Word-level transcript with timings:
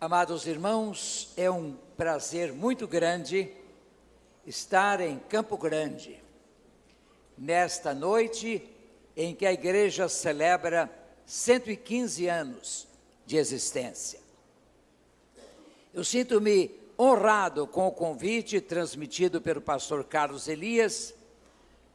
Amados 0.00 0.46
irmãos, 0.46 1.32
é 1.36 1.50
um 1.50 1.76
prazer 1.96 2.52
muito 2.52 2.86
grande 2.86 3.50
estar 4.46 5.00
em 5.00 5.18
Campo 5.18 5.58
Grande, 5.58 6.22
nesta 7.36 7.92
noite 7.92 8.62
em 9.16 9.34
que 9.34 9.44
a 9.44 9.52
igreja 9.52 10.08
celebra 10.08 10.88
115 11.26 12.28
anos 12.28 12.86
de 13.26 13.38
existência. 13.38 14.20
Eu 15.92 16.04
sinto-me 16.04 16.70
honrado 16.96 17.66
com 17.66 17.88
o 17.88 17.92
convite 17.92 18.60
transmitido 18.60 19.40
pelo 19.40 19.60
pastor 19.60 20.04
Carlos 20.04 20.46
Elias 20.46 21.12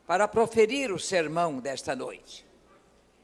para 0.06 0.28
proferir 0.28 0.92
o 0.92 1.00
sermão 1.00 1.62
desta 1.62 1.96
noite. 1.96 2.46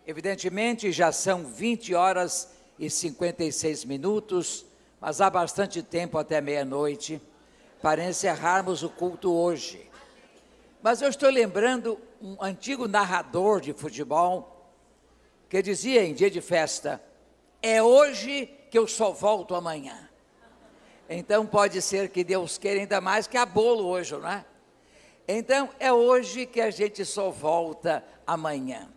Evidentemente, 0.07 0.89
já 0.89 1.11
são 1.11 1.43
20 1.43 1.93
horas 1.93 2.47
e 2.79 2.89
56 2.89 3.83
minutos 3.83 4.68
mas 4.99 5.21
há 5.21 5.29
bastante 5.29 5.81
tempo 5.81 6.17
até 6.17 6.41
meia-noite 6.41 7.21
para 7.81 8.03
encerrarmos 8.03 8.83
o 8.83 8.89
culto 8.89 9.33
hoje. 9.33 9.89
Mas 10.81 11.01
eu 11.01 11.09
estou 11.09 11.29
lembrando 11.29 11.99
um 12.21 12.37
antigo 12.41 12.87
narrador 12.87 13.61
de 13.61 13.73
futebol 13.73 14.71
que 15.47 15.61
dizia 15.61 16.03
em 16.03 16.13
dia 16.13 16.29
de 16.29 16.41
festa: 16.41 17.01
É 17.61 17.81
hoje 17.81 18.49
que 18.69 18.77
eu 18.77 18.87
só 18.87 19.11
volto 19.11 19.55
amanhã. 19.55 20.09
Então 21.09 21.45
pode 21.45 21.81
ser 21.81 22.09
que 22.09 22.23
Deus 22.23 22.57
queira 22.57 22.79
ainda 22.81 23.01
mais 23.01 23.25
que 23.25 23.37
a 23.37 23.45
bolo 23.45 23.85
hoje, 23.85 24.15
não 24.15 24.29
é? 24.29 24.45
Então 25.27 25.69
é 25.79 25.91
hoje 25.91 26.45
que 26.45 26.61
a 26.61 26.69
gente 26.69 27.03
só 27.03 27.29
volta 27.29 28.03
amanhã. 28.27 28.89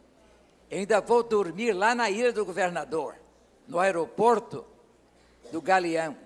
Eu 0.71 0.79
ainda 0.79 1.01
vou 1.01 1.23
dormir 1.23 1.73
lá 1.73 1.95
na 1.95 2.11
ilha 2.11 2.33
do 2.33 2.45
governador, 2.45 3.17
no 3.67 3.79
aeroporto, 3.79 4.65
do 5.53 5.61
Galeão. 5.61 6.17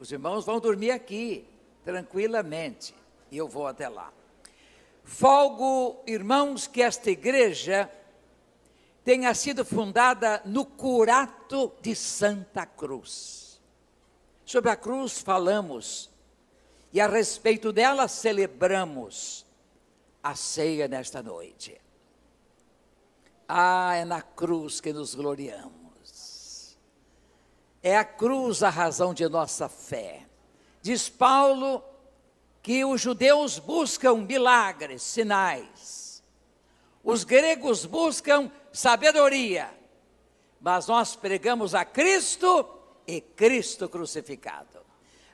Os 0.00 0.10
irmãos 0.10 0.44
vão 0.44 0.58
dormir 0.58 0.90
aqui, 0.90 1.46
tranquilamente, 1.84 2.92
e 3.30 3.36
eu 3.36 3.46
vou 3.48 3.66
até 3.66 3.88
lá. 3.88 4.12
Folgo, 5.04 6.02
irmãos, 6.06 6.66
que 6.66 6.82
esta 6.82 7.10
igreja 7.10 7.90
tenha 9.04 9.32
sido 9.34 9.64
fundada 9.64 10.42
no 10.44 10.66
Curato 10.66 11.72
de 11.80 11.94
Santa 11.94 12.66
Cruz. 12.66 13.60
Sobre 14.44 14.70
a 14.70 14.76
cruz 14.76 15.20
falamos, 15.20 16.10
e 16.92 17.00
a 17.00 17.06
respeito 17.06 17.72
dela 17.72 18.08
celebramos 18.08 19.46
a 20.20 20.34
ceia 20.34 20.88
nesta 20.88 21.22
noite. 21.22 21.80
Ah, 23.46 23.94
é 23.94 24.04
na 24.04 24.22
cruz 24.22 24.80
que 24.80 24.92
nos 24.92 25.14
gloriamos. 25.14 25.79
É 27.82 27.96
a 27.96 28.04
cruz 28.04 28.62
a 28.62 28.68
razão 28.68 29.14
de 29.14 29.26
nossa 29.28 29.68
fé. 29.68 30.26
Diz 30.82 31.08
Paulo 31.08 31.82
que 32.62 32.84
os 32.84 33.00
judeus 33.00 33.58
buscam 33.58 34.16
milagres, 34.16 35.02
sinais. 35.02 36.22
Os 37.02 37.24
gregos 37.24 37.86
buscam 37.86 38.50
sabedoria. 38.70 39.70
Mas 40.60 40.86
nós 40.86 41.16
pregamos 41.16 41.74
a 41.74 41.84
Cristo 41.84 42.68
e 43.06 43.20
Cristo 43.20 43.88
crucificado. 43.88 44.80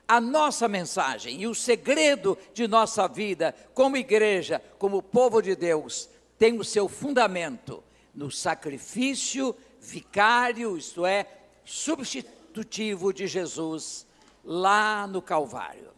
A 0.07 0.21
nossa 0.21 0.69
mensagem 0.69 1.41
e 1.41 1.47
o 1.47 1.53
segredo 1.53 2.37
de 2.53 2.65
nossa 2.65 3.09
vida 3.09 3.53
como 3.73 3.97
igreja, 3.97 4.61
como 4.79 5.03
povo 5.03 5.41
de 5.41 5.53
Deus, 5.53 6.09
tem 6.39 6.57
o 6.57 6.63
seu 6.63 6.87
fundamento 6.87 7.83
no 8.15 8.31
sacrifício 8.31 9.53
vicário, 9.81 10.77
isto 10.77 11.05
é, 11.05 11.27
substitutivo 11.65 12.36
substitutivo 12.57 13.13
de 13.13 13.27
Jesus 13.27 14.07
lá 14.43 15.05
no 15.05 15.21
Calvário. 15.21 15.91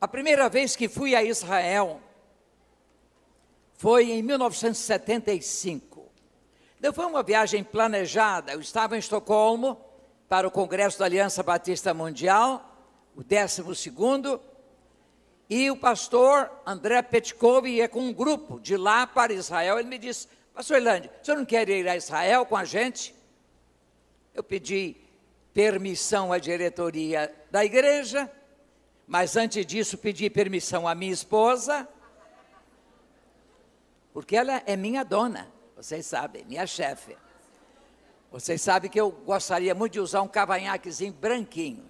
A 0.00 0.08
primeira 0.08 0.48
vez 0.48 0.74
que 0.74 0.88
fui 0.88 1.14
a 1.14 1.22
Israel 1.22 2.00
foi 3.74 4.10
em 4.10 4.22
1975. 4.22 6.06
Não 6.80 6.92
foi 6.92 7.06
uma 7.06 7.22
viagem 7.22 7.62
planejada, 7.62 8.52
eu 8.52 8.60
estava 8.60 8.96
em 8.96 8.98
Estocolmo 8.98 9.80
para 10.28 10.46
o 10.46 10.50
Congresso 10.50 10.98
da 10.98 11.04
Aliança 11.04 11.42
Batista 11.42 11.94
Mundial, 11.94 12.76
o 13.14 13.22
12 13.22 14.40
e 15.48 15.70
o 15.70 15.76
pastor 15.76 16.50
André 16.66 17.00
Petkov 17.02 17.68
ia 17.68 17.88
com 17.88 18.00
um 18.00 18.12
grupo 18.12 18.58
de 18.58 18.76
lá 18.76 19.06
para 19.06 19.32
Israel. 19.32 19.78
Ele 19.78 19.88
me 19.88 19.98
disse: 19.98 20.26
Pastor 20.52 20.78
Irlande, 20.78 21.08
o 21.22 21.24
senhor 21.24 21.38
não 21.38 21.44
quer 21.44 21.68
ir 21.68 21.88
a 21.88 21.96
Israel 21.96 22.44
com 22.44 22.56
a 22.56 22.64
gente? 22.64 23.15
Eu 24.36 24.44
pedi 24.44 24.94
permissão 25.54 26.30
à 26.30 26.38
diretoria 26.38 27.34
da 27.50 27.64
igreja, 27.64 28.30
mas 29.06 29.34
antes 29.34 29.64
disso 29.64 29.96
pedi 29.96 30.28
permissão 30.28 30.86
à 30.86 30.94
minha 30.94 31.10
esposa, 31.10 31.88
porque 34.12 34.36
ela 34.36 34.62
é 34.66 34.76
minha 34.76 35.02
dona, 35.04 35.50
vocês 35.74 36.04
sabem, 36.04 36.44
minha 36.44 36.66
chefe. 36.66 37.16
Vocês 38.30 38.60
sabem 38.60 38.90
que 38.90 39.00
eu 39.00 39.10
gostaria 39.10 39.74
muito 39.74 39.94
de 39.94 40.00
usar 40.00 40.20
um 40.20 40.28
cavanhaquezinho 40.28 41.14
branquinho. 41.14 41.88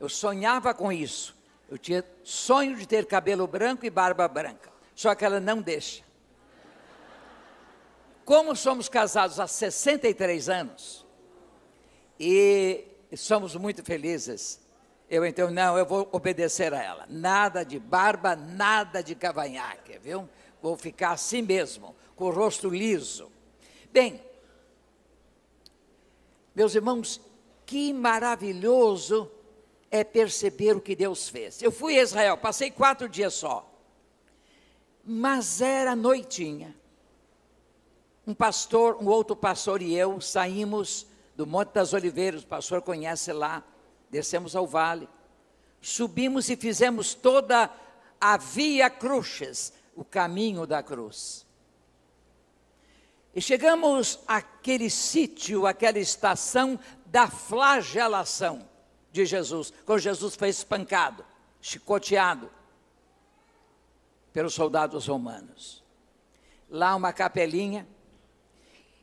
Eu 0.00 0.08
sonhava 0.08 0.74
com 0.74 0.90
isso. 0.90 1.36
Eu 1.70 1.78
tinha 1.78 2.04
sonho 2.24 2.76
de 2.76 2.84
ter 2.84 3.06
cabelo 3.06 3.46
branco 3.46 3.86
e 3.86 3.90
barba 3.90 4.26
branca. 4.26 4.72
Só 4.92 5.14
que 5.14 5.24
ela 5.24 5.38
não 5.38 5.62
deixa. 5.62 6.02
Como 8.24 8.56
somos 8.56 8.88
casados 8.88 9.38
há 9.38 9.46
63 9.46 10.48
anos, 10.48 11.06
e 12.18 12.84
somos 13.16 13.54
muito 13.54 13.84
felizes. 13.84 14.60
Eu 15.08 15.24
então, 15.24 15.50
não, 15.50 15.78
eu 15.78 15.86
vou 15.86 16.08
obedecer 16.12 16.74
a 16.74 16.82
ela. 16.82 17.06
Nada 17.08 17.64
de 17.64 17.78
barba, 17.78 18.36
nada 18.36 19.02
de 19.02 19.14
cavanhaque, 19.14 19.98
viu? 19.98 20.28
Vou 20.60 20.76
ficar 20.76 21.12
assim 21.12 21.40
mesmo, 21.40 21.94
com 22.14 22.26
o 22.26 22.30
rosto 22.30 22.68
liso. 22.68 23.30
Bem, 23.90 24.22
meus 26.54 26.74
irmãos, 26.74 27.20
que 27.64 27.92
maravilhoso 27.92 29.30
é 29.90 30.04
perceber 30.04 30.76
o 30.76 30.80
que 30.80 30.94
Deus 30.94 31.28
fez. 31.28 31.62
Eu 31.62 31.72
fui 31.72 31.98
a 31.98 32.02
Israel, 32.02 32.36
passei 32.36 32.70
quatro 32.70 33.08
dias 33.08 33.34
só. 33.34 33.70
Mas 35.02 35.62
era 35.62 35.96
noitinha. 35.96 36.76
Um 38.26 38.34
pastor, 38.34 38.96
um 39.00 39.06
outro 39.06 39.34
pastor 39.34 39.80
e 39.80 39.94
eu 39.94 40.20
saímos 40.20 41.06
do 41.38 41.46
Monte 41.46 41.72
das 41.72 41.92
Oliveiras, 41.92 42.42
o 42.42 42.46
pastor 42.48 42.82
conhece 42.82 43.32
lá, 43.32 43.62
descemos 44.10 44.56
ao 44.56 44.66
vale, 44.66 45.08
subimos 45.80 46.50
e 46.50 46.56
fizemos 46.56 47.14
toda 47.14 47.70
a 48.20 48.36
via 48.36 48.90
cruces, 48.90 49.72
o 49.94 50.04
caminho 50.04 50.66
da 50.66 50.82
cruz. 50.82 51.46
E 53.32 53.40
chegamos 53.40 54.18
àquele 54.26 54.90
sítio, 54.90 55.64
àquela 55.64 56.00
estação 56.00 56.76
da 57.06 57.28
flagelação 57.28 58.68
de 59.12 59.24
Jesus, 59.24 59.72
quando 59.86 60.00
Jesus 60.00 60.34
foi 60.34 60.48
espancado, 60.48 61.24
chicoteado 61.60 62.50
pelos 64.32 64.54
soldados 64.54 65.06
romanos. 65.06 65.84
Lá 66.68 66.96
uma 66.96 67.12
capelinha, 67.12 67.86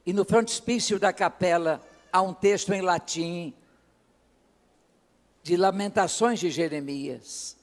e 0.05 0.11
no 0.11 0.25
frontispício 0.25 0.99
da 0.99 1.13
capela 1.13 1.81
há 2.15 2.21
um 2.21 2.33
texto 2.33 2.73
em 2.73 2.79
latim 2.79 3.53
de 5.43 5.57
Lamentações 5.57 6.39
de 6.39 6.49
Jeremias. 6.49 7.57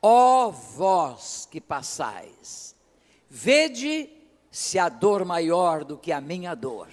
Ó 0.00 0.48
vós 0.48 1.48
que 1.50 1.60
passais, 1.60 2.76
vede 3.28 4.08
se 4.48 4.78
há 4.78 4.88
dor 4.88 5.24
maior 5.24 5.84
do 5.84 5.98
que 5.98 6.12
a 6.12 6.20
minha 6.20 6.54
dor, 6.54 6.88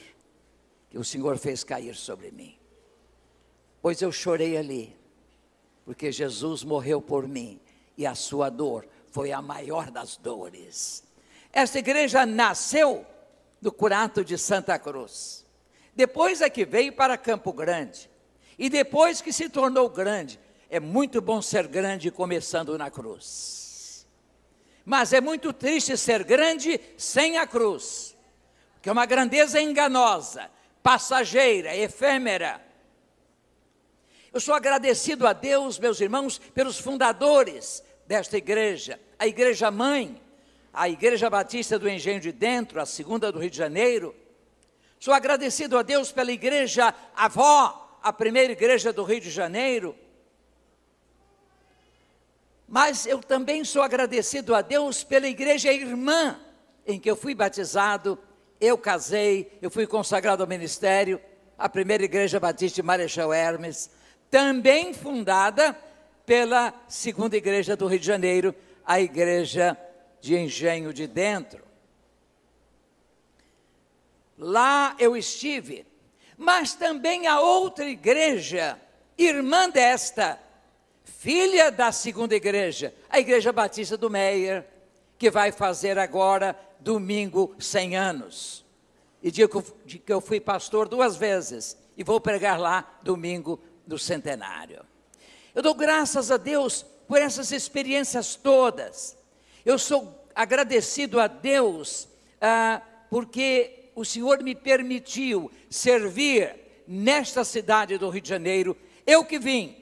que 0.89 0.97
o 0.97 1.03
Senhor 1.03 1.37
fez 1.37 1.63
cair 1.63 1.95
sobre 1.95 2.31
mim. 2.31 2.57
Pois 3.79 4.01
eu 4.01 4.11
chorei 4.11 4.57
ali, 4.57 4.97
porque 5.85 6.11
Jesus 6.11 6.63
morreu 6.63 6.99
por 6.99 7.27
mim 7.27 7.61
e 7.95 8.07
a 8.07 8.15
sua 8.15 8.49
dor 8.49 8.87
foi 9.11 9.31
a 9.31 9.39
maior 9.41 9.91
das 9.91 10.17
dores. 10.17 11.03
Esta 11.53 11.77
igreja 11.77 12.25
nasceu 12.25 13.05
do 13.61 13.71
curato 13.71 14.25
de 14.25 14.35
Santa 14.35 14.79
Cruz. 14.79 15.46
Depois 15.97 16.41
é 16.41 16.49
que 16.49 16.63
veio 16.63 16.93
para 16.93 17.17
Campo 17.17 17.51
Grande. 17.51 18.07
E 18.55 18.69
depois 18.69 19.19
que 19.19 19.33
se 19.33 19.49
tornou 19.49 19.89
grande, 19.89 20.39
é 20.69 20.79
muito 20.79 21.19
bom 21.19 21.41
ser 21.41 21.67
grande 21.67 22.11
começando 22.11 22.77
na 22.77 22.91
cruz. 22.91 24.05
Mas 24.85 25.11
é 25.11 25.19
muito 25.19 25.51
triste 25.51 25.97
ser 25.97 26.23
grande 26.23 26.79
sem 26.97 27.39
a 27.39 27.47
cruz, 27.47 28.15
porque 28.75 28.89
é 28.89 28.91
uma 28.91 29.07
grandeza 29.07 29.59
enganosa, 29.59 30.51
passageira, 30.83 31.75
efêmera. 31.75 32.63
Eu 34.31 34.39
sou 34.39 34.53
agradecido 34.53 35.25
a 35.25 35.33
Deus, 35.33 35.79
meus 35.79 35.99
irmãos, 35.99 36.37
pelos 36.53 36.77
fundadores 36.77 37.83
desta 38.05 38.37
igreja, 38.37 38.99
a 39.17 39.25
igreja 39.25 39.71
mãe, 39.71 40.21
a 40.71 40.87
Igreja 40.87 41.27
Batista 41.27 41.79
do 41.79 41.89
Engenho 41.89 42.21
de 42.21 42.31
Dentro, 42.31 42.79
a 42.79 42.85
segunda 42.85 43.31
do 43.31 43.39
Rio 43.39 43.49
de 43.49 43.57
Janeiro, 43.57 44.15
Sou 44.99 45.13
agradecido 45.13 45.77
a 45.77 45.83
Deus 45.83 46.11
pela 46.11 46.31
igreja 46.31 46.93
avó, 47.15 47.99
a 48.01 48.11
primeira 48.11 48.53
igreja 48.53 48.91
do 48.91 49.03
Rio 49.03 49.21
de 49.21 49.29
Janeiro. 49.29 49.95
Mas 52.67 53.05
eu 53.05 53.19
também 53.19 53.63
sou 53.63 53.81
agradecido 53.81 54.53
a 54.53 54.61
Deus 54.61 55.03
pela 55.03 55.27
igreja 55.27 55.71
irmã 55.71 56.39
em 56.85 56.99
que 56.99 57.09
eu 57.09 57.15
fui 57.15 57.35
batizado, 57.35 58.17
eu 58.59 58.77
casei, 58.77 59.57
eu 59.61 59.69
fui 59.69 59.85
consagrado 59.85 60.41
ao 60.41 60.49
ministério, 60.49 61.21
a 61.57 61.67
primeira 61.67 62.03
igreja 62.03 62.39
batista 62.39 62.75
de 62.77 62.83
Marechal 62.83 63.33
Hermes, 63.33 63.89
também 64.31 64.93
fundada 64.93 65.77
pela 66.25 66.73
segunda 66.87 67.35
igreja 67.37 67.75
do 67.75 67.87
Rio 67.87 67.99
de 67.99 68.05
Janeiro, 68.05 68.55
a 68.85 68.99
igreja 68.99 69.77
de 70.21 70.37
Engenho 70.37 70.93
de 70.93 71.07
Dentro. 71.07 71.66
Lá 74.37 74.95
eu 74.99 75.17
estive, 75.17 75.85
mas 76.37 76.73
também 76.73 77.25
a 77.25 77.39
outra 77.39 77.85
igreja, 77.85 78.79
irmã 79.17 79.69
desta, 79.69 80.39
filha 81.03 81.71
da 81.71 81.91
segunda 81.91 82.35
igreja, 82.35 82.93
a 83.09 83.19
Igreja 83.19 83.51
Batista 83.51 83.97
do 83.97 84.09
Meier, 84.09 84.65
que 85.17 85.31
vai 85.31 85.51
fazer 85.51 85.97
agora, 85.97 86.57
domingo, 86.79 87.55
100 87.57 87.97
anos. 87.97 88.65
E 89.23 89.31
digo 89.31 89.63
que 90.05 90.13
eu 90.13 90.21
fui 90.21 90.39
pastor 90.39 90.87
duas 90.87 91.15
vezes 91.15 91.75
e 91.97 92.03
vou 92.03 92.21
pregar 92.21 92.59
lá 92.59 92.99
domingo 93.01 93.59
do 93.85 93.97
centenário. 93.97 94.85
Eu 95.55 95.63
dou 95.63 95.73
graças 95.73 96.29
a 96.29 96.37
Deus 96.37 96.85
por 97.07 97.19
essas 97.19 97.51
experiências 97.51 98.35
todas. 98.35 99.17
Eu 99.65 99.79
sou 99.79 100.23
agradecido 100.35 101.19
a 101.19 101.25
Deus 101.25 102.07
ah, 102.39 102.81
porque 103.09 103.76
o 103.97 104.05
Senhor 104.05 104.43
me 104.43 104.53
permitiu 104.53 105.49
servir 105.71 106.55
nesta 106.87 107.43
cidade 107.43 107.97
do 107.97 108.07
Rio 108.11 108.21
de 108.21 108.29
Janeiro. 108.29 108.77
Eu 109.07 109.25
que 109.25 109.39
vim, 109.39 109.75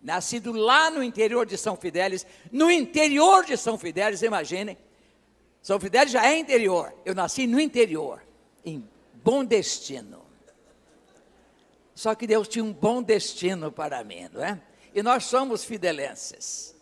nascido 0.00 0.50
lá 0.52 0.90
no 0.90 1.02
interior 1.02 1.44
de 1.44 1.58
São 1.58 1.76
Fidélis, 1.76 2.26
no 2.50 2.70
interior 2.70 3.44
de 3.44 3.58
São 3.58 3.76
Fidélis, 3.76 4.22
imaginem. 4.22 4.78
São 5.60 5.78
Fidélis 5.78 6.10
já 6.10 6.26
é 6.26 6.38
interior. 6.38 6.90
Eu 7.04 7.14
nasci 7.14 7.46
no 7.46 7.60
interior, 7.60 8.24
em 8.64 8.82
bom 9.22 9.44
destino. 9.44 10.24
Só 11.94 12.14
que 12.14 12.26
Deus 12.26 12.48
tinha 12.48 12.64
um 12.64 12.72
bom 12.72 13.02
destino 13.02 13.70
para 13.70 14.02
mim, 14.02 14.26
não 14.32 14.42
é? 14.42 14.58
E 14.94 15.02
nós 15.02 15.24
somos 15.24 15.64
fidelenses. 15.64 16.74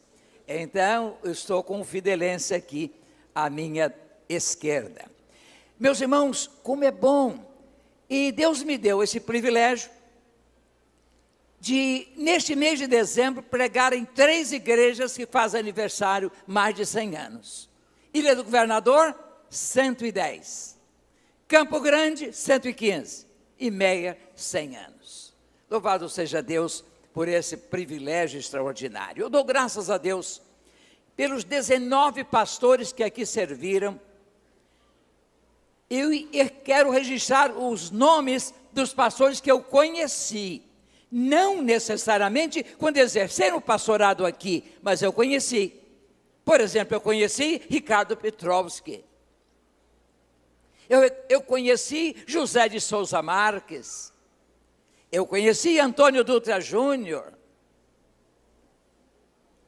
Então, 0.46 1.18
eu 1.24 1.32
estou 1.32 1.60
com 1.64 1.80
o 1.80 1.84
fidelense 1.84 2.54
aqui 2.54 2.94
à 3.34 3.50
minha 3.50 3.92
esquerda. 4.28 5.17
Meus 5.78 6.00
irmãos, 6.00 6.50
como 6.62 6.84
é 6.84 6.90
bom. 6.90 7.46
E 8.10 8.32
Deus 8.32 8.62
me 8.62 8.76
deu 8.76 9.02
esse 9.02 9.20
privilégio 9.20 9.90
de, 11.60 12.08
neste 12.16 12.54
mês 12.56 12.78
de 12.78 12.86
dezembro, 12.86 13.42
pregar 13.42 13.92
em 13.92 14.04
três 14.04 14.52
igrejas 14.52 15.16
que 15.16 15.26
fazem 15.26 15.60
aniversário 15.60 16.32
mais 16.46 16.74
de 16.74 16.86
100 16.86 17.16
anos. 17.16 17.68
Ilha 18.12 18.34
do 18.34 18.44
Governador, 18.44 19.14
110. 19.50 20.78
Campo 21.46 21.80
Grande, 21.80 22.32
115. 22.32 23.26
E 23.58 23.70
Meia, 23.70 24.16
100 24.34 24.76
anos. 24.76 25.34
Louvado 25.70 26.08
seja 26.08 26.42
Deus 26.42 26.84
por 27.12 27.28
esse 27.28 27.56
privilégio 27.56 28.38
extraordinário. 28.38 29.22
Eu 29.22 29.30
dou 29.30 29.44
graças 29.44 29.90
a 29.90 29.98
Deus 29.98 30.40
pelos 31.16 31.42
19 31.42 32.22
pastores 32.24 32.92
que 32.92 33.02
aqui 33.02 33.26
serviram 33.26 34.00
eu 35.90 36.10
quero 36.64 36.90
registrar 36.90 37.56
os 37.56 37.90
nomes 37.90 38.52
dos 38.72 38.92
pastores 38.92 39.40
que 39.40 39.50
eu 39.50 39.62
conheci. 39.62 40.62
Não 41.10 41.62
necessariamente 41.62 42.62
quando 42.62 42.98
exerceram 42.98 43.56
o 43.56 43.62
pastorado 43.62 44.26
aqui, 44.26 44.64
mas 44.82 45.00
eu 45.00 45.12
conheci. 45.12 45.74
Por 46.44 46.60
exemplo, 46.60 46.94
eu 46.94 47.00
conheci 47.00 47.62
Ricardo 47.68 48.16
Petrovski. 48.16 49.04
Eu, 50.88 51.00
eu 51.28 51.42
conheci 51.42 52.16
José 52.26 52.68
de 52.68 52.80
Souza 52.80 53.22
Marques. 53.22 54.12
Eu 55.10 55.26
conheci 55.26 55.78
Antônio 55.78 56.22
Dutra 56.24 56.60
Júnior. 56.60 57.32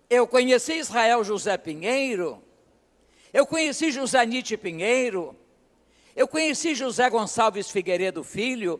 Eu 0.08 0.26
conheci 0.26 0.74
Israel 0.74 1.22
José 1.24 1.56
Pinheiro. 1.56 2.42
Eu 3.32 3.46
conheci 3.46 3.90
José 3.90 4.24
Nietzsche 4.26 4.56
Pinheiro. 4.56 5.36
Eu 6.20 6.28
conheci 6.28 6.74
José 6.74 7.08
Gonçalves 7.08 7.70
Figueiredo 7.70 8.22
Filho, 8.22 8.78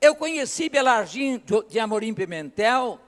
eu 0.00 0.16
conheci 0.16 0.68
Belardim 0.68 1.40
de 1.68 1.78
Amorim 1.78 2.12
Pimentel, 2.12 2.98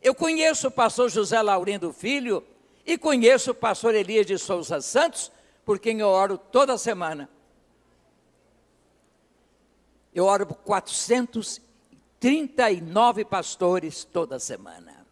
eu 0.00 0.14
conheço 0.14 0.68
o 0.68 0.70
pastor 0.70 1.10
José 1.10 1.42
Laurindo 1.42 1.92
Filho 1.92 2.42
e 2.86 2.96
conheço 2.96 3.50
o 3.50 3.54
pastor 3.54 3.94
Elias 3.94 4.24
de 4.24 4.38
Souza 4.38 4.80
Santos, 4.80 5.30
por 5.66 5.78
quem 5.78 6.00
eu 6.00 6.08
oro 6.08 6.38
toda 6.38 6.78
semana. 6.78 7.28
Eu 10.14 10.24
oro 10.24 10.46
por 10.46 10.56
439 10.56 13.26
pastores 13.26 14.02
toda 14.02 14.38
semana. 14.38 15.06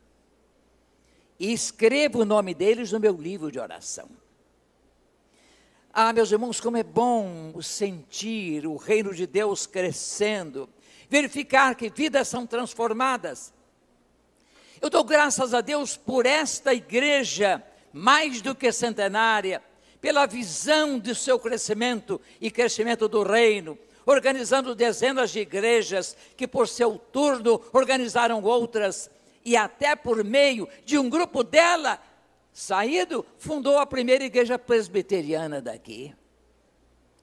E 1.38 1.52
escrevo 1.52 2.20
o 2.20 2.24
nome 2.24 2.54
deles 2.54 2.90
no 2.90 2.98
meu 2.98 3.12
livro 3.12 3.52
de 3.52 3.58
oração. 3.58 4.08
Ah, 5.98 6.12
meus 6.12 6.30
irmãos, 6.30 6.60
como 6.60 6.76
é 6.76 6.82
bom 6.82 7.58
sentir 7.62 8.66
o 8.66 8.76
reino 8.76 9.14
de 9.14 9.26
Deus 9.26 9.66
crescendo, 9.66 10.68
verificar 11.08 11.74
que 11.74 11.88
vidas 11.88 12.28
são 12.28 12.46
transformadas. 12.46 13.50
Eu 14.78 14.90
dou 14.90 15.02
graças 15.02 15.54
a 15.54 15.62
Deus 15.62 15.96
por 15.96 16.26
esta 16.26 16.74
igreja, 16.74 17.64
mais 17.94 18.42
do 18.42 18.54
que 18.54 18.70
centenária, 18.72 19.62
pela 19.98 20.26
visão 20.26 20.98
do 20.98 21.14
seu 21.14 21.38
crescimento 21.38 22.20
e 22.42 22.50
crescimento 22.50 23.08
do 23.08 23.22
reino, 23.22 23.78
organizando 24.04 24.74
dezenas 24.74 25.30
de 25.30 25.40
igrejas 25.40 26.14
que, 26.36 26.46
por 26.46 26.68
seu 26.68 26.98
turno, 27.10 27.58
organizaram 27.72 28.42
outras, 28.42 29.10
e 29.42 29.56
até 29.56 29.96
por 29.96 30.22
meio 30.22 30.68
de 30.84 30.98
um 30.98 31.08
grupo 31.08 31.42
dela, 31.42 31.98
saído, 32.56 33.26
fundou 33.36 33.78
a 33.78 33.84
primeira 33.84 34.24
igreja 34.24 34.58
presbiteriana 34.58 35.60
daqui. 35.60 36.16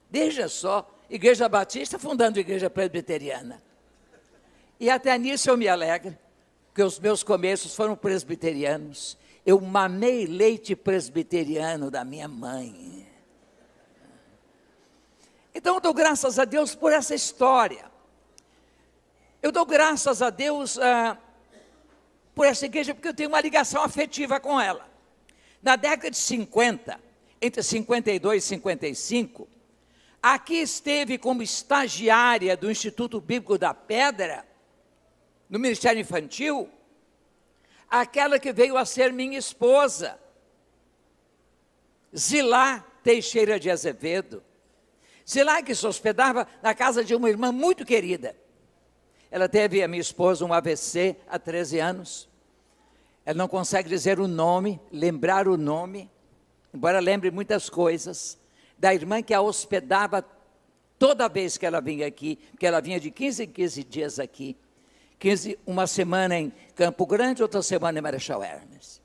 Veja 0.08 0.48
só, 0.48 0.88
igreja 1.10 1.50
batista 1.50 1.98
fundando 1.98 2.40
igreja 2.40 2.70
presbiteriana. 2.70 3.60
E 4.80 4.92
até 4.92 5.18
nisso 5.18 5.50
eu 5.50 5.58
me 5.58 5.68
alegro, 5.68 6.16
que 6.76 6.84
os 6.84 7.00
meus 7.00 7.24
começos 7.24 7.76
foram 7.76 7.96
presbiterianos. 7.96 9.18
Eu 9.44 9.60
mamei 9.60 10.28
leite 10.28 10.76
presbiteriano 10.76 11.90
da 11.90 12.06
minha 12.06 12.28
mãe. 12.28 13.12
Então 15.56 15.76
eu 15.76 15.82
dou 15.82 15.96
graças 15.96 16.38
a 16.38 16.46
Deus 16.46 16.76
por 16.76 16.94
essa 16.94 17.16
história. 17.16 17.92
Eu 19.42 19.52
dou 19.52 19.66
graças 19.66 20.22
a 20.22 20.30
Deus 20.30 20.78
ah, 20.78 21.18
por 22.36 22.46
essa 22.46 22.68
igreja, 22.68 22.94
porque 22.94 23.08
eu 23.08 23.16
tenho 23.16 23.30
uma 23.30 23.42
ligação 23.42 23.82
afetiva 23.82 24.40
com 24.40 24.62
ela. 24.62 24.93
Na 25.64 25.78
década 25.78 26.12
de 26.12 26.18
50, 26.18 27.00
entre 27.42 27.64
52 27.64 28.44
e 28.44 28.48
55, 28.48 29.48
aqui 30.22 30.56
esteve 30.56 31.18
como 31.18 31.42
estagiária 31.42 32.58
do 32.58 32.70
Instituto 32.70 33.22
Bíblico 33.22 33.58
da 33.58 33.74
Pedra, 33.74 34.46
no 35.50 35.58
Ministério 35.58 36.02
Infantil, 36.02 36.70
aquela 37.90 38.38
que 38.38 38.52
veio 38.52 38.76
a 38.76 38.84
ser 38.84 39.14
minha 39.14 39.40
esposa, 39.40 40.20
Zilá 42.16 42.86
Teixeira 43.02 43.58
de 43.58 43.70
Azevedo. 43.70 44.44
Zilá 45.28 45.62
que 45.62 45.74
se 45.74 45.88
hospedava 45.88 46.46
na 46.62 46.76
casa 46.76 47.06
de 47.06 47.16
uma 47.16 47.30
irmã 47.30 47.54
muito 47.54 47.86
querida. 47.86 48.36
Ela 49.32 49.48
teve 49.48 49.82
a 49.82 49.88
minha 49.88 50.02
esposa 50.02 50.44
um 50.44 50.52
AVC 50.52 51.16
há 51.28 51.40
13 51.40 51.80
anos. 51.80 52.33
Ela 53.26 53.38
não 53.38 53.48
consegue 53.48 53.88
dizer 53.88 54.20
o 54.20 54.28
nome, 54.28 54.80
lembrar 54.92 55.48
o 55.48 55.56
nome, 55.56 56.10
embora 56.74 57.00
lembre 57.00 57.32
muitas 57.32 57.70
coisas, 57.70 58.38
da 58.78 58.94
irmã 58.94 59.22
que 59.22 59.34
a 59.34 59.42
hospedava 59.42 60.26
toda 61.00 61.30
vez 61.30 61.58
que 61.58 61.66
ela 61.66 61.80
vinha 61.80 62.06
aqui, 62.06 62.38
que 62.60 62.66
ela 62.66 62.82
vinha 62.82 63.00
de 63.00 63.10
15 63.10 63.44
em 63.44 63.48
15 63.48 63.84
dias 63.84 64.20
aqui. 64.20 64.58
15, 65.20 65.58
uma 65.66 65.88
semana 65.88 66.38
em 66.38 66.52
Campo 66.76 67.06
Grande, 67.06 67.42
outra 67.42 67.62
semana 67.62 67.98
em 67.98 68.02
Marechal 68.02 68.44
Hermes. 68.44 69.02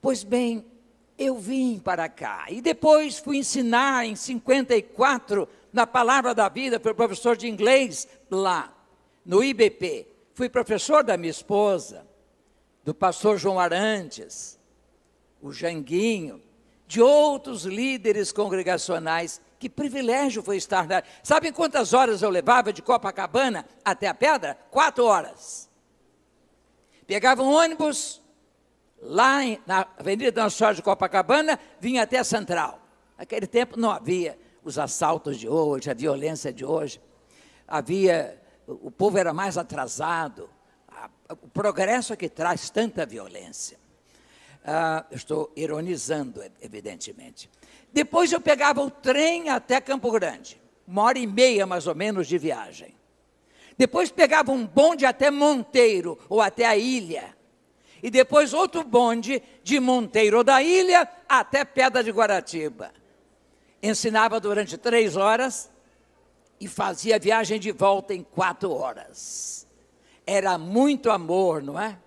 Pois 0.00 0.22
bem, 0.22 0.64
eu 1.18 1.36
vim 1.38 1.80
para 1.80 2.08
cá 2.08 2.46
e 2.48 2.60
depois 2.60 3.18
fui 3.18 3.38
ensinar 3.38 4.06
em 4.06 4.14
54 4.14 5.48
na 5.72 5.84
Palavra 5.84 6.32
da 6.32 6.48
Vida, 6.48 6.78
fui 6.78 6.94
professor 6.94 7.36
de 7.36 7.48
inglês 7.48 8.06
lá, 8.30 8.72
no 9.26 9.42
IBP. 9.42 10.06
Fui 10.34 10.48
professor 10.48 11.02
da 11.02 11.16
minha 11.16 11.30
esposa 11.30 12.11
do 12.84 12.94
pastor 12.94 13.38
João 13.38 13.60
Arantes, 13.60 14.58
o 15.40 15.52
Janguinho, 15.52 16.42
de 16.86 17.00
outros 17.00 17.64
líderes 17.64 18.32
congregacionais 18.32 19.40
que 19.58 19.70
privilégio 19.70 20.42
foi 20.42 20.56
estar 20.56 20.88
lá. 20.88 21.02
Sabem 21.22 21.52
quantas 21.52 21.94
horas 21.94 22.20
eu 22.20 22.28
levava 22.28 22.72
de 22.72 22.82
Copacabana 22.82 23.64
até 23.84 24.08
a 24.08 24.14
pedra? 24.14 24.58
Quatro 24.70 25.04
horas. 25.04 25.70
Pegava 27.06 27.42
um 27.42 27.50
ônibus 27.50 28.20
lá 29.00 29.38
na 29.66 29.86
Avenida 29.98 30.42
Nossa 30.42 30.56
Senhora 30.56 30.76
de 30.76 30.82
Copacabana, 30.82 31.58
vinha 31.80 32.02
até 32.02 32.18
a 32.18 32.24
Central. 32.24 32.80
Naquele 33.16 33.46
tempo 33.46 33.78
não 33.78 33.90
havia 33.90 34.38
os 34.64 34.78
assaltos 34.78 35.38
de 35.38 35.48
hoje, 35.48 35.90
a 35.90 35.94
violência 35.94 36.52
de 36.52 36.64
hoje. 36.64 37.00
Havia, 37.66 38.40
o 38.66 38.90
povo 38.90 39.16
era 39.16 39.32
mais 39.32 39.56
atrasado. 39.56 40.50
O 41.30 41.48
progresso 41.48 42.12
é 42.12 42.16
que 42.16 42.28
traz 42.28 42.70
tanta 42.70 43.06
violência. 43.06 43.78
Ah, 44.64 45.04
estou 45.10 45.52
ironizando, 45.56 46.42
evidentemente. 46.60 47.50
Depois 47.92 48.32
eu 48.32 48.40
pegava 48.40 48.80
o 48.80 48.90
trem 48.90 49.48
até 49.48 49.80
Campo 49.80 50.10
Grande, 50.10 50.60
uma 50.86 51.02
hora 51.02 51.18
e 51.18 51.26
meia 51.26 51.66
mais 51.66 51.86
ou 51.86 51.94
menos 51.94 52.26
de 52.26 52.38
viagem. 52.38 52.94
Depois 53.76 54.10
pegava 54.10 54.52
um 54.52 54.66
bonde 54.66 55.04
até 55.04 55.30
Monteiro 55.30 56.18
ou 56.28 56.40
até 56.40 56.64
a 56.66 56.76
ilha. 56.76 57.36
E 58.02 58.10
depois 58.10 58.52
outro 58.52 58.84
bonde 58.84 59.42
de 59.62 59.80
Monteiro 59.80 60.38
ou 60.38 60.44
da 60.44 60.62
ilha 60.62 61.08
até 61.28 61.64
Pedra 61.64 62.02
de 62.02 62.10
Guaratiba. 62.10 62.92
Ensinava 63.82 64.38
durante 64.38 64.76
três 64.76 65.16
horas 65.16 65.70
e 66.60 66.68
fazia 66.68 67.18
viagem 67.18 67.58
de 67.58 67.72
volta 67.72 68.14
em 68.14 68.22
quatro 68.22 68.72
horas. 68.72 69.61
Era 70.26 70.56
muito 70.58 71.10
amor, 71.10 71.62
não 71.62 71.78
é? 71.80 71.98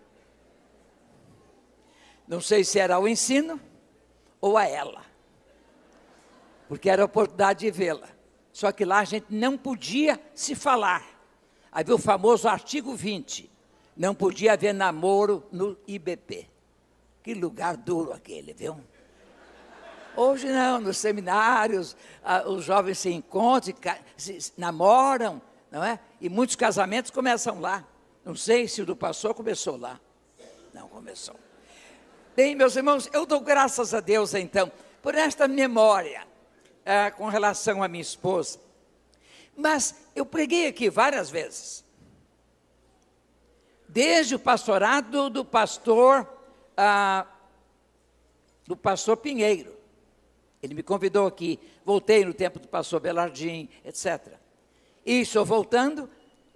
Não 2.28 2.42
sei 2.42 2.64
se 2.64 2.80
era 2.80 2.98
o 3.00 3.08
ensino 3.08 3.60
ou 4.42 4.58
a 4.58 4.66
ela 4.68 5.06
porque 6.68 6.90
era 6.90 7.04
a 7.04 7.06
oportunidade 7.06 7.60
de 7.60 7.72
vê-la. 7.72 8.08
Só 8.52 8.72
que 8.72 8.86
lá 8.86 9.00
a 9.00 9.04
gente 9.04 9.28
não 9.30 9.58
podia 9.58 10.20
se 10.34 10.56
falar. 10.56 11.06
Havia 11.72 11.96
o 11.96 12.00
famoso 12.00 12.48
artigo 12.48 12.96
20. 12.96 13.52
Não 13.96 14.16
podia 14.16 14.54
haver 14.54 14.74
namoro 14.74 15.46
no 15.52 15.78
IBP. 15.88 16.50
Que 17.22 17.34
lugar 17.34 17.76
duro 17.76 18.14
aquele, 18.14 18.54
viu? 18.54 18.80
Hoje 20.16 20.48
não, 20.48 20.80
nos 20.80 20.98
seminários, 20.98 21.96
os 22.46 22.64
jovens 22.64 23.00
se 23.00 23.12
encontram, 23.12 23.76
se 24.16 24.54
namoram, 24.58 25.42
não 25.70 25.84
é? 25.84 26.00
E 26.22 26.30
muitos 26.30 26.56
casamentos 26.56 27.12
começam 27.12 27.60
lá. 27.60 27.86
Não 28.26 28.36
sei 28.36 28.68
se 28.68 28.82
o 28.82 28.86
do 28.88 28.96
pastor 28.96 29.36
começou 29.36 29.78
lá. 29.78 30.02
Não 30.74 30.90
começou. 30.90 31.36
Bem, 32.36 32.56
meus 32.56 32.76
irmãos, 32.76 33.08
eu 33.14 33.24
dou 33.24 33.40
graças 33.40 33.94
a 33.94 34.00
Deus 34.00 34.34
então 34.34 34.72
por 35.00 35.14
esta 35.14 35.48
memória 35.48 36.28
ah, 36.84 37.12
com 37.12 37.30
relação 37.30 37.84
à 37.84 37.88
minha 37.88 38.02
esposa. 38.02 38.60
Mas 39.56 39.94
eu 40.16 40.26
preguei 40.26 40.66
aqui 40.66 40.90
várias 40.90 41.30
vezes. 41.30 41.86
Desde 43.88 44.34
o 44.34 44.40
pastorado 44.40 45.30
do 45.30 45.46
pastor, 45.46 46.28
ah, 46.76 47.28
do 48.66 48.76
pastor 48.76 49.18
Pinheiro. 49.18 49.78
Ele 50.64 50.74
me 50.74 50.82
convidou 50.82 51.28
aqui, 51.28 51.60
voltei 51.86 52.26
no 52.26 52.34
tempo 52.34 52.58
do 52.58 52.68
pastor 52.68 53.00
Belardim, 53.00 53.70
etc. 53.86 54.34
E 55.06 55.22
estou 55.22 55.46
voltando, 55.46 56.10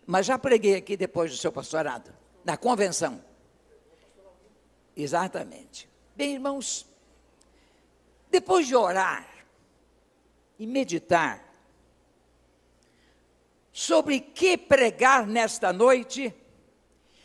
mas 0.10 0.25
já 0.25 0.39
preguei 0.39 0.74
aqui 0.74 0.98
depois 0.98 1.30
do 1.30 1.38
seu 1.38 1.51
pastorado, 1.51 2.12
na 2.44 2.58
convenção. 2.58 3.24
Exatamente. 4.98 5.88
Bem, 6.16 6.34
irmãos, 6.34 6.88
depois 8.32 8.66
de 8.66 8.75
orar, 8.75 9.30
e 10.58 10.66
meditar 10.66 11.48
sobre 13.72 14.20
que 14.20 14.58
pregar 14.58 15.28
nesta 15.28 15.72
noite, 15.72 16.34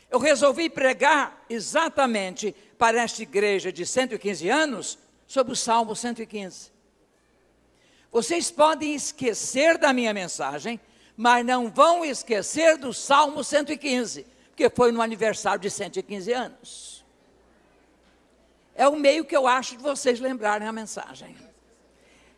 eu 0.07 0.19
resolvi 0.19 0.69
pregar 0.69 1.43
exatamente 1.49 2.55
para 2.77 3.01
esta 3.01 3.23
igreja 3.23 3.73
de 3.73 3.83
115 3.83 4.47
anos 4.47 4.99
sobre 5.25 5.53
o 5.53 5.55
Salmo 5.55 5.95
115. 5.95 6.71
Vocês 8.11 8.51
podem 8.51 8.93
esquecer 8.93 9.79
da 9.79 9.91
minha 9.91 10.13
mensagem, 10.13 10.79
mas 11.15 11.45
não 11.45 11.69
vão 11.69 12.03
esquecer 12.03 12.77
do 12.77 12.93
Salmo 12.93 13.43
115, 13.43 14.25
porque 14.49 14.69
foi 14.69 14.91
no 14.91 15.01
aniversário 15.01 15.59
de 15.59 15.69
115 15.69 16.31
anos. 16.33 17.05
É 18.75 18.87
o 18.87 18.95
meio 18.95 19.23
que 19.23 19.35
eu 19.35 19.47
acho 19.47 19.77
de 19.77 19.83
vocês 19.83 20.19
lembrarem 20.19 20.67
a 20.67 20.71
mensagem 20.71 21.35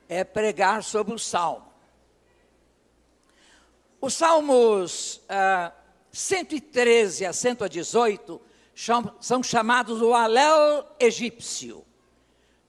é 0.09 0.23
pregar 0.23 0.83
sobre 0.83 1.13
o 1.13 1.19
Salmo. 1.19 1.67
Os 3.99 4.13
Salmos 4.13 5.21
ah, 5.27 5.73
113 6.11 7.25
a 7.25 7.33
118 7.33 8.41
são 9.19 9.41
chamados 9.41 10.01
o 10.01 10.13
Alel 10.13 10.85
egípcio, 10.99 11.83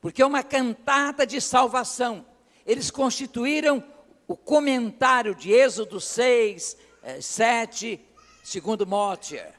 porque 0.00 0.22
é 0.22 0.26
uma 0.26 0.42
cantada 0.42 1.26
de 1.26 1.40
salvação. 1.40 2.24
Eles 2.66 2.90
constituíram 2.90 3.84
o 4.28 4.36
comentário 4.36 5.34
de 5.34 5.50
Êxodo 5.50 5.98
6, 5.98 6.76
7, 7.18 7.94
eh, 7.94 8.20
segundo 8.44 8.86
Motier. 8.86 9.54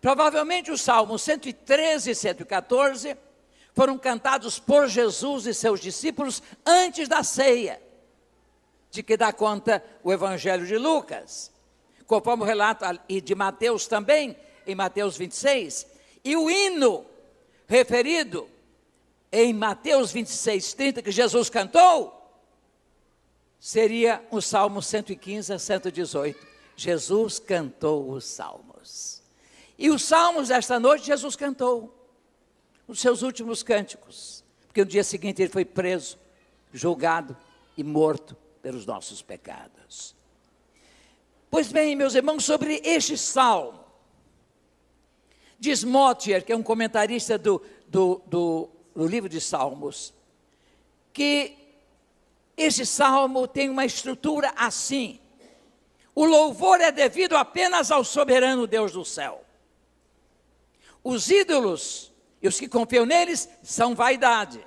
Provavelmente 0.00 0.72
os 0.72 0.80
Salmos 0.80 1.22
113 1.22 2.10
e 2.10 2.14
114 2.14 3.16
foram 3.72 3.96
cantados 3.96 4.58
por 4.58 4.88
Jesus 4.88 5.46
e 5.46 5.54
seus 5.54 5.80
discípulos 5.80 6.42
antes 6.66 7.06
da 7.06 7.22
ceia, 7.22 7.80
de 8.90 9.00
que 9.04 9.16
dá 9.16 9.32
conta 9.32 9.84
o 10.02 10.12
Evangelho 10.12 10.66
de 10.66 10.76
Lucas, 10.76 11.52
conforme 12.04 12.42
o 12.42 12.46
relato 12.46 12.84
e 13.08 13.20
de 13.20 13.34
Mateus 13.36 13.86
também, 13.86 14.36
em 14.66 14.74
Mateus 14.74 15.16
26, 15.16 15.86
e 16.24 16.36
o 16.36 16.50
hino 16.50 17.06
referido 17.68 18.48
em 19.30 19.52
Mateus 19.52 20.10
26, 20.10 20.74
30, 20.74 21.02
que 21.02 21.12
Jesus 21.12 21.48
cantou, 21.48 22.17
seria 23.58 24.24
o 24.30 24.40
Salmo 24.40 24.82
115 24.82 25.52
a 25.52 25.58
118. 25.58 26.46
Jesus 26.76 27.38
cantou 27.38 28.10
os 28.10 28.24
salmos. 28.24 29.22
E 29.76 29.90
os 29.90 30.02
salmos 30.02 30.48
desta 30.48 30.78
noite 30.78 31.06
Jesus 31.06 31.36
cantou 31.36 31.94
os 32.86 33.00
seus 33.00 33.22
últimos 33.22 33.62
cânticos, 33.62 34.42
porque 34.66 34.84
no 34.84 34.90
dia 34.90 35.04
seguinte 35.04 35.42
ele 35.42 35.52
foi 35.52 35.64
preso, 35.64 36.18
julgado 36.72 37.36
e 37.76 37.84
morto 37.84 38.36
pelos 38.62 38.86
nossos 38.86 39.22
pecados. 39.22 40.16
Pois 41.50 41.70
bem, 41.72 41.96
meus 41.96 42.14
irmãos, 42.14 42.44
sobre 42.44 42.80
este 42.84 43.16
salmo, 43.16 43.84
diz 45.58 45.82
Motier, 45.82 46.44
que 46.44 46.52
é 46.52 46.56
um 46.56 46.62
comentarista 46.62 47.38
do, 47.38 47.62
do, 47.88 48.22
do, 48.26 48.70
do 48.94 49.06
livro 49.06 49.28
de 49.28 49.40
Salmos, 49.40 50.14
que 51.12 51.57
este 52.58 52.84
salmo 52.84 53.46
tem 53.46 53.70
uma 53.70 53.84
estrutura 53.84 54.52
assim: 54.56 55.20
o 56.14 56.24
louvor 56.24 56.80
é 56.80 56.90
devido 56.90 57.36
apenas 57.36 57.92
ao 57.92 58.02
soberano 58.02 58.66
Deus 58.66 58.92
do 58.92 59.04
céu. 59.04 59.44
Os 61.04 61.30
ídolos 61.30 62.12
e 62.42 62.48
os 62.48 62.58
que 62.58 62.68
confiam 62.68 63.06
neles 63.06 63.48
são 63.62 63.94
vaidade. 63.94 64.66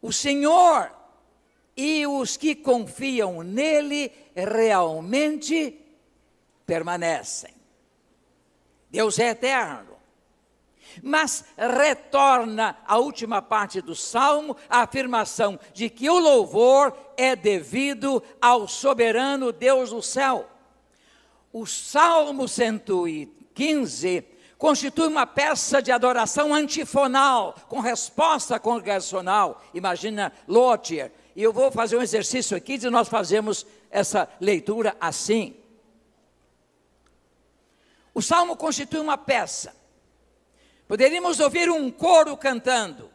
O 0.00 0.12
Senhor 0.12 0.92
e 1.76 2.06
os 2.06 2.36
que 2.36 2.54
confiam 2.54 3.42
nele 3.42 4.12
realmente 4.34 5.84
permanecem. 6.64 7.54
Deus 8.88 9.18
é 9.18 9.30
eterno. 9.30 9.95
Mas 11.02 11.44
retorna 11.56 12.76
a 12.86 12.98
última 12.98 13.42
parte 13.42 13.80
do 13.80 13.94
salmo 13.94 14.56
a 14.68 14.82
afirmação 14.82 15.58
de 15.72 15.88
que 15.90 16.08
o 16.08 16.18
louvor 16.18 16.96
é 17.16 17.34
devido 17.34 18.22
ao 18.40 18.68
soberano 18.68 19.52
Deus 19.52 19.90
do 19.90 20.02
céu. 20.02 20.48
O 21.52 21.66
salmo 21.66 22.46
115 22.46 24.24
constitui 24.58 25.06
uma 25.06 25.26
peça 25.26 25.82
de 25.82 25.92
adoração 25.92 26.54
antifonal, 26.54 27.54
com 27.68 27.80
resposta 27.80 28.58
congregacional. 28.58 29.62
Imagina 29.74 30.32
Lotier. 30.46 31.12
E 31.34 31.42
eu 31.42 31.52
vou 31.52 31.70
fazer 31.70 31.96
um 31.96 32.02
exercício 32.02 32.56
aqui 32.56 32.78
de 32.78 32.88
nós 32.88 33.08
fazemos 33.08 33.66
essa 33.90 34.28
leitura 34.40 34.96
assim. 35.00 35.54
O 38.14 38.22
salmo 38.22 38.56
constitui 38.56 39.00
uma 39.00 39.18
peça. 39.18 39.76
Poderíamos 40.88 41.40
ouvir 41.40 41.68
um 41.68 41.90
coro 41.90 42.36
cantando 42.36 43.10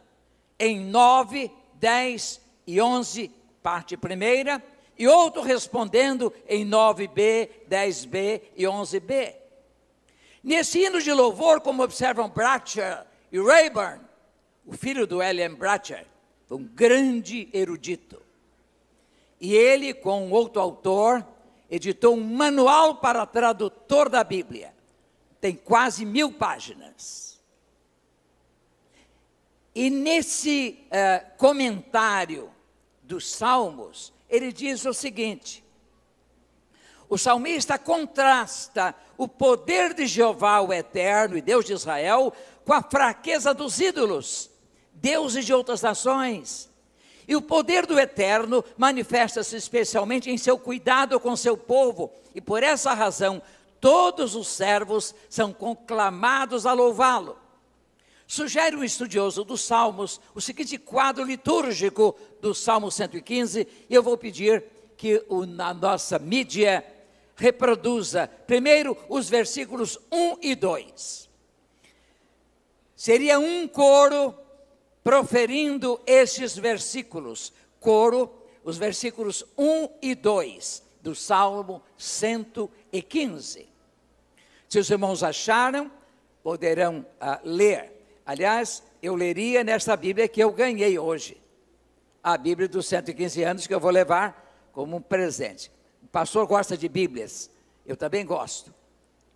em 0.58 0.84
9, 0.84 1.50
10 1.74 2.40
e 2.66 2.80
11, 2.80 3.30
parte 3.62 3.96
primeira, 3.96 4.62
e 4.98 5.08
outro 5.08 5.42
respondendo 5.42 6.32
em 6.46 6.68
9b, 6.68 7.48
10b 7.68 8.42
e 8.56 8.64
11b. 8.64 9.34
Nesse 10.44 10.80
hino 10.80 11.00
de 11.00 11.12
louvor, 11.12 11.60
como 11.60 11.82
observam 11.82 12.28
Bratcher 12.28 13.06
e 13.30 13.40
Rayburn, 13.40 14.00
o 14.66 14.76
filho 14.76 15.06
do 15.06 15.18
William 15.18 15.54
Bratcher, 15.54 16.06
foi 16.46 16.58
um 16.58 16.64
grande 16.64 17.48
erudito. 17.52 18.20
E 19.40 19.54
ele, 19.54 19.94
com 19.94 20.30
outro 20.30 20.60
autor, 20.60 21.26
editou 21.70 22.16
um 22.16 22.22
manual 22.22 22.96
para 22.96 23.24
tradutor 23.24 24.08
da 24.08 24.22
Bíblia. 24.22 24.74
Tem 25.40 25.56
quase 25.56 26.04
mil 26.04 26.30
páginas. 26.30 27.31
E 29.74 29.88
nesse 29.88 30.86
uh, 30.86 31.36
comentário 31.36 32.50
dos 33.02 33.30
Salmos, 33.30 34.12
ele 34.28 34.52
diz 34.52 34.84
o 34.84 34.92
seguinte: 34.92 35.64
o 37.12 37.18
salmista 37.18 37.78
contrasta 37.78 38.94
o 39.18 39.28
poder 39.28 39.92
de 39.92 40.06
Jeová, 40.06 40.60
o 40.60 40.72
Eterno 40.72 41.36
e 41.36 41.42
Deus 41.42 41.66
de 41.66 41.74
Israel, 41.74 42.32
com 42.64 42.72
a 42.72 42.82
fraqueza 42.82 43.52
dos 43.52 43.80
ídolos, 43.80 44.48
deuses 44.94 45.44
de 45.44 45.52
outras 45.52 45.82
nações. 45.82 46.70
E 47.28 47.36
o 47.36 47.42
poder 47.42 47.84
do 47.84 48.00
Eterno 48.00 48.64
manifesta-se 48.78 49.54
especialmente 49.56 50.30
em 50.30 50.38
seu 50.38 50.58
cuidado 50.58 51.20
com 51.20 51.36
seu 51.36 51.54
povo, 51.54 52.10
e 52.34 52.40
por 52.40 52.62
essa 52.62 52.94
razão 52.94 53.42
todos 53.78 54.34
os 54.34 54.48
servos 54.48 55.14
são 55.28 55.52
conclamados 55.52 56.64
a 56.64 56.72
louvá-lo. 56.72 57.41
Sugere 58.32 58.74
um 58.74 58.82
estudioso 58.82 59.44
dos 59.44 59.60
Salmos 59.60 60.18
o 60.34 60.40
seguinte 60.40 60.78
quadro 60.78 61.22
litúrgico 61.22 62.16
do 62.40 62.54
Salmo 62.54 62.90
115, 62.90 63.68
e 63.90 63.94
eu 63.94 64.02
vou 64.02 64.16
pedir 64.16 64.64
que 64.96 65.22
o, 65.28 65.44
na 65.44 65.74
nossa 65.74 66.18
mídia 66.18 66.82
reproduza 67.36 68.26
primeiro 68.46 68.96
os 69.06 69.28
versículos 69.28 69.98
1 70.10 70.38
e 70.40 70.54
2. 70.54 71.28
Seria 72.96 73.38
um 73.38 73.68
coro 73.68 74.34
proferindo 75.04 76.00
estes 76.06 76.56
versículos. 76.56 77.52
Coro, 77.78 78.32
os 78.64 78.78
versículos 78.78 79.44
1 79.58 79.90
e 80.00 80.14
2 80.14 80.82
do 81.02 81.14
Salmo 81.14 81.82
115. 81.98 83.68
Se 84.70 84.78
os 84.78 84.88
irmãos 84.88 85.22
acharam, 85.22 85.90
poderão 86.42 87.04
uh, 87.20 87.38
ler. 87.44 87.91
Aliás, 88.24 88.82
eu 89.02 89.14
leria 89.14 89.64
nesta 89.64 89.96
Bíblia 89.96 90.28
que 90.28 90.42
eu 90.42 90.52
ganhei 90.52 90.98
hoje. 90.98 91.40
A 92.22 92.36
Bíblia 92.38 92.68
dos 92.68 92.86
115 92.86 93.42
anos 93.42 93.66
que 93.66 93.74
eu 93.74 93.80
vou 93.80 93.90
levar 93.90 94.70
como 94.72 94.96
um 94.96 95.00
presente. 95.00 95.70
O 96.02 96.06
pastor 96.06 96.46
gosta 96.46 96.76
de 96.76 96.88
Bíblias. 96.88 97.50
Eu 97.84 97.96
também 97.96 98.24
gosto. 98.24 98.72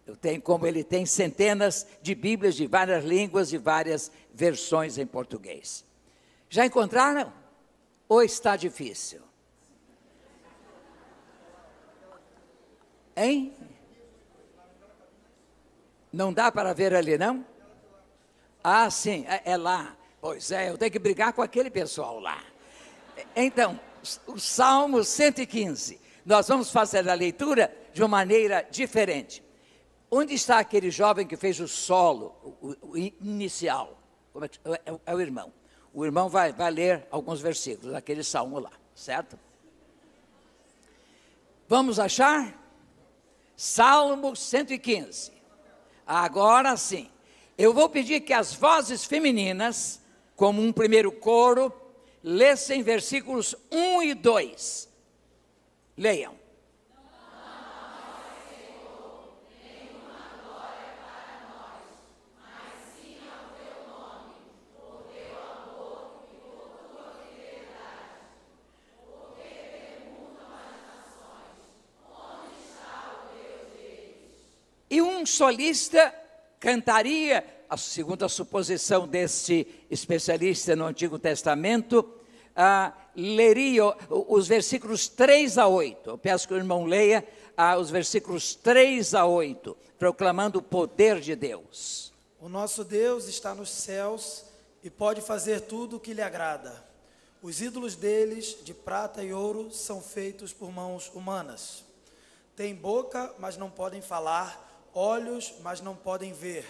Eu 0.06 0.14
tenho, 0.14 0.40
como 0.40 0.66
ele 0.66 0.84
tem 0.84 1.04
centenas 1.04 1.84
de 2.00 2.14
Bíblias 2.14 2.54
de 2.54 2.66
várias 2.68 3.04
línguas 3.04 3.52
e 3.52 3.58
várias 3.58 4.10
versões 4.32 4.98
em 4.98 5.06
português. 5.06 5.84
Já 6.48 6.64
encontraram? 6.64 7.32
Ou 8.08 8.22
está 8.22 8.54
difícil? 8.54 9.20
Hein? 13.16 13.52
Não 16.12 16.32
dá 16.32 16.52
para 16.52 16.72
ver 16.72 16.94
ali, 16.94 17.18
não? 17.18 17.44
Ah, 18.68 18.90
sim, 18.90 19.24
é, 19.28 19.52
é 19.52 19.56
lá. 19.56 19.96
Pois 20.20 20.50
é, 20.50 20.70
eu 20.70 20.76
tenho 20.76 20.90
que 20.90 20.98
brigar 20.98 21.32
com 21.32 21.40
aquele 21.40 21.70
pessoal 21.70 22.18
lá. 22.18 22.42
Então, 23.36 23.78
o 24.26 24.40
Salmo 24.40 25.04
115. 25.04 26.00
Nós 26.24 26.48
vamos 26.48 26.72
fazer 26.72 27.08
a 27.08 27.14
leitura 27.14 27.72
de 27.92 28.02
uma 28.02 28.08
maneira 28.08 28.66
diferente. 28.68 29.40
Onde 30.10 30.34
está 30.34 30.58
aquele 30.58 30.90
jovem 30.90 31.28
que 31.28 31.36
fez 31.36 31.60
o 31.60 31.68
solo, 31.68 32.34
o, 32.60 32.74
o 32.90 32.98
inicial? 32.98 34.00
É, 34.34 34.90
é, 34.90 35.00
é, 35.06 35.14
o 35.14 35.20
irmão. 35.20 35.52
O 35.94 36.04
irmão 36.04 36.28
vai, 36.28 36.52
vai 36.52 36.72
ler 36.72 37.06
alguns 37.08 37.40
versículos 37.40 37.92
daquele 37.92 38.24
salmo 38.24 38.58
lá, 38.58 38.72
certo? 38.96 39.38
Vamos 41.68 42.00
achar? 42.00 42.52
Salmo 43.56 44.34
115. 44.34 45.30
Agora 46.04 46.76
sim. 46.76 47.08
Eu 47.58 47.72
vou 47.72 47.88
pedir 47.88 48.20
que 48.20 48.34
as 48.34 48.52
vozes 48.52 49.06
femininas, 49.06 50.00
como 50.34 50.60
um 50.60 50.70
primeiro 50.70 51.10
coro, 51.10 51.72
lessem 52.22 52.82
versículos 52.82 53.54
1 53.72 54.02
e 54.02 54.14
2. 54.14 54.88
Leiam. 55.96 56.34
E 74.90 75.00
um 75.00 75.24
solista 75.24 76.25
cantaria, 76.60 77.44
segundo 77.76 78.24
a 78.24 78.28
suposição 78.28 79.06
deste 79.06 79.66
especialista 79.90 80.74
no 80.76 80.86
Antigo 80.86 81.18
Testamento, 81.18 82.08
ah, 82.54 82.92
leria 83.14 83.84
os 84.08 84.48
versículos 84.48 85.08
3 85.08 85.58
a 85.58 85.66
8. 85.66 86.10
Eu 86.10 86.18
peço 86.18 86.48
que 86.48 86.54
o 86.54 86.56
irmão 86.56 86.84
leia 86.84 87.26
ah, 87.56 87.76
os 87.76 87.90
versículos 87.90 88.54
3 88.54 89.14
a 89.14 89.26
8, 89.26 89.76
proclamando 89.98 90.58
o 90.58 90.62
poder 90.62 91.20
de 91.20 91.36
Deus. 91.36 92.12
O 92.40 92.48
nosso 92.48 92.84
Deus 92.84 93.26
está 93.26 93.54
nos 93.54 93.70
céus 93.70 94.44
e 94.82 94.90
pode 94.90 95.20
fazer 95.20 95.62
tudo 95.62 95.96
o 95.96 96.00
que 96.00 96.14
lhe 96.14 96.22
agrada. 96.22 96.84
Os 97.42 97.60
ídolos 97.60 97.94
deles, 97.94 98.56
de 98.62 98.72
prata 98.72 99.22
e 99.22 99.32
ouro, 99.32 99.70
são 99.70 100.00
feitos 100.00 100.52
por 100.52 100.70
mãos 100.72 101.10
humanas. 101.14 101.84
Têm 102.54 102.74
boca, 102.74 103.34
mas 103.38 103.56
não 103.56 103.70
podem 103.70 104.00
falar 104.00 104.65
olhos, 104.96 105.52
mas 105.60 105.80
não 105.82 105.94
podem 105.94 106.32
ver, 106.32 106.66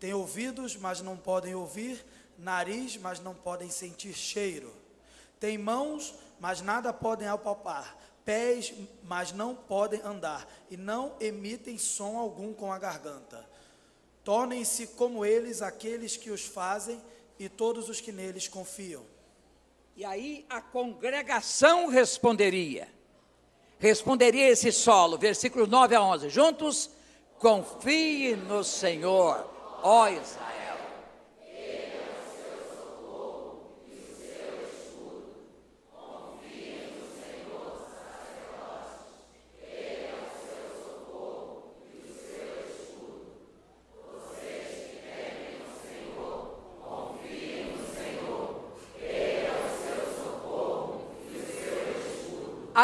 têm 0.00 0.12
ouvidos, 0.12 0.76
mas 0.76 1.00
não 1.00 1.16
podem 1.16 1.54
ouvir, 1.54 2.04
nariz, 2.36 2.96
mas 2.96 3.20
não 3.20 3.32
podem 3.32 3.70
sentir 3.70 4.12
cheiro, 4.12 4.74
têm 5.38 5.56
mãos, 5.56 6.14
mas 6.40 6.60
nada 6.60 6.92
podem 6.92 7.28
apalpar, 7.28 7.96
pés, 8.24 8.74
mas 9.04 9.30
não 9.32 9.54
podem 9.54 10.00
andar, 10.02 10.46
e 10.68 10.76
não 10.76 11.14
emitem 11.20 11.78
som 11.78 12.18
algum 12.18 12.52
com 12.52 12.72
a 12.72 12.78
garganta. 12.78 13.48
Tornem-se 14.24 14.88
como 14.88 15.24
eles 15.24 15.62
aqueles 15.62 16.16
que 16.16 16.30
os 16.30 16.44
fazem 16.44 17.00
e 17.38 17.48
todos 17.48 17.88
os 17.88 18.00
que 18.00 18.10
neles 18.10 18.48
confiam. 18.48 19.04
E 19.96 20.04
aí 20.04 20.44
a 20.48 20.60
congregação 20.60 21.86
responderia. 21.86 22.88
Responderia 23.78 24.48
esse 24.48 24.72
solo, 24.72 25.18
versículos 25.18 25.68
9 25.68 25.94
a 25.94 26.02
11. 26.02 26.30
Juntos, 26.30 26.90
Confie 27.44 28.36
no 28.48 28.64
Senhor, 28.64 29.46
ó 29.82 30.08
Israel. 30.08 30.53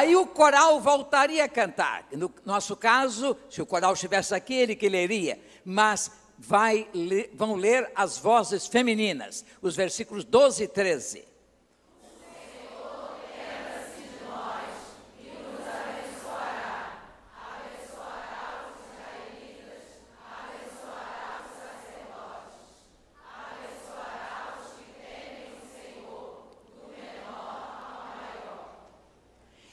Aí 0.01 0.17
o 0.17 0.27
coral 0.27 0.81
voltaria 0.81 1.45
a 1.45 1.49
cantar. 1.49 2.07
No 2.13 2.33
nosso 2.47 2.75
caso, 2.75 3.37
se 3.51 3.61
o 3.61 3.67
coral 3.67 3.93
estivesse 3.93 4.35
aqui, 4.35 4.55
ele 4.55 4.75
que 4.75 4.89
leria. 4.89 5.39
Mas 5.63 6.11
vai, 6.39 6.89
vão 7.35 7.55
ler 7.55 7.93
as 7.95 8.17
vozes 8.17 8.67
femininas, 8.67 9.45
os 9.61 9.77
versículos 9.77 10.25
12 10.25 10.65
e 10.65 10.69
13. 10.69 11.30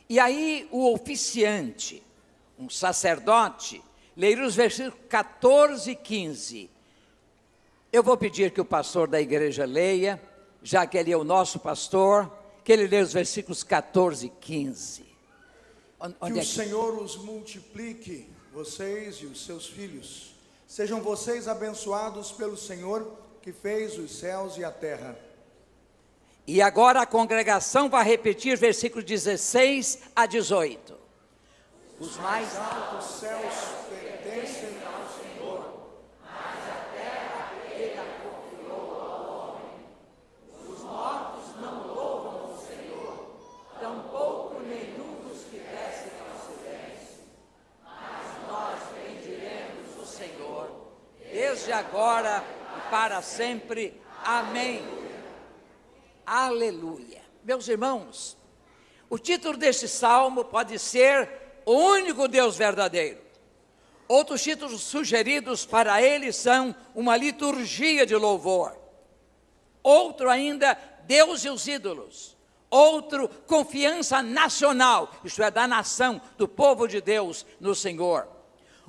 E 0.10 0.20
aí 0.20 0.68
o 0.72 0.94
oficiante, 0.94 2.02
um 2.58 2.70
sacerdote, 2.70 3.82
leia 4.16 4.46
os 4.46 4.56
versículos 4.56 5.06
14 5.10 5.92
e 5.92 5.96
15. 5.96 6.70
Eu 7.92 8.04
vou 8.04 8.18
pedir 8.18 8.52
que 8.52 8.62
o 8.62 8.66
pastor 8.66 9.08
da 9.08 9.20
igreja 9.20 9.66
leia, 9.66 10.22
já 10.64 10.86
que 10.86 10.98
ele 10.98 11.12
é 11.12 11.18
o 11.18 11.24
nosso 11.24 11.60
pastor, 11.60 12.32
que 12.64 12.72
ele 12.72 12.88
leia 12.88 13.04
os 13.04 13.14
versículos 13.14 13.64
14 13.64 14.28
e 14.28 14.30
15. 14.30 15.06
Onde 16.00 16.34
que 16.34 16.40
é 16.40 16.42
o 16.42 16.46
Senhor 16.46 17.02
os 17.02 17.18
multiplique, 17.18 18.30
vocês 18.54 19.18
e 19.18 19.26
os 19.26 19.46
seus 19.46 19.68
filhos. 19.68 20.36
Sejam 20.68 21.02
vocês 21.02 21.48
abençoados 21.48 22.32
pelo 22.32 22.58
Senhor 22.58 23.10
que 23.42 23.54
fez 23.54 23.98
os 23.98 24.12
céus 24.20 24.58
e 24.58 24.64
a 24.64 24.72
terra. 24.72 25.18
E 26.48 26.62
agora 26.62 27.02
a 27.02 27.06
congregação 27.06 27.90
vai 27.90 28.06
repetir 28.06 28.58
versículos 28.58 29.04
16 29.04 30.04
a 30.16 30.26
18. 30.26 30.98
Os 32.00 32.16
mais 32.18 32.56
altos 32.56 33.20
céus 33.20 33.54
pertencem 33.90 34.78
ao 34.86 35.10
Senhor, 35.10 35.90
mas 36.24 36.70
a 36.70 36.96
terra 36.96 37.52
ele 37.76 38.00
a 38.00 38.06
confiou 38.24 39.02
ao 39.02 39.56
homem. 39.56 39.88
Os 40.70 40.84
mortos 40.84 41.60
não 41.60 41.86
louvam 41.86 42.54
o 42.54 42.58
Senhor, 42.66 43.42
tampouco 43.82 44.62
nenhum 44.62 45.28
dos 45.28 45.44
que 45.52 45.60
descem 45.60 46.14
ao 46.22 46.40
silêncio. 46.48 47.26
Mas 47.84 48.48
nós 48.48 48.80
bendiremos 48.96 50.02
o 50.02 50.06
Senhor, 50.06 50.72
desde 51.30 51.74
agora 51.74 52.42
e 52.78 52.90
para 52.90 53.22
sempre. 53.22 54.00
Amém. 54.24 54.97
Aleluia. 56.28 57.22
Meus 57.42 57.70
irmãos, 57.70 58.38
o 59.10 59.18
título 59.18 59.58
deste 59.58 59.88
salmo 59.88 60.44
pode 60.44 60.78
ser 60.78 61.30
o 61.66 61.72
único 61.72 62.28
Deus 62.28 62.58
verdadeiro. 62.58 63.22
Outros 64.10 64.44
títulos 64.44 64.82
sugeridos 64.82 65.66
para 65.66 66.02
ele 66.02 66.34
são 66.34 66.76
uma 66.94 67.16
liturgia 67.16 68.06
de 68.06 68.14
louvor. 68.14 68.78
Outro 69.82 70.30
ainda, 70.30 70.78
Deus 71.06 71.46
e 71.46 71.50
os 71.50 71.66
ídolos. 71.66 72.36
Outro, 72.70 73.30
confiança 73.48 74.22
nacional, 74.22 75.10
isto 75.24 75.42
é, 75.42 75.50
da 75.50 75.66
nação, 75.66 76.22
do 76.38 76.46
povo 76.46 76.90
de 76.90 77.00
Deus 77.00 77.46
no 77.58 77.74
Senhor. 77.74 78.28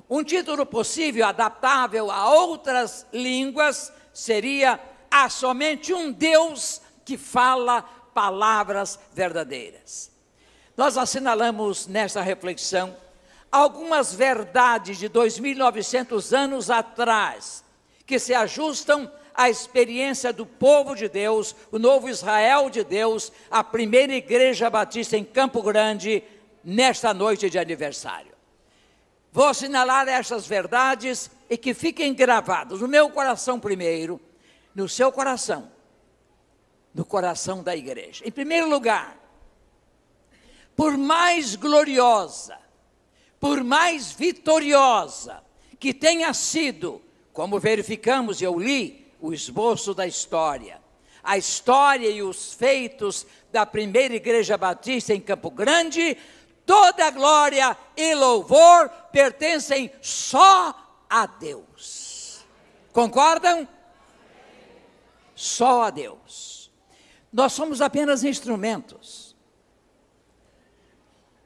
Um 0.09 0.25
título 0.25 0.65
possível, 0.65 1.25
adaptável 1.25 2.11
a 2.11 2.33
outras 2.33 3.05
línguas, 3.13 3.93
seria 4.11 4.77
Há 5.11 5.27
somente 5.27 5.93
um 5.93 6.11
Deus 6.11 6.81
que 7.09 7.17
fala 7.17 7.81
palavras 8.13 8.99
verdadeiras. 9.15 10.11
Nós 10.77 10.95
assinalamos 10.95 11.87
nesta 11.87 12.21
reflexão 12.21 12.95
algumas 13.51 14.13
verdades 14.13 14.99
de 14.99 15.09
2.900 15.09 16.37
anos 16.37 16.69
atrás, 16.69 17.63
que 18.05 18.19
se 18.19 18.31
ajustam 18.35 19.11
à 19.33 19.49
experiência 19.49 20.31
do 20.31 20.45
povo 20.45 20.93
de 20.93 21.09
Deus, 21.09 21.55
o 21.71 21.79
novo 21.79 22.07
Israel 22.07 22.69
de 22.69 22.83
Deus, 22.83 23.31
a 23.49 23.63
primeira 23.63 24.13
igreja 24.13 24.69
batista 24.69 25.17
em 25.17 25.23
Campo 25.23 25.63
Grande, 25.63 26.23
nesta 26.63 27.11
noite 27.11 27.49
de 27.49 27.57
aniversário. 27.57 28.35
Vou 29.31 29.47
assinalar 29.47 30.07
estas 30.07 30.45
verdades 30.45 31.31
e 31.49 31.57
que 31.57 31.73
fiquem 31.73 32.13
gravadas 32.13 32.81
no 32.81 32.87
meu 32.87 33.09
coração 33.09 33.59
primeiro, 33.59 34.21
no 34.75 34.87
seu 34.87 35.11
coração, 35.11 35.71
no 36.93 37.05
coração 37.05 37.63
da 37.63 37.75
igreja. 37.75 38.23
Em 38.27 38.31
primeiro 38.31 38.69
lugar, 38.69 39.17
por 40.75 40.97
mais 40.97 41.55
gloriosa, 41.55 42.57
por 43.39 43.63
mais 43.63 44.11
vitoriosa 44.11 45.43
que 45.79 45.93
tenha 45.93 46.33
sido, 46.33 47.01
como 47.31 47.59
verificamos, 47.59 48.41
eu 48.41 48.59
li 48.59 49.11
o 49.19 49.33
esboço 49.33 49.93
da 49.93 50.07
história, 50.07 50.81
a 51.23 51.37
história 51.37 52.09
e 52.09 52.21
os 52.21 52.53
feitos 52.53 53.25
da 53.51 53.65
primeira 53.65 54.15
igreja 54.15 54.57
batista 54.57 55.13
em 55.13 55.21
Campo 55.21 55.49
Grande, 55.49 56.17
toda 56.65 57.07
a 57.07 57.11
glória 57.11 57.77
e 57.95 58.13
louvor 58.15 58.89
pertencem 59.11 59.91
só 60.01 61.05
a 61.09 61.25
Deus. 61.25 62.45
Concordam? 62.91 63.67
Só 65.35 65.83
a 65.83 65.89
Deus. 65.89 66.58
Nós 67.31 67.53
somos 67.53 67.81
apenas 67.81 68.23
instrumentos. 68.23 69.35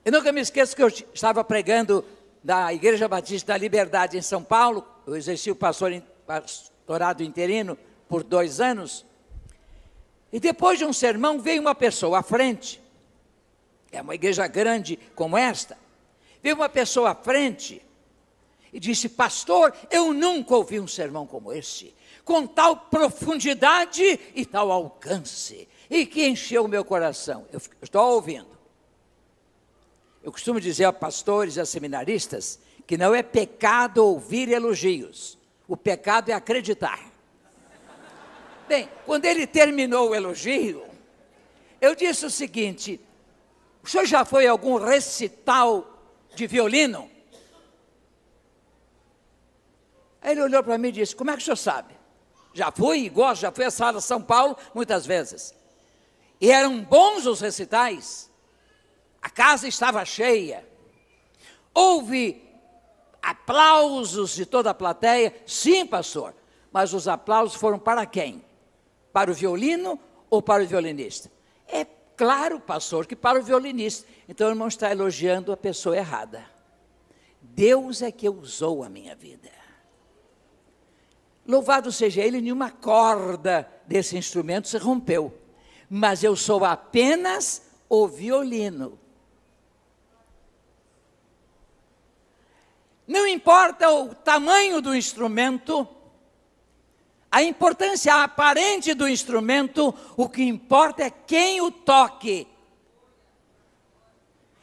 Eu 0.05 0.11
nunca 0.11 0.31
me 0.31 0.41
esqueço 0.41 0.75
que 0.75 0.83
eu 0.83 0.87
estava 0.87 1.43
pregando 1.43 2.03
da 2.43 2.73
Igreja 2.73 3.07
Batista 3.07 3.53
da 3.53 3.57
Liberdade 3.57 4.17
em 4.17 4.21
São 4.21 4.43
Paulo, 4.43 4.85
eu 5.07 5.15
exerci 5.15 5.49
o 5.49 5.55
pastor, 5.55 6.01
pastorado 6.25 7.23
interino 7.23 7.77
por 8.09 8.21
dois 8.21 8.59
anos, 8.59 9.05
e 10.31 10.39
depois 10.39 10.77
de 10.77 10.83
um 10.83 10.91
sermão 10.91 11.39
veio 11.39 11.61
uma 11.61 11.73
pessoa 11.73 12.19
à 12.19 12.23
frente, 12.23 12.81
é 13.91 14.01
uma 14.01 14.15
igreja 14.15 14.45
grande 14.47 14.99
como 15.15 15.37
esta, 15.37 15.77
veio 16.41 16.55
uma 16.55 16.67
pessoa 16.67 17.11
à 17.11 17.15
frente 17.15 17.81
e 18.73 18.79
disse: 18.79 19.07
Pastor, 19.07 19.73
eu 19.89 20.11
nunca 20.11 20.55
ouvi 20.55 20.79
um 20.79 20.87
sermão 20.87 21.25
como 21.25 21.53
esse, 21.53 21.93
com 22.25 22.45
tal 22.45 22.75
profundidade 22.75 24.19
e 24.35 24.45
tal 24.45 24.71
alcance, 24.71 25.67
e 25.89 26.05
que 26.05 26.27
encheu 26.27 26.65
o 26.65 26.67
meu 26.67 26.83
coração. 26.83 27.45
Eu 27.51 27.61
estou 27.81 28.13
ouvindo. 28.13 28.53
Eu 30.23 30.31
costumo 30.31 30.59
dizer 30.59 30.85
a 30.85 30.93
pastores 30.93 31.57
e 31.57 31.61
a 31.61 31.65
seminaristas 31.65 32.59
que 32.87 32.97
não 32.97 33.13
é 33.13 33.21
pecado 33.21 34.05
ouvir 34.05 34.49
elogios, 34.49 35.37
o 35.67 35.75
pecado 35.75 36.29
é 36.29 36.33
acreditar. 36.33 37.11
Bem, 38.67 38.89
quando 39.05 39.25
ele 39.25 39.45
terminou 39.45 40.09
o 40.09 40.15
elogio, 40.15 40.85
eu 41.79 41.95
disse 41.95 42.25
o 42.25 42.29
seguinte: 42.29 42.99
o 43.83 43.87
senhor 43.87 44.05
já 44.05 44.23
foi 44.23 44.47
a 44.47 44.51
algum 44.51 44.77
recital 44.77 45.85
de 46.35 46.47
violino? 46.47 47.09
Aí 50.21 50.31
ele 50.31 50.41
olhou 50.41 50.63
para 50.63 50.77
mim 50.77 50.87
e 50.87 50.93
disse: 50.93 51.15
Como 51.15 51.29
é 51.29 51.35
que 51.35 51.41
o 51.41 51.45
senhor 51.45 51.57
sabe? 51.57 51.93
Já 52.53 52.71
fui 52.71 53.09
gosto, 53.09 53.41
já 53.41 53.51
fui 53.51 53.65
à 53.65 53.71
sala 53.71 53.99
São 53.99 54.21
Paulo 54.21 54.57
muitas 54.73 55.05
vezes. 55.05 55.53
E 56.43 56.51
eram 56.51 56.83
bons 56.83 57.25
os 57.25 57.39
recitais. 57.39 58.29
A 59.21 59.29
casa 59.29 59.65
estava 59.65 60.03
cheia. 60.03 60.67
Houve 61.73 62.43
aplausos 63.21 64.35
de 64.35 64.45
toda 64.45 64.71
a 64.71 64.73
plateia. 64.73 65.33
Sim, 65.47 65.85
pastor. 65.85 66.35
Mas 66.69 66.93
os 66.93 67.07
aplausos 67.07 67.55
foram 67.55 67.79
para 67.79 68.05
quem? 68.05 68.43
Para 69.13 69.31
o 69.31 69.33
violino 69.33 69.97
ou 70.29 70.41
para 70.41 70.63
o 70.63 70.67
violinista? 70.67 71.31
É 71.65 71.85
claro, 72.17 72.59
pastor, 72.59 73.07
que 73.07 73.15
para 73.15 73.39
o 73.39 73.43
violinista. 73.43 74.05
Então 74.27 74.47
o 74.47 74.51
irmão 74.51 74.67
está 74.67 74.91
elogiando 74.91 75.49
a 75.49 75.55
pessoa 75.55 75.95
errada. 75.95 76.45
Deus 77.41 78.01
é 78.01 78.11
que 78.11 78.27
usou 78.27 78.83
a 78.83 78.89
minha 78.89 79.15
vida. 79.15 79.49
Louvado 81.47 81.89
seja 81.89 82.21
Ele, 82.21 82.41
nenhuma 82.41 82.69
corda 82.69 83.65
desse 83.87 84.17
instrumento 84.17 84.67
se 84.67 84.77
rompeu. 84.77 85.39
Mas 85.95 86.23
eu 86.23 86.35
sou 86.35 86.65
apenas 86.65 87.61
o 87.87 88.07
violino. 88.07 88.97
Não 93.07 93.27
importa 93.27 93.91
o 93.91 94.15
tamanho 94.15 94.81
do 94.81 94.95
instrumento, 94.95 95.87
a 97.31 97.43
importância 97.43 98.23
aparente 98.23 98.95
do 98.95 99.07
instrumento, 99.07 99.93
o 100.17 100.27
que 100.27 100.41
importa 100.41 101.03
é 101.03 101.11
quem 101.11 101.61
o 101.61 101.69
toque. 101.69 102.47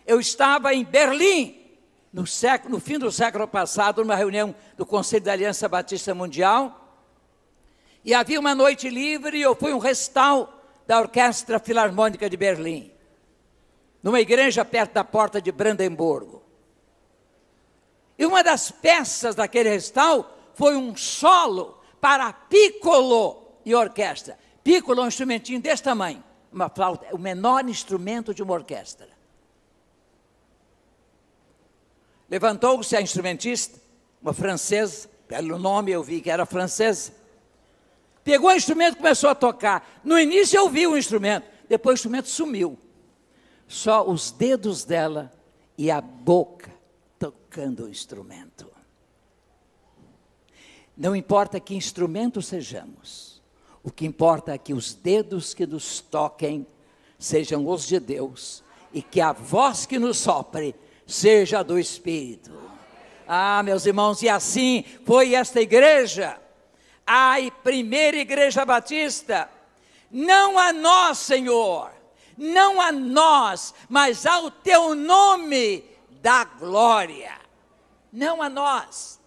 Eu 0.05 0.19
estava 0.19 0.75
em 0.75 0.85
Berlim, 0.85 1.65
no, 2.13 2.27
século, 2.27 2.75
no 2.75 2.81
fim 2.81 2.99
do 2.99 3.13
século 3.13 3.47
passado, 3.47 4.03
numa 4.03 4.17
reunião 4.17 4.53
do 4.77 4.85
Conselho 4.85 5.23
da 5.23 5.31
Aliança 5.31 5.69
Batista 5.69 6.13
Mundial, 6.13 6.99
e 8.05 8.13
havia 8.13 8.41
uma 8.41 8.53
noite 8.53 8.91
livre 8.91 9.39
e 9.39 9.43
eu 9.43 9.55
fui 9.55 9.73
um 9.73 9.79
recital 9.79 10.57
da 10.91 10.99
Orquestra 10.99 11.61
Filarmônica 11.61 12.29
de 12.29 12.37
Berlim, 12.37 12.91
numa 14.03 14.21
igreja 14.21 14.65
perto 14.65 14.95
da 14.95 15.05
porta 15.05 15.41
de 15.41 15.53
Brandemburgo. 15.53 16.43
E 18.19 18.27
uma 18.27 18.43
das 18.43 18.73
peças 18.73 19.37
daquele 19.37 19.69
recital 19.69 20.37
foi 20.53 20.75
um 20.75 20.97
solo 20.97 21.81
para 22.01 22.33
piccolo 22.33 23.53
e 23.65 23.73
orquestra. 23.73 24.37
Piccolo 24.65 25.03
é 25.03 25.05
um 25.05 25.07
instrumentinho 25.07 25.61
desse 25.61 25.81
tamanho, 25.81 26.25
uma 26.53 26.69
flauta, 26.69 27.07
é 27.07 27.15
o 27.15 27.19
menor 27.19 27.69
instrumento 27.69 28.35
de 28.35 28.43
uma 28.43 28.55
orquestra. 28.55 29.11
Levantou-se 32.29 32.97
a 32.97 33.01
instrumentista, 33.01 33.79
uma 34.21 34.33
francesa, 34.33 35.09
pelo 35.29 35.57
nome 35.57 35.93
eu 35.93 36.03
vi 36.03 36.21
que 36.21 36.31
era 36.33 36.45
francesa. 36.45 37.20
Pegou 38.23 38.51
o 38.51 38.55
instrumento 38.55 38.95
e 38.95 38.99
começou 38.99 39.31
a 39.31 39.35
tocar. 39.35 40.01
No 40.05 40.19
início 40.19 40.57
eu 40.57 40.69
vi 40.69 40.87
o 40.87 40.97
instrumento, 40.97 41.47
depois 41.69 41.95
o 41.95 41.99
instrumento 41.99 42.29
sumiu. 42.29 42.79
Só 43.67 44.09
os 44.09 44.31
dedos 44.31 44.85
dela 44.85 45.33
e 45.79 45.91
a 45.91 46.01
boca 46.01 46.71
tocando 47.19 47.85
o 47.85 47.89
instrumento. 47.89 48.71
Não 50.97 51.17
importa 51.17 51.59
que 51.59 51.75
instrumento 51.75 52.43
sejamos, 52.43 53.41
o 53.83 53.91
que 53.91 54.05
importa 54.05 54.53
é 54.53 54.59
que 54.59 54.75
os 54.75 54.93
dedos 54.93 55.55
que 55.55 55.67
nos 55.67 56.01
toquem 56.01 56.67
sejam 57.19 57.67
os 57.67 57.87
de 57.87 57.99
Deus 57.99 58.63
e 58.93 59.01
que 59.01 59.21
a 59.21 59.33
voz 59.33 59.87
que 59.87 59.99
nos 59.99 60.19
sopre 60.19 60.75
seja 61.07 61.63
do 61.63 61.79
Espírito. 61.79 62.53
Ah, 63.27 63.63
meus 63.63 63.87
irmãos, 63.87 64.23
e 64.23 64.29
assim 64.29 64.85
foi 65.05 65.35
esta 65.35 65.61
igreja, 65.61 66.39
a 67.13 67.35
primeira 67.65 68.19
igreja 68.19 68.65
batista, 68.65 69.51
Não 70.13 70.57
a 70.57 70.73
nós, 70.73 71.19
Senhor, 71.19 71.91
não 72.37 72.81
a 72.81 72.93
nós, 72.93 73.75
mas 73.89 74.27
ao 74.27 74.49
teu 74.49 74.95
nome 74.95 75.85
da 76.09 76.45
glória. 76.45 77.37
Não 78.13 78.41
a 78.41 78.49
nós. 78.49 79.21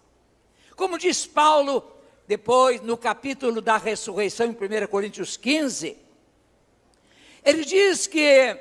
Como 0.74 0.98
diz 0.98 1.26
Paulo, 1.26 1.98
depois 2.26 2.80
no 2.80 2.96
capítulo 2.96 3.60
da 3.60 3.76
ressurreição, 3.76 4.46
em 4.46 4.50
1 4.50 4.86
Coríntios 4.88 5.36
15, 5.36 5.96
ele 7.44 7.64
diz 7.66 8.06
que 8.06 8.58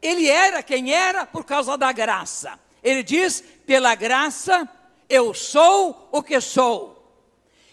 ele 0.00 0.28
era 0.28 0.62
quem 0.62 0.92
era 0.92 1.26
por 1.26 1.44
causa 1.44 1.76
da 1.76 1.90
graça. 1.90 2.58
Ele 2.82 3.02
diz: 3.02 3.40
pela 3.66 3.94
graça 3.96 4.68
eu 5.08 5.32
sou 5.32 6.08
o 6.12 6.22
que 6.22 6.40
sou. 6.40 6.96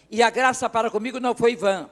E 0.10 0.24
a 0.24 0.30
graça 0.30 0.70
para 0.70 0.90
comigo 0.90 1.20
não 1.20 1.36
foi 1.36 1.56
vã. 1.56 1.90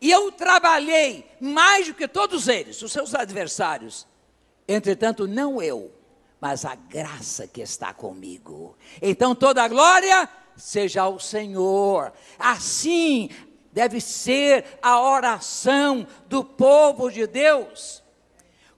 E 0.00 0.10
eu 0.10 0.32
trabalhei 0.32 1.30
mais 1.40 1.86
do 1.86 1.94
que 1.94 2.08
todos 2.08 2.48
eles, 2.48 2.80
os 2.82 2.92
seus 2.92 3.14
adversários. 3.14 4.06
Entretanto, 4.66 5.26
não 5.26 5.60
eu, 5.60 5.92
mas 6.40 6.64
a 6.64 6.74
graça 6.74 7.46
que 7.46 7.60
está 7.60 7.92
comigo. 7.92 8.76
Então 9.00 9.34
toda 9.34 9.62
a 9.62 9.68
glória 9.68 10.28
seja 10.56 11.02
ao 11.02 11.18
Senhor. 11.18 12.12
Assim 12.38 13.30
deve 13.72 14.00
ser 14.00 14.64
a 14.82 15.00
oração 15.00 16.06
do 16.26 16.44
povo 16.44 17.10
de 17.10 17.26
Deus. 17.26 18.02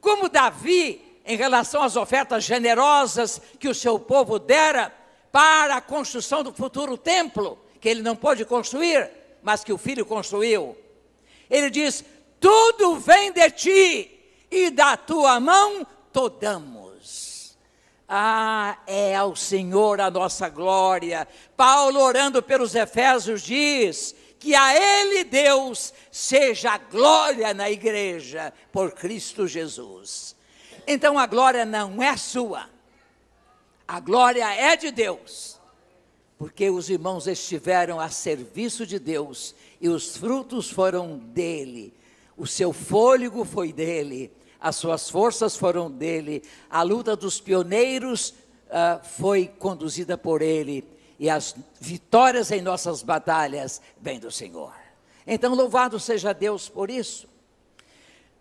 Como 0.00 0.28
Davi, 0.28 1.20
em 1.24 1.36
relação 1.36 1.82
às 1.82 1.94
ofertas 1.94 2.44
generosas 2.44 3.40
que 3.58 3.68
o 3.68 3.74
seu 3.74 3.98
povo 3.98 4.38
dera 4.38 4.92
para 5.32 5.76
a 5.76 5.80
construção 5.80 6.44
do 6.44 6.52
futuro 6.52 6.96
templo, 6.96 7.58
que 7.80 7.88
ele 7.88 8.02
não 8.02 8.14
pôde 8.14 8.44
construir, 8.44 9.10
mas 9.42 9.64
que 9.64 9.72
o 9.72 9.78
filho 9.78 10.06
construiu. 10.06 10.76
Ele 11.50 11.70
diz: 11.70 12.04
Tudo 12.38 12.96
vem 12.96 13.32
de 13.32 13.50
ti, 13.50 14.20
e 14.50 14.70
da 14.70 14.96
tua 14.96 15.40
mão 15.40 15.86
todamos. 16.12 17.56
Ah, 18.06 18.78
é 18.86 19.16
ao 19.16 19.34
Senhor 19.34 19.98
a 19.98 20.10
nossa 20.10 20.50
glória. 20.50 21.26
Paulo, 21.56 21.98
orando 21.98 22.42
pelos 22.42 22.74
Efésios, 22.74 23.40
diz: 23.42 24.14
que 24.42 24.56
a 24.56 24.74
Ele, 24.74 25.22
Deus, 25.22 25.94
seja 26.10 26.72
a 26.72 26.78
glória 26.78 27.54
na 27.54 27.70
igreja 27.70 28.52
por 28.72 28.90
Cristo 28.90 29.46
Jesus. 29.46 30.34
Então 30.84 31.16
a 31.16 31.26
glória 31.26 31.64
não 31.64 32.02
é 32.02 32.16
sua, 32.16 32.68
a 33.92 34.00
glória 34.00 34.50
é 34.54 34.74
de 34.74 34.90
Deus, 34.90 35.60
porque 36.38 36.70
os 36.70 36.88
irmãos 36.88 37.26
estiveram 37.26 38.00
a 38.00 38.08
serviço 38.08 38.86
de 38.86 38.98
Deus 38.98 39.54
e 39.82 39.86
os 39.90 40.16
frutos 40.16 40.70
foram 40.70 41.18
dele, 41.18 41.92
o 42.34 42.46
seu 42.46 42.72
fôlego 42.72 43.44
foi 43.44 43.70
dele, 43.70 44.32
as 44.58 44.76
suas 44.76 45.10
forças 45.10 45.54
foram 45.54 45.90
dele, 45.90 46.42
a 46.70 46.80
luta 46.80 47.14
dos 47.14 47.38
pioneiros 47.38 48.30
uh, 48.30 49.04
foi 49.04 49.46
conduzida 49.46 50.16
por 50.16 50.40
ele 50.40 50.88
e 51.18 51.28
as 51.28 51.54
vitórias 51.78 52.50
em 52.50 52.62
nossas 52.62 53.02
batalhas 53.02 53.82
vêm 54.00 54.18
do 54.18 54.30
Senhor. 54.30 54.72
Então, 55.26 55.54
louvado 55.54 56.00
seja 56.00 56.32
Deus 56.32 56.66
por 56.66 56.88
isso. 56.88 57.28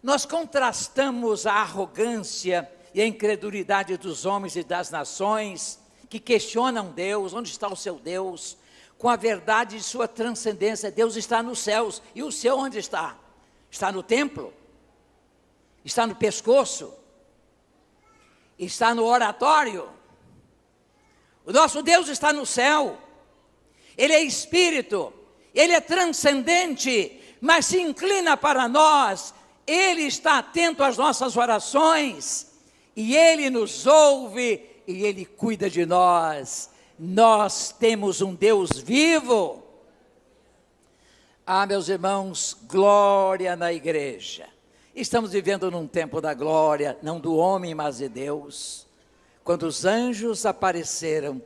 Nós 0.02 0.26
contrastamos 0.26 1.46
a 1.46 1.56
arrogância 1.56 2.72
e 2.93 3.01
a 3.01 3.06
incredulidade 3.06 3.97
dos 3.97 4.25
homens 4.25 4.56
e 4.56 4.63
das 4.63 4.89
nações 4.89 5.80
que 6.10 6.19
questionam 6.19 6.91
Deus, 6.91 7.34
onde 7.34 7.49
está 7.49 7.67
o 7.67 7.75
seu 7.75 7.95
Deus, 7.95 8.58
com 8.97 9.08
a 9.08 9.15
verdade 9.15 9.77
de 9.77 9.84
sua 9.84 10.08
transcendência. 10.08 10.91
Deus 10.91 11.15
está 11.15 11.41
nos 11.41 11.60
céus. 11.60 12.01
E 12.13 12.21
o 12.21 12.32
céu 12.32 12.58
onde 12.58 12.77
está? 12.77 13.17
Está 13.69 13.91
no 13.91 14.04
templo? 14.04 14.54
Está 15.86 16.06
no 16.06 16.15
pescoço? 16.15 16.93
Está 18.60 18.93
no 18.93 19.06
oratório? 19.06 19.89
O 21.45 21.51
nosso 21.51 21.82
Deus 21.82 22.08
está 22.08 22.32
no 22.32 22.45
céu, 22.45 22.97
Ele 23.97 24.13
é 24.13 24.21
espírito, 24.21 25.12
Ele 25.54 25.73
é 25.73 25.82
transcendente, 25.82 27.19
mas 27.41 27.65
se 27.65 27.82
inclina 27.82 28.38
para 28.38 28.67
nós, 28.67 29.34
Ele 29.65 30.04
está 30.04 30.38
atento 30.38 30.84
às 30.84 30.97
nossas 30.97 31.36
orações, 31.36 32.51
e 33.02 33.16
Ele 33.16 33.50
nos 33.50 33.86
ouve 33.86 34.66
e 34.88 35.04
Ele 35.04 35.26
cuida 35.26 35.70
de 35.70 35.86
nós. 35.86 36.70
Nós 36.98 37.72
temos 37.78 38.22
um 38.22 38.34
Deus 38.34 38.72
vivo. 38.72 39.64
Ah, 41.46 41.66
meus 41.66 41.90
irmãos, 41.90 42.56
glória 42.70 43.56
na 43.56 43.74
igreja. 43.74 44.48
Estamos 44.96 45.32
vivendo 45.32 45.72
num 45.72 45.88
tempo 45.88 46.22
da 46.22 46.34
glória, 46.34 46.98
não 47.02 47.20
do 47.20 47.36
homem, 47.36 47.74
mas 47.74 47.98
de 47.98 48.08
Deus 48.08 48.92
quando 49.44 49.64
os 49.64 49.86
anjos 49.86 50.46
apareceram 50.46 51.42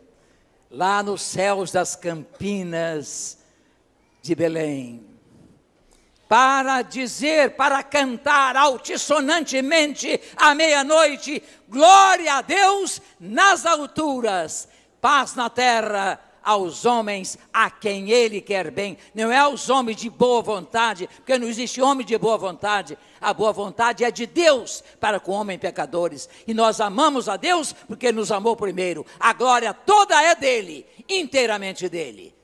lá 0.69 1.01
nos 1.01 1.21
céus 1.21 1.71
das 1.71 1.95
campinas 1.95 3.39
de 4.21 4.35
Belém, 4.35 5.05
para 6.35 6.81
dizer, 6.81 7.51
para 7.51 7.81
cantar 7.81 8.57
altissonantemente 8.57 10.19
à 10.35 10.53
meia-noite: 10.53 11.41
glória 11.69 12.33
a 12.33 12.41
Deus 12.41 13.01
nas 13.17 13.65
alturas, 13.65 14.67
paz 14.99 15.33
na 15.33 15.49
terra 15.49 16.19
aos 16.43 16.85
homens 16.85 17.39
a 17.53 17.71
quem 17.71 18.11
ele 18.11 18.41
quer 18.41 18.69
bem, 18.69 18.97
não 19.13 19.31
é 19.31 19.37
aos 19.37 19.69
homens 19.69 19.95
de 19.95 20.09
boa 20.09 20.41
vontade, 20.41 21.07
porque 21.15 21.39
não 21.39 21.47
existe 21.47 21.81
homem 21.81 22.05
de 22.05 22.17
boa 22.17 22.37
vontade, 22.37 22.97
a 23.21 23.33
boa 23.33 23.53
vontade 23.53 24.03
é 24.03 24.11
de 24.11 24.25
Deus 24.25 24.83
para 24.99 25.21
com 25.21 25.31
homens 25.31 25.61
pecadores, 25.61 26.27
e 26.45 26.53
nós 26.53 26.81
amamos 26.81 27.29
a 27.29 27.37
Deus 27.37 27.71
porque 27.71 28.11
nos 28.11 28.29
amou 28.29 28.57
primeiro, 28.57 29.05
a 29.17 29.31
glória 29.31 29.73
toda 29.73 30.21
é 30.21 30.35
dele, 30.35 30.85
inteiramente 31.07 31.87
dele, 31.87 32.35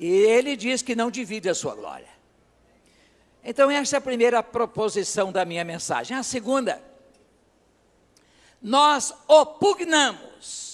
e 0.00 0.08
ele 0.08 0.56
diz 0.56 0.82
que 0.82 0.96
não 0.96 1.12
divide 1.12 1.48
a 1.48 1.54
sua 1.54 1.76
glória. 1.76 2.19
Então, 3.42 3.70
essa 3.70 3.96
é 3.96 3.98
a 3.98 4.02
primeira 4.02 4.42
proposição 4.42 5.32
da 5.32 5.44
minha 5.44 5.64
mensagem. 5.64 6.16
A 6.16 6.22
segunda, 6.22 6.82
nós 8.62 9.14
opugnamos 9.26 10.70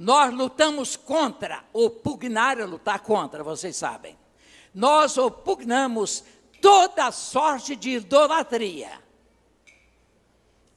nós 0.00 0.32
lutamos 0.32 0.96
contra, 0.96 1.62
opugnar 1.74 2.58
é 2.58 2.64
lutar 2.64 3.00
contra, 3.00 3.44
vocês 3.44 3.76
sabem. 3.76 4.16
Nós 4.74 5.18
opugnamos 5.18 6.24
toda 6.58 7.12
sorte 7.12 7.76
de 7.76 7.90
idolatria 7.90 8.90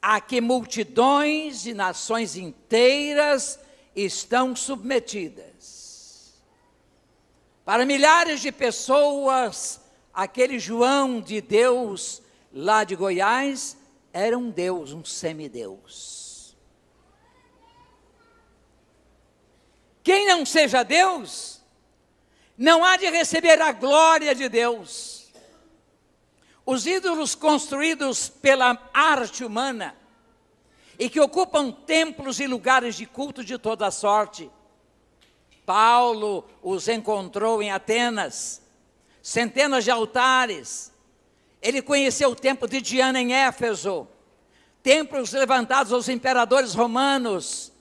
a 0.02 0.20
que 0.20 0.42
multidões 0.42 1.64
e 1.64 1.72
nações 1.72 2.36
inteiras 2.36 3.58
estão 3.96 4.54
submetidas. 4.54 6.34
Para 7.64 7.86
milhares 7.86 8.42
de 8.42 8.52
pessoas, 8.52 9.80
aquele 10.14 10.58
João 10.58 11.20
de 11.20 11.40
Deus 11.40 12.22
lá 12.52 12.84
de 12.84 12.94
Goiás 12.94 13.76
era 14.12 14.38
um 14.38 14.50
Deus, 14.50 14.92
um 14.92 15.04
semideus. 15.04 16.56
Quem 20.04 20.26
não 20.26 20.46
seja 20.46 20.82
Deus, 20.82 21.60
não 22.56 22.84
há 22.84 22.96
de 22.96 23.08
receber 23.10 23.60
a 23.60 23.72
glória 23.72 24.34
de 24.34 24.48
Deus. 24.48 25.32
Os 26.64 26.86
ídolos 26.86 27.34
construídos 27.34 28.28
pela 28.28 28.78
arte 28.92 29.44
humana 29.44 29.96
e 30.98 31.10
que 31.10 31.20
ocupam 31.20 31.72
templos 31.72 32.38
e 32.38 32.46
lugares 32.46 32.94
de 32.94 33.06
culto 33.06 33.42
de 33.42 33.58
toda 33.58 33.90
sorte. 33.90 34.50
Paulo 35.66 36.46
os 36.62 36.86
encontrou 36.86 37.62
em 37.62 37.72
Atenas, 37.72 38.62
centenas 39.24 39.84
de 39.84 39.90
altares. 39.90 40.92
Ele 41.62 41.80
conheceu 41.80 42.32
o 42.32 42.36
templo 42.36 42.68
de 42.68 42.82
Diana 42.82 43.18
em 43.18 43.32
Éfeso, 43.32 44.06
templos 44.82 45.32
levantados 45.32 45.94
aos 45.94 46.10
imperadores 46.10 46.74
romanos, 46.74 47.72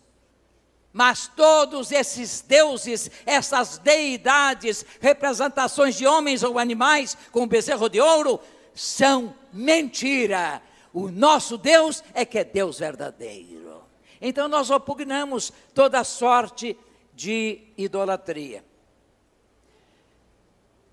mas 0.93 1.27
todos 1.27 1.91
esses 1.91 2.39
deuses, 2.39 3.11
essas 3.25 3.77
deidades, 3.77 4.85
representações 5.01 5.95
de 5.95 6.07
homens 6.07 6.43
ou 6.43 6.57
animais, 6.57 7.17
como 7.29 7.45
o 7.45 7.49
bezerro 7.49 7.89
de 7.89 7.99
ouro, 7.99 8.39
são 8.73 9.35
mentira. 9.51 10.61
O 10.93 11.11
nosso 11.11 11.57
Deus 11.57 12.01
é 12.13 12.23
que 12.23 12.39
é 12.39 12.45
Deus 12.45 12.79
verdadeiro. 12.79 13.83
Então 14.21 14.47
nós 14.47 14.69
opugnamos 14.69 15.51
toda 15.73 16.05
sorte 16.05 16.77
de 17.13 17.59
idolatria. 17.77 18.63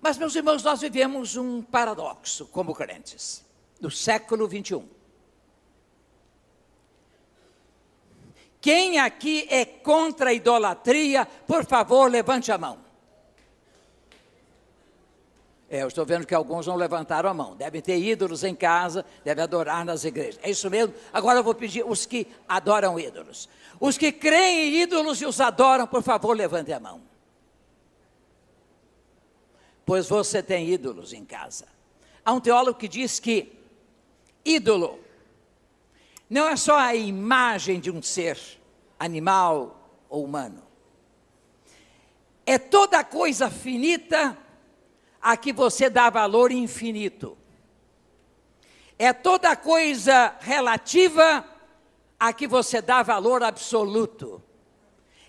Mas, 0.01 0.17
meus 0.17 0.35
irmãos, 0.35 0.63
nós 0.63 0.81
vivemos 0.81 1.35
um 1.35 1.61
paradoxo 1.61 2.47
como 2.47 2.73
crentes, 2.73 3.45
no 3.79 3.91
século 3.91 4.47
21. 4.47 4.87
Quem 8.59 8.99
aqui 8.99 9.47
é 9.49 9.63
contra 9.63 10.31
a 10.31 10.33
idolatria, 10.33 11.25
por 11.25 11.65
favor, 11.65 12.09
levante 12.09 12.51
a 12.51 12.57
mão. 12.57 12.79
É, 15.69 15.83
eu 15.83 15.87
estou 15.87 16.05
vendo 16.05 16.27
que 16.27 16.35
alguns 16.35 16.67
não 16.67 16.75
levantaram 16.75 17.29
a 17.29 17.33
mão. 17.33 17.55
Devem 17.55 17.81
ter 17.81 17.97
ídolos 17.97 18.43
em 18.43 18.53
casa, 18.53 19.05
devem 19.23 19.43
adorar 19.43 19.85
nas 19.85 20.03
igrejas. 20.03 20.39
É 20.43 20.49
isso 20.49 20.69
mesmo? 20.69 20.93
Agora 21.13 21.39
eu 21.39 21.43
vou 21.43 21.55
pedir 21.55 21.85
os 21.87 22.05
que 22.05 22.27
adoram 22.47 22.99
ídolos. 22.99 23.47
Os 23.79 23.97
que 23.97 24.11
creem 24.11 24.69
em 24.69 24.81
ídolos 24.81 25.21
e 25.21 25.25
os 25.25 25.39
adoram, 25.39 25.87
por 25.87 26.03
favor, 26.03 26.35
levantem 26.35 26.75
a 26.75 26.79
mão. 26.79 27.10
Pois 29.85 30.07
você 30.07 30.41
tem 30.41 30.69
ídolos 30.69 31.13
em 31.13 31.25
casa. 31.25 31.67
Há 32.23 32.31
um 32.33 32.39
teólogo 32.39 32.77
que 32.77 32.87
diz 32.87 33.19
que 33.19 33.51
ídolo 34.45 34.99
não 36.29 36.47
é 36.47 36.55
só 36.55 36.77
a 36.77 36.95
imagem 36.95 37.79
de 37.79 37.91
um 37.91 38.01
ser 38.01 38.39
animal 38.97 39.89
ou 40.07 40.23
humano. 40.23 40.63
É 42.45 42.57
toda 42.57 43.03
coisa 43.03 43.49
finita 43.49 44.37
a 45.21 45.35
que 45.35 45.51
você 45.51 45.89
dá 45.89 46.09
valor 46.09 46.51
infinito. 46.51 47.37
É 48.97 49.11
toda 49.11 49.55
coisa 49.55 50.35
relativa 50.39 51.45
a 52.19 52.31
que 52.31 52.47
você 52.47 52.81
dá 52.81 53.03
valor 53.03 53.43
absoluto. 53.43 54.41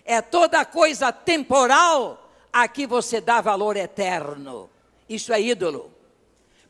É 0.05 0.21
toda 0.21 0.63
coisa 0.63 1.11
temporal 1.11 2.22
a 2.53 2.67
que 2.67 2.85
você 2.85 3.19
dá 3.19 3.41
valor 3.41 3.75
eterno. 3.75 4.69
Isso 5.09 5.33
é 5.33 5.41
ídolo. 5.41 5.91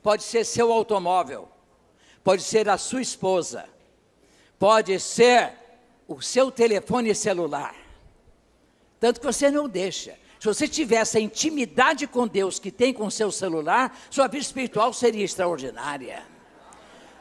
Pode 0.02 0.24
ser 0.24 0.46
seu 0.46 0.72
automóvel, 0.72 1.50
pode 2.24 2.42
ser 2.42 2.68
a 2.70 2.78
sua 2.78 3.02
esposa, 3.02 3.66
pode 4.58 4.98
ser 5.00 5.54
o 6.08 6.22
seu 6.22 6.50
telefone 6.50 7.14
celular. 7.14 7.76
Tanto 9.00 9.20
que 9.20 9.26
você 9.26 9.52
não 9.52 9.68
deixa. 9.68 10.18
Se 10.40 10.48
você 10.48 10.68
tivesse 10.68 11.18
a 11.18 11.22
intimidade 11.22 12.06
com 12.06 12.28
Deus 12.28 12.60
que 12.60 12.70
tem 12.70 12.94
com 12.94 13.10
seu 13.10 13.32
celular, 13.32 13.98
sua 14.10 14.28
vida 14.28 14.44
espiritual 14.44 14.92
seria 14.92 15.24
extraordinária. 15.24 16.24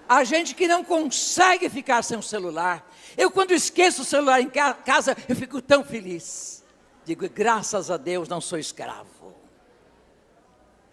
A 0.08 0.24
gente 0.24 0.54
que 0.56 0.66
não 0.66 0.82
consegue 0.82 1.68
ficar 1.68 2.02
sem 2.02 2.18
o 2.18 2.22
celular. 2.22 2.88
Eu, 3.16 3.30
quando 3.30 3.52
esqueço 3.52 4.02
o 4.02 4.04
celular 4.04 4.40
em 4.40 4.50
casa, 4.84 5.16
eu 5.28 5.36
fico 5.36 5.62
tão 5.62 5.84
feliz. 5.84 6.61
Digo, 7.04 7.28
graças 7.28 7.90
a 7.90 7.96
Deus 7.96 8.28
não 8.28 8.40
sou 8.40 8.58
escravo. 8.58 9.34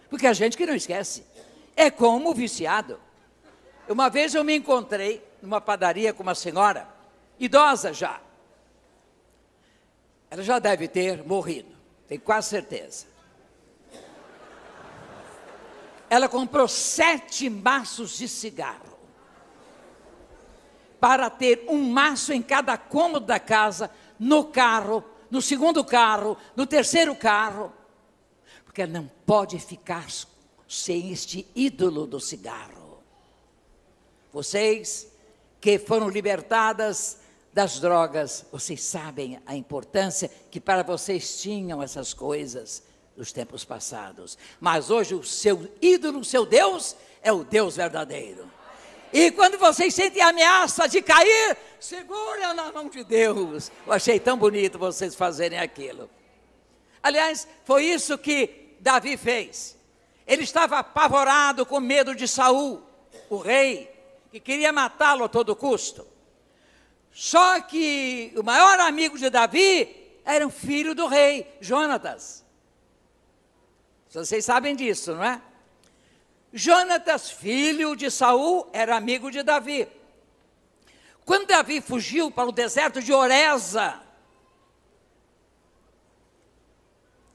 Porque 0.09 0.25
a 0.25 0.33
gente 0.33 0.57
que 0.57 0.65
não 0.65 0.75
esquece 0.75 1.23
é 1.75 1.91
como 1.91 2.33
viciado. 2.33 2.99
Uma 3.87 4.09
vez 4.09 4.33
eu 4.33 4.43
me 4.43 4.55
encontrei 4.55 5.23
numa 5.41 5.61
padaria 5.61 6.13
com 6.13 6.23
uma 6.23 6.35
senhora, 6.35 6.87
idosa 7.39 7.93
já. 7.93 8.19
Ela 10.29 10.43
já 10.43 10.59
deve 10.59 10.87
ter 10.87 11.23
morrido. 11.23 11.75
Tenho 12.07 12.21
quase 12.21 12.49
certeza. 12.49 13.07
Ela 16.09 16.27
comprou 16.27 16.67
sete 16.67 17.49
maços 17.49 18.17
de 18.17 18.27
cigarro. 18.27 18.97
Para 20.99 21.29
ter 21.29 21.65
um 21.69 21.91
maço 21.91 22.33
em 22.33 22.41
cada 22.41 22.77
cômodo 22.77 23.27
da 23.27 23.39
casa, 23.39 23.89
no 24.19 24.45
carro, 24.45 25.03
no 25.29 25.41
segundo 25.41 25.83
carro, 25.83 26.37
no 26.55 26.65
terceiro 26.65 27.15
carro. 27.15 27.71
Porque 28.65 28.85
não 28.85 29.09
pode 29.25 29.59
ficar 29.59 30.07
sem 30.67 31.11
este 31.11 31.47
ídolo 31.55 32.05
do 32.05 32.19
cigarro. 32.19 32.99
Vocês 34.31 35.11
que 35.59 35.79
foram 35.79 36.07
libertadas 36.07 37.17
das 37.51 37.79
drogas, 37.79 38.45
vocês 38.51 38.81
sabem 38.81 39.41
a 39.45 39.55
importância 39.55 40.29
que 40.51 40.59
para 40.59 40.83
vocês 40.83 41.41
tinham 41.41 41.81
essas 41.81 42.13
coisas 42.13 42.83
dos 43.17 43.31
tempos 43.33 43.65
passados. 43.65 44.37
Mas 44.59 44.89
hoje 44.89 45.15
o 45.15 45.23
seu 45.23 45.69
ídolo, 45.81 46.19
o 46.19 46.25
seu 46.25 46.45
Deus, 46.45 46.95
é 47.21 47.31
o 47.31 47.43
Deus 47.43 47.75
verdadeiro. 47.75 48.49
E 49.11 49.31
quando 49.31 49.57
vocês 49.57 49.93
sentem 49.93 50.21
a 50.21 50.29
ameaça 50.29 50.87
de 50.87 51.01
cair, 51.01 51.57
segura 51.79 52.53
na 52.53 52.71
mão 52.71 52.89
de 52.89 53.03
Deus. 53.03 53.71
Eu 53.85 53.93
achei 53.93 54.19
tão 54.19 54.37
bonito 54.37 54.77
vocês 54.77 55.15
fazerem 55.15 55.59
aquilo. 55.59 56.09
Aliás, 57.01 57.47
foi 57.63 57.85
isso 57.85 58.17
que 58.17 58.75
Davi 58.79 59.17
fez. 59.17 59.77
Ele 60.27 60.43
estava 60.43 60.79
apavorado 60.79 61.65
com 61.65 61.79
medo 61.79 62.13
de 62.13 62.27
Saul, 62.27 62.83
o 63.29 63.37
rei, 63.37 63.89
que 64.31 64.39
queria 64.39 64.71
matá-lo 64.71 65.23
a 65.23 65.29
todo 65.29 65.55
custo. 65.55 66.05
Só 67.11 67.59
que 67.61 68.31
o 68.35 68.43
maior 68.43 68.79
amigo 68.79 69.17
de 69.17 69.29
Davi 69.29 70.19
era 70.23 70.45
o 70.45 70.51
filho 70.51 70.93
do 70.93 71.07
rei, 71.07 71.51
Jonatas. 71.59 72.45
Vocês 74.09 74.45
sabem 74.45 74.75
disso, 74.75 75.15
não 75.15 75.23
é? 75.23 75.41
Jonatas, 76.53 77.29
filho 77.29 77.95
de 77.95 78.09
Saul, 78.09 78.67
era 78.73 78.95
amigo 78.95 79.29
de 79.29 79.43
Davi. 79.43 79.87
Quando 81.25 81.47
Davi 81.47 81.79
fugiu 81.79 82.31
para 82.31 82.49
o 82.49 82.51
deserto 82.51 83.01
de 83.01 83.13
Oreza, 83.13 84.01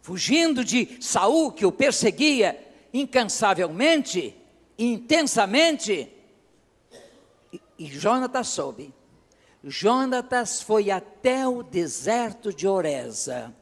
fugindo 0.02 0.64
de 0.64 0.98
Saul, 1.00 1.52
que 1.52 1.64
o 1.64 1.72
perseguia 1.72 2.58
incansavelmente, 2.92 4.36
intensamente, 4.78 6.10
e, 7.78 7.86
Jonatas 7.86 8.48
soube 8.48 8.92
Jonatas 9.66 10.60
foi 10.60 10.90
até 10.90 11.48
o 11.48 11.62
deserto 11.62 12.52
de 12.52 12.68
Oreza 12.68 13.54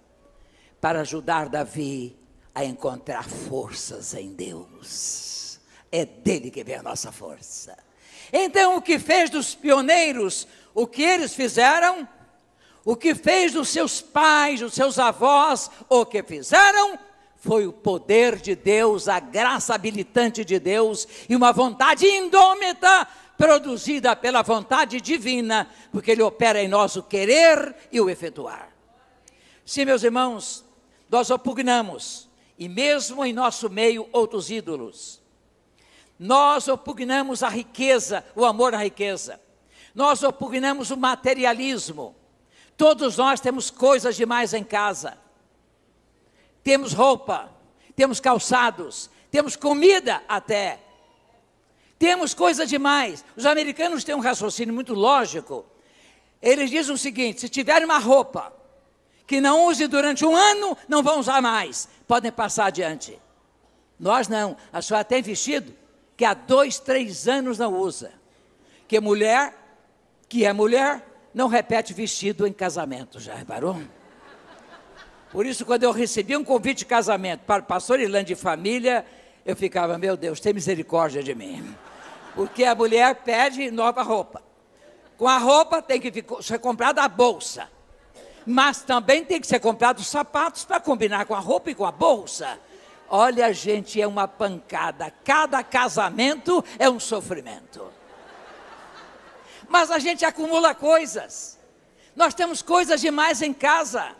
para 0.80 1.02
ajudar 1.02 1.48
Davi 1.48 2.16
a 2.52 2.64
encontrar 2.64 3.28
forças 3.28 4.12
em 4.14 4.32
Deus. 4.32 5.31
É 5.92 6.06
dele 6.06 6.50
que 6.50 6.64
vem 6.64 6.76
a 6.76 6.82
nossa 6.82 7.12
força. 7.12 7.76
Então, 8.32 8.76
o 8.76 8.82
que 8.82 8.98
fez 8.98 9.28
dos 9.28 9.54
pioneiros, 9.54 10.48
o 10.74 10.86
que 10.86 11.02
eles 11.02 11.34
fizeram, 11.34 12.08
o 12.82 12.96
que 12.96 13.14
fez 13.14 13.52
dos 13.52 13.68
seus 13.68 14.00
pais, 14.00 14.60
dos 14.60 14.72
seus 14.72 14.98
avós, 14.98 15.70
o 15.88 16.06
que 16.06 16.22
fizeram, 16.22 16.98
foi 17.36 17.66
o 17.66 17.72
poder 17.72 18.36
de 18.36 18.54
Deus, 18.54 19.08
a 19.08 19.20
graça 19.20 19.74
habilitante 19.74 20.44
de 20.44 20.58
Deus 20.58 21.06
e 21.28 21.36
uma 21.36 21.52
vontade 21.52 22.06
indômita 22.06 23.06
produzida 23.36 24.16
pela 24.16 24.42
vontade 24.42 25.00
divina, 25.00 25.68
porque 25.90 26.12
Ele 26.12 26.22
opera 26.22 26.62
em 26.62 26.68
nós 26.68 26.96
o 26.96 27.02
querer 27.02 27.74
e 27.90 28.00
o 28.00 28.08
efetuar. 28.08 28.68
Sim, 29.64 29.84
meus 29.84 30.02
irmãos, 30.02 30.64
nós 31.10 31.30
opugnamos, 31.30 32.28
e 32.58 32.68
mesmo 32.68 33.24
em 33.24 33.32
nosso 33.32 33.68
meio, 33.68 34.08
outros 34.12 34.50
ídolos. 34.50 35.21
Nós 36.22 36.68
opugnamos 36.68 37.42
a 37.42 37.48
riqueza, 37.48 38.24
o 38.36 38.44
amor 38.44 38.76
à 38.76 38.78
riqueza. 38.78 39.40
Nós 39.92 40.22
opugnamos 40.22 40.92
o 40.92 40.96
materialismo. 40.96 42.14
Todos 42.76 43.16
nós 43.16 43.40
temos 43.40 43.72
coisas 43.72 44.14
demais 44.14 44.54
em 44.54 44.62
casa. 44.62 45.18
Temos 46.62 46.92
roupa, 46.92 47.50
temos 47.96 48.20
calçados, 48.20 49.10
temos 49.32 49.56
comida 49.56 50.22
até. 50.28 50.78
Temos 51.98 52.34
coisa 52.34 52.64
demais. 52.64 53.24
Os 53.36 53.44
americanos 53.44 54.04
têm 54.04 54.14
um 54.14 54.20
raciocínio 54.20 54.72
muito 54.72 54.94
lógico. 54.94 55.66
Eles 56.40 56.70
dizem 56.70 56.94
o 56.94 56.98
seguinte: 56.98 57.40
se 57.40 57.48
tiverem 57.48 57.84
uma 57.84 57.98
roupa 57.98 58.52
que 59.26 59.40
não 59.40 59.66
use 59.66 59.88
durante 59.88 60.24
um 60.24 60.36
ano, 60.36 60.78
não 60.88 61.02
vão 61.02 61.18
usar 61.18 61.42
mais. 61.42 61.88
Podem 62.06 62.30
passar 62.30 62.66
adiante. 62.66 63.20
Nós 63.98 64.28
não. 64.28 64.56
A 64.72 64.80
senhora 64.80 65.04
tem 65.04 65.20
vestido 65.20 65.81
que 66.16 66.24
há 66.24 66.34
dois, 66.34 66.78
três 66.78 67.28
anos 67.28 67.58
não 67.58 67.74
usa. 67.74 68.12
Que 68.86 69.00
mulher, 69.00 69.54
que 70.28 70.44
é 70.44 70.52
mulher, 70.52 71.04
não 71.32 71.48
repete 71.48 71.92
vestido 71.94 72.46
em 72.46 72.52
casamento. 72.52 73.18
Já 73.18 73.34
reparou? 73.34 73.80
Por 75.30 75.46
isso, 75.46 75.64
quando 75.64 75.84
eu 75.84 75.92
recebi 75.92 76.36
um 76.36 76.44
convite 76.44 76.78
de 76.78 76.86
casamento 76.86 77.40
para 77.40 77.62
o 77.62 77.66
pastor 77.66 78.00
Irlande 78.00 78.28
de 78.28 78.34
família, 78.34 79.04
eu 79.46 79.56
ficava, 79.56 79.96
meu 79.96 80.16
Deus, 80.16 80.40
tem 80.40 80.52
misericórdia 80.52 81.22
de 81.22 81.34
mim 81.34 81.74
porque 82.34 82.64
a 82.64 82.74
mulher 82.74 83.16
pede 83.16 83.70
nova 83.70 84.02
roupa. 84.02 84.42
Com 85.16 85.28
a 85.28 85.38
roupa 85.38 85.80
tem 85.80 86.00
que 86.00 86.24
ser 86.42 86.58
comprada 86.58 87.02
a 87.02 87.08
bolsa. 87.08 87.68
Mas 88.44 88.82
também 88.82 89.24
tem 89.24 89.40
que 89.40 89.46
ser 89.46 89.60
comprado 89.60 89.98
os 89.98 90.08
sapatos 90.08 90.64
para 90.64 90.80
combinar 90.80 91.26
com 91.26 91.34
a 91.34 91.38
roupa 91.38 91.70
e 91.70 91.74
com 91.74 91.84
a 91.84 91.92
bolsa. 91.92 92.58
Olha, 93.14 93.52
gente, 93.52 94.00
é 94.00 94.06
uma 94.06 94.26
pancada. 94.26 95.12
Cada 95.22 95.62
casamento 95.62 96.64
é 96.78 96.88
um 96.88 96.98
sofrimento. 96.98 97.92
Mas 99.68 99.90
a 99.90 99.98
gente 99.98 100.24
acumula 100.24 100.74
coisas. 100.74 101.58
Nós 102.16 102.32
temos 102.32 102.62
coisas 102.62 103.00
demais 103.00 103.42
em 103.42 103.52
casa. 103.52 104.16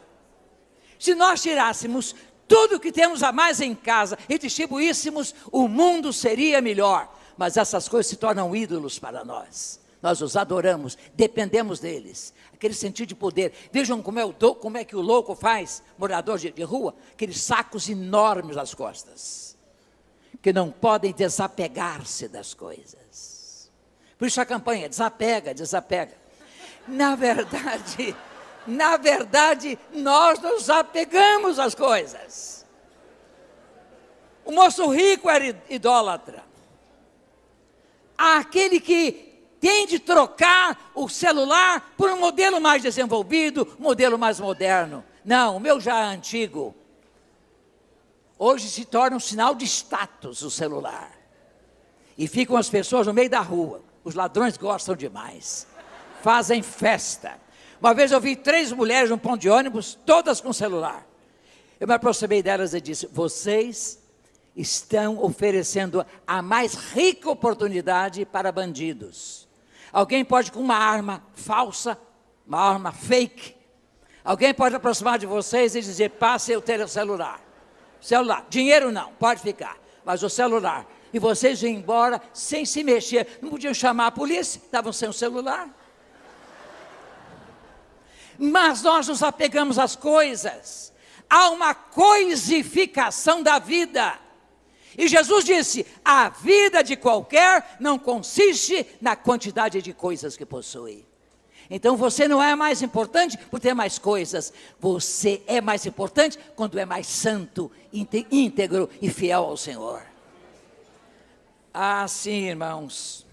Se 0.99 1.15
nós 1.15 1.41
tirássemos 1.41 2.15
tudo 2.47 2.79
que 2.79 2.93
temos 2.93 3.23
a 3.23 3.33
mais 3.33 3.61
em 3.63 3.75
casa 3.75 4.19
e 4.29 4.39
distribuíssemos, 4.39 5.35
o 5.51 5.67
mundo 5.67 6.13
seria 6.13 6.61
melhor 6.61 7.09
mas 7.37 7.57
essas 7.57 7.89
coisas 7.89 8.09
se 8.09 8.17
tornam 8.17 8.55
ídolos 8.55 8.99
para 8.99 9.25
nós. 9.25 9.81
Nós 10.03 10.21
os 10.21 10.37
adoramos, 10.37 10.99
dependemos 11.15 11.79
deles. 11.79 12.35
Aquele 12.53 12.75
sentido 12.75 13.09
de 13.09 13.15
poder. 13.15 13.53
Vejam 13.71 14.03
como 14.03 14.19
é, 14.19 14.25
o, 14.25 14.33
como 14.33 14.77
é 14.77 14.85
que 14.85 14.97
o 14.97 15.01
louco 15.01 15.35
faz, 15.37 15.83
morador 15.97 16.39
de, 16.39 16.51
de 16.51 16.63
rua, 16.65 16.95
aqueles 17.13 17.41
sacos 17.41 17.89
enormes 17.89 18.57
nas 18.57 18.75
costas. 18.75 19.57
que 20.43 20.53
não 20.53 20.73
podem 20.73 21.13
desapegar-se 21.13 22.27
das 22.27 22.53
coisas. 22.53 23.71
Por 24.19 24.27
isso 24.27 24.41
a 24.41 24.47
campanha 24.47 24.89
desapega, 24.89 25.55
desapega. 25.55 26.17
Na 26.89 27.15
verdade, 27.15 28.17
na 28.67 28.97
verdade, 28.97 29.79
nós 29.93 30.41
nos 30.41 30.69
apegamos 30.69 31.61
às 31.61 31.77
coisas. 31.77 32.67
O 34.45 34.51
moço 34.51 34.89
rico 34.91 35.31
era 35.31 35.63
idólatra. 35.69 36.45
Aquele 38.19 38.81
que 38.81 39.32
tem 39.63 39.87
de 39.87 40.01
trocar 40.01 40.91
o 40.93 41.09
celular 41.09 41.95
por 41.97 42.11
um 42.11 42.19
modelo 42.19 42.61
mais 42.61 42.83
desenvolvido, 42.83 43.77
modelo 43.79 44.19
mais 44.19 44.41
moderno. 44.41 45.05
Não, 45.25 45.57
o 45.57 45.61
meu 45.61 45.81
já 45.81 46.01
é 46.01 46.03
antigo. 46.03 46.75
Hoje 48.37 48.69
se 48.69 48.85
torna 48.85 49.17
um 49.17 49.21
sinal 49.21 49.55
de 49.55 49.65
status 49.65 50.43
o 50.43 50.51
celular. 50.51 51.13
E 52.19 52.27
ficam 52.27 52.57
as 52.57 52.69
pessoas 52.69 53.07
no 53.07 53.15
meio 53.15 53.31
da 53.31 53.39
rua. 53.39 53.85
Os 54.03 54.17
ladrões 54.17 54.57
gostam 54.57 54.97
demais. 54.97 55.69
Fazem 56.23 56.61
festa. 56.61 57.41
Uma 57.81 57.95
vez 57.95 58.11
eu 58.11 58.21
vi 58.21 58.35
três 58.35 58.73
mulheres 58.73 59.11
num 59.11 59.19
ponto 59.19 59.43
de 59.43 59.49
ônibus, 59.49 59.97
todas 60.05 60.41
com 60.41 60.53
celular. 60.53 61.07
Eu 61.79 61.87
me 61.87 61.95
aproximei 61.95 62.43
delas 62.43 62.75
e 62.75 62.81
disse: 62.81 63.07
Vocês 63.07 63.97
estão 64.57 65.23
oferecendo 65.23 66.05
a 66.27 66.43
mais 66.43 66.75
rica 66.75 67.31
oportunidade 67.31 68.27
para 68.27 68.51
bandidos. 68.51 69.52
Alguém 69.93 70.25
pode, 70.25 70.51
com 70.51 70.61
uma 70.61 70.77
arma 70.77 71.23
falsa, 71.35 71.99
uma 72.47 72.59
arma 72.59 72.93
fake, 72.93 73.55
alguém 74.25 74.55
pode 74.55 74.75
aproximar 74.75 75.19
de 75.19 75.27
vocês 75.27 75.75
e 75.75 75.81
dizer: 75.81 76.11
Passe 76.11 76.57
o 76.57 76.63
celular. 76.89 77.41
Celular. 78.01 78.47
Dinheiro 78.49 78.91
não, 78.91 79.13
pode 79.13 79.43
ficar. 79.43 79.77
Mas 80.05 80.23
o 80.23 80.31
celular. 80.31 80.87
E 81.13 81.19
vocês 81.19 81.63
iam 81.63 81.73
embora 81.73 82.21
sem 82.33 82.65
se 82.65 82.83
mexer. 82.83 83.39
Não 83.43 83.51
podiam 83.51 83.75
chamar 83.75 84.07
a 84.07 84.11
polícia, 84.11 84.59
estavam 84.59 84.93
sem 84.93 85.09
o 85.09 85.13
celular. 85.13 85.69
Mas 88.39 88.83
nós 88.83 89.09
nos 89.09 89.23
apegamos 89.23 89.79
às 89.79 89.95
coisas. 89.95 90.93
Há 91.29 91.51
uma 91.51 91.75
coisificação 91.75 93.43
da 93.43 93.59
vida. 93.59 94.19
E 94.97 95.09
Jesus 95.09 95.45
disse: 95.45 95.87
a 96.05 96.29
vida 96.29 96.83
de 96.83 96.97
qualquer 96.97 97.77
não 97.81 97.99
consiste 97.99 98.87
na 99.01 99.17
quantidade 99.17 99.81
de 99.81 99.93
coisas 99.93 100.37
que 100.37 100.45
possui. 100.45 101.05
Então 101.71 101.97
você 101.97 102.29
não 102.29 102.43
é 102.43 102.55
mais 102.55 102.83
importante 102.83 103.39
por 103.39 103.59
ter 103.59 103.75
mais 103.75 103.99
coisas. 103.99 104.53
Você 104.79 105.43
é 105.47 105.61
mais 105.61 105.87
importante 105.87 106.39
quando 106.55 106.79
é 106.79 106.85
mais 106.85 107.07
santo, 107.07 107.71
íntegro 107.93 108.91
e 109.01 109.09
fiel 109.09 109.45
ao 109.45 109.57
Senhor. 109.57 110.03
Ah, 111.73 112.07
sim, 112.07 112.49
irmãos. 112.49 113.27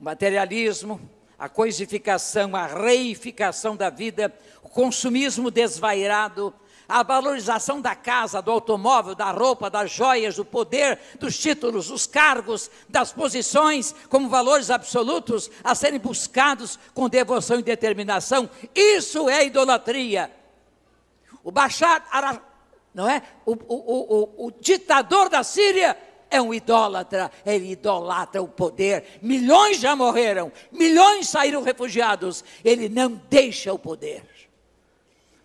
O 0.00 0.04
materialismo, 0.04 1.00
a 1.36 1.48
coisificação, 1.48 2.54
a 2.54 2.66
reificação 2.66 3.74
da 3.74 3.90
vida, 3.90 4.32
o 4.62 4.68
consumismo 4.68 5.50
desvairado, 5.50 6.54
a 6.92 7.02
valorização 7.02 7.80
da 7.80 7.94
casa, 7.94 8.42
do 8.42 8.50
automóvel, 8.50 9.14
da 9.14 9.30
roupa, 9.30 9.70
das 9.70 9.90
joias, 9.90 10.36
do 10.36 10.44
poder, 10.44 10.98
dos 11.18 11.38
títulos, 11.38 11.88
dos 11.88 12.06
cargos, 12.06 12.70
das 12.88 13.12
posições, 13.12 13.94
como 14.10 14.28
valores 14.28 14.70
absolutos 14.70 15.50
a 15.64 15.74
serem 15.74 15.98
buscados 15.98 16.78
com 16.92 17.08
devoção 17.08 17.58
e 17.58 17.62
determinação. 17.62 18.48
Isso 18.74 19.28
é 19.28 19.46
idolatria. 19.46 20.30
O 21.42 21.50
Bashar 21.50 22.04
não 22.94 23.08
é? 23.08 23.22
O, 23.46 23.52
o, 23.52 23.56
o, 23.66 24.46
o 24.46 24.50
ditador 24.50 25.30
da 25.30 25.42
Síria 25.42 25.96
é 26.30 26.40
um 26.40 26.52
idólatra, 26.52 27.30
ele 27.44 27.72
idolatra 27.72 28.42
o 28.42 28.48
poder. 28.48 29.18
Milhões 29.22 29.78
já 29.78 29.96
morreram, 29.96 30.52
milhões 30.70 31.28
saíram 31.28 31.62
refugiados. 31.62 32.44
Ele 32.64 32.88
não 32.88 33.20
deixa 33.30 33.72
o 33.72 33.78
poder. 33.78 34.41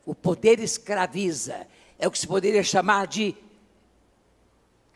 O 0.07 0.15
poder 0.15 0.59
escraviza. 0.59 1.67
É 1.99 2.07
o 2.07 2.11
que 2.11 2.17
se 2.17 2.25
poderia 2.25 2.63
chamar 2.63 3.05
de 3.05 3.35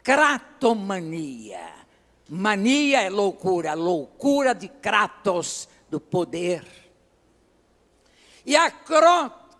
kratomania. 0.01 1.69
Mania 2.29 3.01
é 3.01 3.09
loucura, 3.09 3.73
loucura 3.73 4.55
de 4.55 4.69
kratos, 4.69 5.67
do 5.89 5.99
poder. 5.99 6.65
E 8.45 8.55
a 8.55 8.71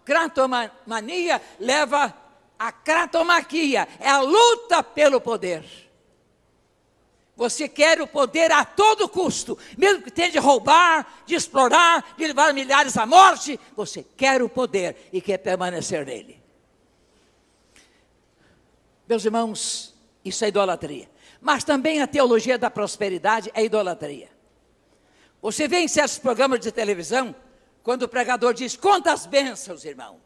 kratomania 0.05 1.41
leva 1.59 2.15
a 2.57 2.71
kratomaquia, 2.71 3.87
é 3.99 4.09
a 4.09 4.21
luta 4.21 4.81
pelo 4.81 5.19
poder. 5.19 5.90
Você 7.41 7.67
quer 7.67 7.99
o 7.99 8.05
poder 8.05 8.51
a 8.51 8.63
todo 8.63 9.09
custo, 9.09 9.57
mesmo 9.75 10.03
que 10.03 10.11
tenha 10.11 10.29
de 10.29 10.37
roubar, 10.37 11.23
de 11.25 11.33
explorar, 11.33 12.13
de 12.15 12.27
levar 12.27 12.53
milhares 12.53 12.95
à 12.95 13.03
morte, 13.03 13.59
você 13.75 14.05
quer 14.15 14.43
o 14.43 14.47
poder 14.47 15.09
e 15.11 15.19
quer 15.19 15.39
permanecer 15.39 16.05
nele. 16.05 16.39
Meus 19.09 19.25
irmãos, 19.25 19.95
isso 20.23 20.45
é 20.45 20.49
idolatria. 20.49 21.09
Mas 21.41 21.63
também 21.63 21.99
a 21.99 22.05
teologia 22.05 22.59
da 22.59 22.69
prosperidade 22.69 23.49
é 23.55 23.65
idolatria. 23.65 24.29
Você 25.41 25.67
vê 25.67 25.79
em 25.79 25.87
certos 25.87 26.19
programas 26.19 26.59
de 26.59 26.71
televisão, 26.71 27.35
quando 27.81 28.03
o 28.03 28.07
pregador 28.07 28.53
diz: 28.53 28.75
Conta 28.75 29.11
as 29.11 29.25
bênçãos, 29.25 29.83
irmão. 29.83 30.21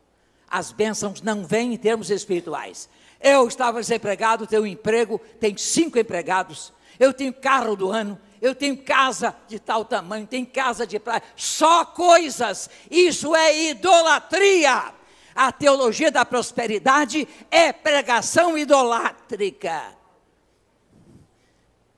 As 0.50 0.74
bênçãos 0.74 1.22
não 1.22 1.46
vêm 1.46 1.76
em 1.76 1.78
termos 1.78 2.10
espirituais. 2.10 2.90
Eu 3.22 3.48
estava 3.48 3.80
desempregado, 3.80 4.46
tenho 4.46 4.64
um 4.64 4.68
emprego, 4.68 5.18
tenho 5.40 5.58
cinco 5.58 5.98
empregados, 5.98 6.74
eu 7.00 7.14
tenho 7.14 7.34
carro 7.34 7.76
do 7.76 7.92
ano, 7.92 8.20
eu 8.42 8.54
tenho 8.54 8.78
casa 8.78 9.36
de 9.48 9.60
tal 9.60 9.84
tamanho, 9.84 10.28
tenho 10.28 10.46
casa 10.46 10.86
de 10.86 11.00
praia, 11.00 11.24
só 11.36 11.84
coisas. 11.86 12.70
Isso 12.90 13.36
é 13.36 13.70
idolatria. 13.70 14.94
A 15.36 15.52
teologia 15.52 16.12
da 16.12 16.24
prosperidade 16.24 17.28
é 17.52 17.74
pregação 17.74 18.58
idolátrica. 18.58 19.96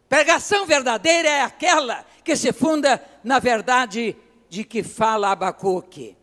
Pregação 0.10 0.66
verdadeira 0.66 1.28
é 1.28 1.42
aquela 1.42 2.06
que 2.24 2.36
se 2.36 2.54
funda 2.54 3.04
na 3.24 3.40
verdade 3.40 4.16
de 4.50 4.64
que 4.64 4.82
fala 4.82 5.32
Abacuque. 5.32 6.16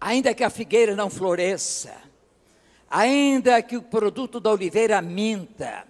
Ainda 0.00 0.32
que 0.32 0.44
a 0.44 0.48
figueira 0.48 0.96
não 0.96 1.10
floresça, 1.10 1.94
ainda 2.88 3.60
que 3.60 3.76
o 3.76 3.82
produto 3.82 4.40
da 4.40 4.50
oliveira 4.50 5.02
minta, 5.02 5.86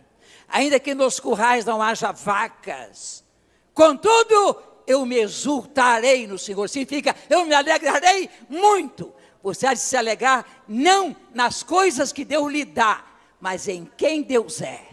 ainda 0.51 0.80
que 0.80 0.94
nos 0.94 1.20
currais 1.20 1.64
não 1.64 1.80
haja 1.80 2.12
vacas. 2.12 3.24
Contudo, 3.72 4.62
eu 4.86 5.07
me 5.07 5.16
exultarei 5.16 6.26
no 6.26 6.38
Senhor. 6.38 6.68
Significa, 6.68 7.14
eu 7.28 7.44
me 7.44 7.55
alegrarei 7.55 8.28
muito. 8.48 9.12
Você 9.42 9.66
há 9.66 9.74
de 9.74 9.80
se 9.80 9.96
alegrar 9.96 10.44
não 10.68 11.16
nas 11.32 11.62
coisas 11.62 12.12
que 12.12 12.24
Deus 12.24 12.53
lhe 12.53 12.64
dá, 12.64 13.05
mas 13.40 13.68
em 13.68 13.90
quem 13.96 14.22
Deus 14.22 14.61
é 14.61 14.86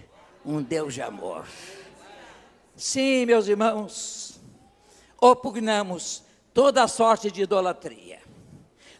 um 0.45 0.62
Deus 0.62 0.93
de 0.93 1.01
amor. 1.01 1.45
Sim, 2.76 3.26
meus 3.26 3.47
irmãos, 3.47 4.39
opugnamos 5.20 6.24
toda 6.53 6.88
sorte 6.88 7.30
de 7.30 7.41
idolatria. 7.41 8.20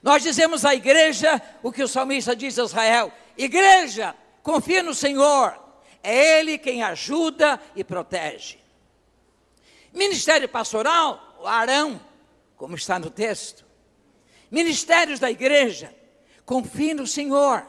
Nós 0.02 0.24
dizemos 0.24 0.66
à 0.66 0.76
igreja 0.76 1.42
o 1.64 1.72
que 1.72 1.84
o 1.84 1.88
salmista 1.88 2.36
diz 2.36 2.58
a 2.60 2.64
Israel: 2.64 3.12
Igreja, 3.38 4.16
confia 4.44 4.84
no 4.84 4.94
Senhor, 4.94 5.58
é 6.08 6.40
Ele 6.40 6.58
quem 6.58 6.82
ajuda 6.82 7.60
e 7.76 7.84
protege. 7.84 8.58
Ministério 9.92 10.48
pastoral, 10.48 11.38
o 11.42 11.46
Arão, 11.46 12.00
como 12.56 12.76
está 12.76 12.98
no 12.98 13.10
texto. 13.10 13.66
Ministérios 14.50 15.20
da 15.20 15.30
igreja, 15.30 15.94
confie 16.46 16.94
no 16.94 17.06
Senhor, 17.06 17.66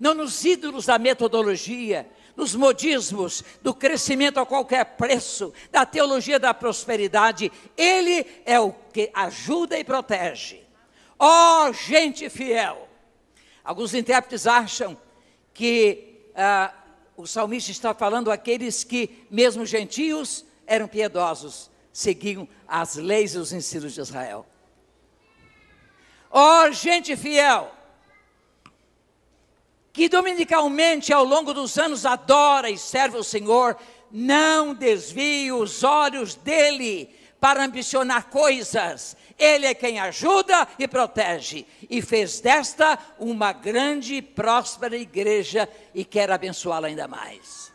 não 0.00 0.14
nos 0.14 0.42
ídolos 0.42 0.86
da 0.86 0.98
metodologia, 0.98 2.08
nos 2.34 2.54
modismos, 2.54 3.44
do 3.60 3.74
crescimento 3.74 4.40
a 4.40 4.46
qualquer 4.46 4.84
preço, 4.96 5.52
da 5.70 5.84
teologia 5.84 6.38
da 6.38 6.54
prosperidade. 6.54 7.52
Ele 7.76 8.24
é 8.46 8.58
o 8.58 8.72
que 8.72 9.10
ajuda 9.12 9.78
e 9.78 9.84
protege. 9.84 10.62
Ó 11.18 11.66
oh, 11.66 11.72
gente 11.74 12.30
fiel! 12.30 12.88
Alguns 13.62 13.92
intérpretes 13.92 14.46
acham 14.46 14.98
que 15.52 16.30
ah, 16.34 16.72
o 17.16 17.26
salmista 17.26 17.70
está 17.70 17.94
falando 17.94 18.30
aqueles 18.30 18.84
que, 18.84 19.26
mesmo 19.30 19.66
gentios, 19.66 20.44
eram 20.66 20.88
piedosos, 20.88 21.70
seguiam 21.92 22.48
as 22.66 22.96
leis 22.96 23.34
e 23.34 23.38
os 23.38 23.52
ensinos 23.52 23.92
de 23.92 24.00
Israel. 24.00 24.46
Ó 26.30 26.64
oh, 26.64 26.72
gente 26.72 27.14
fiel, 27.14 27.70
que 29.92 30.08
dominicalmente 30.08 31.12
ao 31.12 31.24
longo 31.24 31.52
dos 31.52 31.76
anos 31.76 32.06
adora 32.06 32.70
e 32.70 32.78
serve 32.78 33.18
o 33.18 33.24
Senhor, 33.24 33.76
não 34.10 34.72
desvie 34.72 35.52
os 35.52 35.84
olhos 35.84 36.34
dele 36.34 37.14
para 37.42 37.64
ambicionar 37.64 38.28
coisas. 38.28 39.16
Ele 39.36 39.66
é 39.66 39.74
quem 39.74 39.98
ajuda 39.98 40.68
e 40.78 40.86
protege. 40.86 41.66
E 41.90 42.00
fez 42.00 42.38
desta 42.38 42.96
uma 43.18 43.52
grande 43.52 44.14
e 44.14 44.22
próspera 44.22 44.96
igreja 44.96 45.68
e 45.92 46.04
quer 46.04 46.30
abençoá-la 46.30 46.86
ainda 46.86 47.08
mais. 47.08 47.72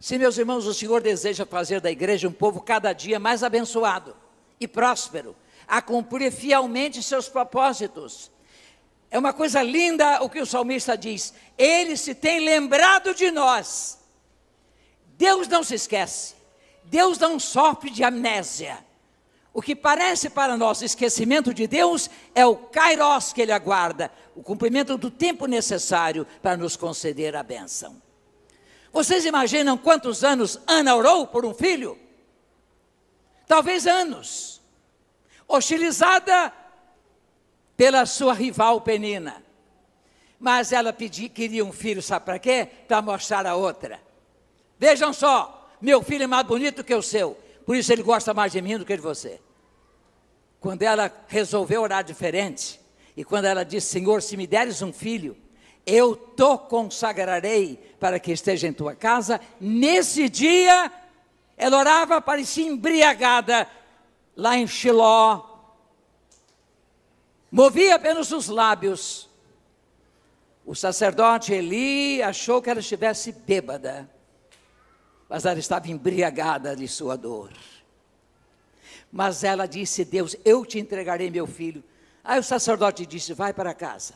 Se, 0.00 0.16
meus 0.16 0.38
irmãos, 0.38 0.64
o 0.64 0.72
Senhor 0.72 1.02
deseja 1.02 1.44
fazer 1.44 1.82
da 1.82 1.90
igreja 1.90 2.28
um 2.28 2.32
povo 2.32 2.62
cada 2.62 2.94
dia 2.94 3.18
mais 3.20 3.42
abençoado 3.42 4.16
e 4.58 4.66
próspero, 4.66 5.36
a 5.68 5.82
cumprir 5.82 6.32
fielmente 6.32 7.02
seus 7.02 7.28
propósitos. 7.28 8.30
É 9.10 9.18
uma 9.18 9.34
coisa 9.34 9.62
linda 9.62 10.22
o 10.22 10.30
que 10.30 10.40
o 10.40 10.46
salmista 10.46 10.96
diz. 10.96 11.34
Ele 11.58 11.94
se 11.94 12.14
tem 12.14 12.40
lembrado 12.40 13.14
de 13.14 13.30
nós. 13.30 13.98
Deus 15.18 15.46
não 15.46 15.62
se 15.62 15.74
esquece. 15.74 16.39
Deus 16.90 17.18
não 17.20 17.38
sofre 17.38 17.88
de 17.88 18.02
amnésia. 18.02 18.84
O 19.54 19.62
que 19.62 19.76
parece 19.76 20.28
para 20.28 20.56
nós 20.56 20.82
esquecimento 20.82 21.54
de 21.54 21.68
Deus 21.68 22.10
é 22.34 22.44
o 22.44 22.56
kairos 22.56 23.32
que 23.32 23.40
ele 23.40 23.52
aguarda, 23.52 24.10
o 24.34 24.42
cumprimento 24.42 24.98
do 24.98 25.08
tempo 25.08 25.46
necessário 25.46 26.26
para 26.42 26.56
nos 26.56 26.76
conceder 26.76 27.36
a 27.36 27.44
bênção. 27.44 28.02
Vocês 28.92 29.24
imaginam 29.24 29.78
quantos 29.78 30.24
anos 30.24 30.58
Ana 30.66 30.96
orou 30.96 31.28
por 31.28 31.46
um 31.46 31.54
filho? 31.54 31.96
Talvez 33.46 33.86
anos. 33.86 34.60
Hostilizada 35.46 36.52
pela 37.76 38.04
sua 38.04 38.34
rival 38.34 38.80
Penina. 38.80 39.44
Mas 40.40 40.72
ela 40.72 40.92
pedi, 40.92 41.28
queria 41.28 41.64
um 41.64 41.72
filho, 41.72 42.02
sabe 42.02 42.24
para 42.24 42.38
quê? 42.38 42.68
Para 42.88 43.00
mostrar 43.00 43.46
a 43.46 43.54
outra. 43.54 44.00
Vejam 44.78 45.12
só, 45.12 45.59
meu 45.80 46.02
filho 46.02 46.24
é 46.24 46.26
mais 46.26 46.46
bonito 46.46 46.84
que 46.84 46.94
o 46.94 47.02
seu, 47.02 47.36
por 47.64 47.74
isso 47.74 47.92
ele 47.92 48.02
gosta 48.02 48.34
mais 48.34 48.52
de 48.52 48.60
mim 48.60 48.76
do 48.76 48.84
que 48.84 48.96
de 48.96 49.02
você. 49.02 49.40
Quando 50.60 50.82
ela 50.82 51.10
resolveu 51.26 51.80
orar 51.80 52.04
diferente, 52.04 52.80
e 53.16 53.24
quando 53.24 53.46
ela 53.46 53.64
disse: 53.64 53.86
Senhor, 53.88 54.20
se 54.20 54.36
me 54.36 54.46
deres 54.46 54.82
um 54.82 54.92
filho, 54.92 55.36
eu 55.86 56.14
te 56.14 56.58
consagrarei 56.68 57.76
para 57.98 58.20
que 58.20 58.32
esteja 58.32 58.68
em 58.68 58.72
tua 58.72 58.94
casa. 58.94 59.40
Nesse 59.60 60.28
dia, 60.28 60.92
ela 61.56 61.78
orava, 61.78 62.20
parecia 62.20 62.66
embriagada, 62.66 63.66
lá 64.36 64.56
em 64.56 64.66
Shiló, 64.66 65.42
movia 67.50 67.94
apenas 67.94 68.30
os 68.32 68.48
lábios. 68.48 69.28
O 70.64 70.74
sacerdote 70.74 71.52
Eli 71.52 72.22
achou 72.22 72.60
que 72.60 72.70
ela 72.70 72.80
estivesse 72.80 73.32
bêbada 73.32 74.08
mas 75.30 75.44
ela 75.44 75.60
estava 75.60 75.88
embriagada 75.88 76.74
de 76.74 76.88
sua 76.88 77.16
dor. 77.16 77.52
Mas 79.12 79.44
ela 79.44 79.64
disse: 79.66 80.04
Deus, 80.04 80.34
eu 80.44 80.66
te 80.66 80.80
entregarei 80.80 81.30
meu 81.30 81.46
filho. 81.46 81.84
Aí 82.24 82.40
o 82.40 82.42
sacerdote 82.42 83.06
disse: 83.06 83.32
Vai 83.32 83.54
para 83.54 83.72
casa. 83.72 84.14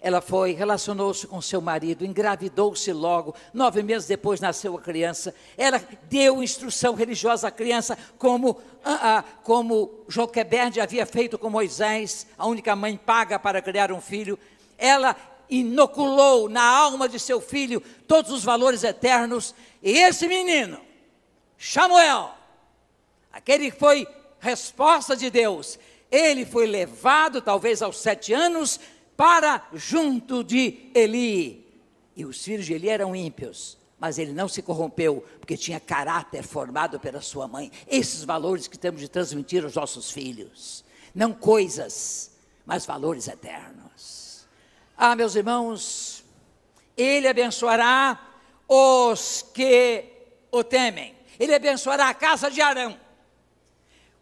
Ela 0.00 0.20
foi, 0.20 0.50
relacionou-se 0.50 1.24
com 1.28 1.40
seu 1.40 1.60
marido, 1.60 2.04
engravidou-se 2.04 2.92
logo. 2.92 3.36
Nove 3.54 3.84
meses 3.84 4.08
depois 4.08 4.40
nasceu 4.40 4.76
a 4.76 4.80
criança. 4.80 5.32
Ela 5.56 5.80
deu 6.10 6.42
instrução 6.42 6.96
religiosa 6.96 7.46
à 7.46 7.52
criança, 7.52 7.96
como, 8.18 8.60
ah, 8.84 9.18
ah, 9.18 9.24
como 9.44 10.04
Joquebed 10.08 10.80
havia 10.80 11.06
feito 11.06 11.38
com 11.38 11.48
Moisés, 11.48 12.26
a 12.36 12.48
única 12.48 12.74
mãe 12.74 12.96
paga 12.96 13.38
para 13.38 13.62
criar 13.62 13.92
um 13.92 14.00
filho. 14.00 14.36
Ela 14.76 15.14
inoculou 15.52 16.48
na 16.48 16.62
alma 16.62 17.08
de 17.08 17.18
seu 17.18 17.40
filho 17.40 17.80
todos 18.06 18.30
os 18.30 18.42
valores 18.42 18.82
eternos, 18.84 19.54
e 19.82 19.90
esse 19.98 20.26
menino, 20.26 20.80
Samuel, 21.58 22.30
aquele 23.32 23.70
que 23.70 23.78
foi 23.78 24.06
resposta 24.40 25.16
de 25.16 25.30
Deus, 25.30 25.78
ele 26.10 26.44
foi 26.44 26.66
levado, 26.66 27.40
talvez 27.40 27.82
aos 27.82 27.98
sete 27.98 28.32
anos, 28.32 28.80
para 29.16 29.66
junto 29.72 30.42
de 30.42 30.90
Eli. 30.94 31.64
E 32.16 32.24
os 32.24 32.44
filhos 32.44 32.66
de 32.66 32.74
Eli 32.74 32.88
eram 32.88 33.14
ímpios, 33.14 33.78
mas 33.98 34.18
ele 34.18 34.32
não 34.32 34.48
se 34.48 34.62
corrompeu, 34.62 35.24
porque 35.38 35.56
tinha 35.56 35.78
caráter 35.78 36.42
formado 36.42 36.98
pela 36.98 37.20
sua 37.20 37.46
mãe. 37.46 37.70
Esses 37.86 38.24
valores 38.24 38.66
que 38.66 38.78
temos 38.78 39.00
de 39.00 39.08
transmitir 39.08 39.64
aos 39.64 39.74
nossos 39.74 40.10
filhos, 40.10 40.84
não 41.14 41.32
coisas, 41.32 42.32
mas 42.66 42.84
valores 42.84 43.28
eternos. 43.28 44.21
Ah, 45.04 45.16
meus 45.16 45.34
irmãos, 45.34 46.24
Ele 46.96 47.26
abençoará 47.26 48.20
os 48.68 49.44
que 49.52 50.04
o 50.48 50.62
temem. 50.62 51.12
Ele 51.40 51.52
abençoará 51.52 52.08
a 52.08 52.14
casa 52.14 52.48
de 52.48 52.60
Arão. 52.60 52.96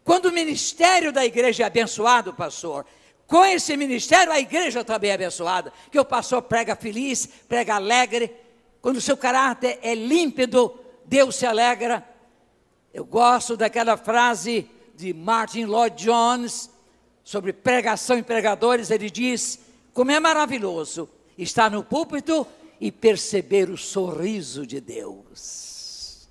Quando 0.03 0.25
o 0.25 0.31
ministério 0.31 1.11
da 1.13 1.23
igreja 1.23 1.61
é 1.61 1.65
abençoado, 1.67 2.33
pastor, 2.33 2.83
com 3.27 3.45
esse 3.45 3.77
ministério 3.77 4.33
a 4.33 4.39
igreja 4.39 4.83
também 4.83 5.11
é 5.11 5.13
abençoada. 5.13 5.71
Que 5.91 5.99
o 5.99 6.03
pastor 6.03 6.41
prega 6.41 6.75
feliz, 6.75 7.27
prega 7.47 7.75
alegre. 7.75 8.35
Quando 8.81 8.97
o 8.97 9.01
seu 9.01 9.15
caráter 9.15 9.77
é 9.83 9.93
límpido, 9.93 10.79
Deus 11.05 11.35
se 11.35 11.45
alegra. 11.45 12.03
Eu 12.91 13.05
gosto 13.05 13.55
daquela 13.55 13.97
frase 13.97 14.67
de 14.95 15.13
Martin 15.13 15.65
Lloyd 15.65 16.03
Jones 16.03 16.71
sobre 17.23 17.53
pregação 17.53 18.17
e 18.17 18.23
pregadores. 18.23 18.89
Ele 18.89 19.11
diz: 19.11 19.59
como 19.93 20.11
é 20.11 20.19
maravilhoso 20.19 21.09
estar 21.37 21.69
no 21.69 21.83
púlpito 21.83 22.45
e 22.79 22.91
perceber 22.91 23.69
o 23.69 23.77
sorriso 23.77 24.65
de 24.65 24.79
Deus. 24.79 26.27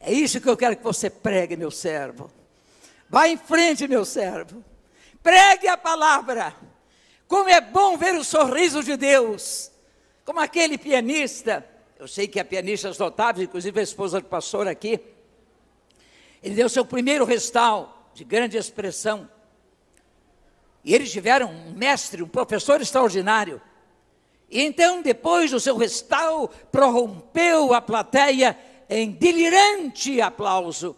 É 0.00 0.12
isso 0.12 0.40
que 0.40 0.48
eu 0.48 0.56
quero 0.56 0.76
que 0.76 0.82
você 0.82 1.10
pregue, 1.10 1.56
meu 1.56 1.70
servo. 1.70 2.30
Vá 3.08 3.28
em 3.28 3.36
frente, 3.36 3.86
meu 3.88 4.04
servo. 4.04 4.64
Pregue 5.22 5.68
a 5.68 5.76
palavra. 5.76 6.54
Como 7.26 7.48
é 7.48 7.60
bom 7.60 7.96
ver 7.96 8.14
o 8.14 8.24
sorriso 8.24 8.82
de 8.82 8.96
Deus. 8.96 9.70
Como 10.24 10.40
aquele 10.40 10.78
pianista, 10.78 11.66
eu 11.98 12.06
sei 12.06 12.28
que 12.28 12.38
há 12.38 12.44
pianistas 12.44 12.98
notáveis, 12.98 13.48
inclusive 13.48 13.80
a 13.80 13.82
esposa 13.82 14.20
do 14.20 14.26
pastor 14.26 14.68
aqui. 14.68 15.00
Ele 16.42 16.54
deu 16.54 16.68
seu 16.68 16.84
primeiro 16.84 17.24
restal 17.24 18.10
de 18.14 18.24
grande 18.24 18.56
expressão. 18.56 19.28
E 20.88 20.94
eles 20.94 21.12
tiveram 21.12 21.50
um 21.50 21.72
mestre, 21.72 22.22
um 22.22 22.28
professor 22.28 22.80
extraordinário. 22.80 23.60
E 24.48 24.62
então, 24.62 25.02
depois 25.02 25.50
do 25.50 25.60
seu 25.60 25.76
restauro, 25.76 26.48
prorrompeu 26.72 27.74
a 27.74 27.80
plateia 27.82 28.58
em 28.88 29.10
delirante 29.10 30.18
aplauso. 30.22 30.96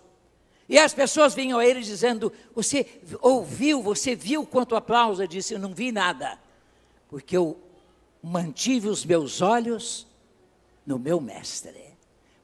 E 0.68 0.78
as 0.78 0.94
pessoas 0.94 1.34
vinham 1.34 1.58
a 1.58 1.66
ele 1.66 1.80
dizendo: 1.80 2.32
Você 2.54 2.86
ouviu, 3.20 3.82
você 3.82 4.14
viu 4.14 4.46
quanto 4.46 4.76
aplauso? 4.76 5.22
Ele 5.22 5.26
disse: 5.26 5.54
Eu 5.54 5.58
não 5.58 5.74
vi 5.74 5.90
nada, 5.90 6.38
porque 7.08 7.36
eu 7.36 7.58
mantive 8.22 8.86
os 8.86 9.04
meus 9.04 9.42
olhos 9.42 10.06
no 10.86 11.00
meu 11.00 11.20
mestre, 11.20 11.96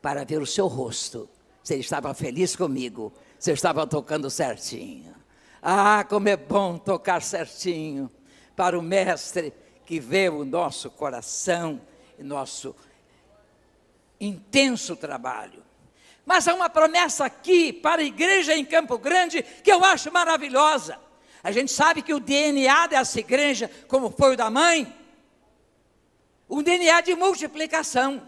para 0.03 0.25
ver 0.25 0.43
o 0.43 0.47
seu 0.47 0.67
rosto. 0.67 1.29
Se 1.63 1.75
ele 1.75 1.83
estava 1.83 2.13
feliz 2.13 2.57
comigo, 2.57 3.13
se 3.39 3.53
eu 3.53 3.55
estava 3.55 3.87
tocando 3.87 4.29
certinho. 4.29 5.15
Ah, 5.63 6.05
como 6.09 6.29
é 6.29 6.37
bom 6.37 6.79
tocar 6.79 7.23
certinho 7.23 8.11
para 8.55 8.79
o 8.79 8.83
Mestre 8.83 9.53
que 9.85 10.01
vê 10.01 10.29
o 10.29 10.45
nosso 10.45 10.91
coração 10.91 11.81
e 12.19 12.23
nosso 12.23 12.75
intenso 14.21 14.97
trabalho. 14.97 15.63
Mas 16.25 16.49
há 16.49 16.55
uma 16.55 16.69
promessa 16.69 17.25
aqui 17.25 17.73
para 17.73 18.03
a 18.03 18.05
igreja 18.05 18.55
em 18.57 18.65
Campo 18.65 18.99
Grande 18.99 19.43
que 19.43 19.71
eu 19.71 19.85
acho 19.85 20.13
maravilhosa. 20.13 20.99
A 21.43 21.53
gente 21.53 21.71
sabe 21.71 22.03
que 22.03 22.13
o 22.13 22.19
DNA 22.19 22.89
dessa 22.89 23.21
igreja, 23.21 23.71
como 23.87 24.11
foi 24.11 24.35
o 24.35 24.37
da 24.37 24.51
mãe, 24.51 24.93
um 26.51 26.63
DNA 26.63 27.01
de 27.03 27.15
multiplicação. 27.15 28.21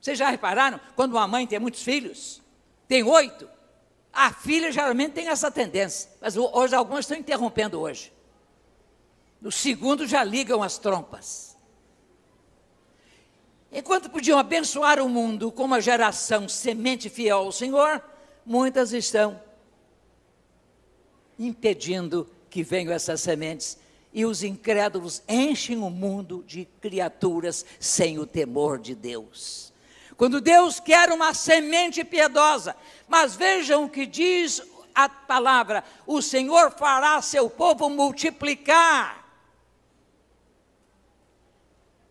Vocês 0.00 0.18
já 0.18 0.28
repararam? 0.28 0.78
Quando 0.94 1.12
uma 1.12 1.26
mãe 1.26 1.46
tem 1.46 1.58
muitos 1.58 1.82
filhos, 1.82 2.42
tem 2.86 3.02
oito, 3.02 3.48
a 4.16 4.32
filha 4.32 4.72
geralmente 4.72 5.12
tem 5.12 5.28
essa 5.28 5.50
tendência, 5.50 6.10
mas 6.22 6.38
hoje 6.38 6.74
algumas 6.74 7.00
estão 7.00 7.18
interrompendo 7.18 7.78
hoje. 7.78 8.10
No 9.38 9.52
segundo 9.52 10.06
já 10.06 10.24
ligam 10.24 10.62
as 10.62 10.78
trompas. 10.78 11.54
Enquanto 13.70 14.08
podiam 14.08 14.38
abençoar 14.38 14.98
o 15.00 15.08
mundo 15.08 15.52
com 15.52 15.64
uma 15.64 15.82
geração 15.82 16.48
semente 16.48 17.10
fiel 17.10 17.40
ao 17.40 17.52
Senhor, 17.52 18.02
muitas 18.46 18.94
estão 18.94 19.38
impedindo 21.38 22.26
que 22.48 22.62
venham 22.62 22.94
essas 22.94 23.20
sementes 23.20 23.76
e 24.14 24.24
os 24.24 24.42
incrédulos 24.42 25.22
enchem 25.28 25.76
o 25.76 25.90
mundo 25.90 26.42
de 26.46 26.64
criaturas 26.80 27.66
sem 27.78 28.18
o 28.18 28.24
temor 28.24 28.78
de 28.78 28.94
Deus. 28.94 29.74
Quando 30.16 30.40
Deus 30.40 30.80
quer 30.80 31.10
uma 31.10 31.34
semente 31.34 32.02
piedosa, 32.02 32.74
mas 33.06 33.36
vejam 33.36 33.84
o 33.84 33.88
que 33.90 34.06
diz 34.06 34.62
a 34.94 35.08
palavra: 35.08 35.84
o 36.06 36.22
Senhor 36.22 36.70
fará 36.72 37.20
seu 37.20 37.50
povo 37.50 37.90
multiplicar. 37.90 39.24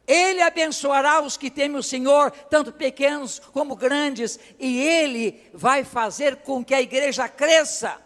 Ele 0.07 0.39
abençoará 0.41 1.19
os 1.21 1.35
que 1.35 1.49
temem 1.49 1.77
o 1.77 1.83
Senhor, 1.83 2.29
tanto 2.29 2.71
pequenos 2.71 3.39
como 3.39 3.75
grandes, 3.75 4.39
e 4.59 4.79
Ele 4.79 5.41
vai 5.51 5.83
fazer 5.83 6.37
com 6.37 6.63
que 6.63 6.75
a 6.75 6.81
igreja 6.81 7.27
cresça. 7.27 7.99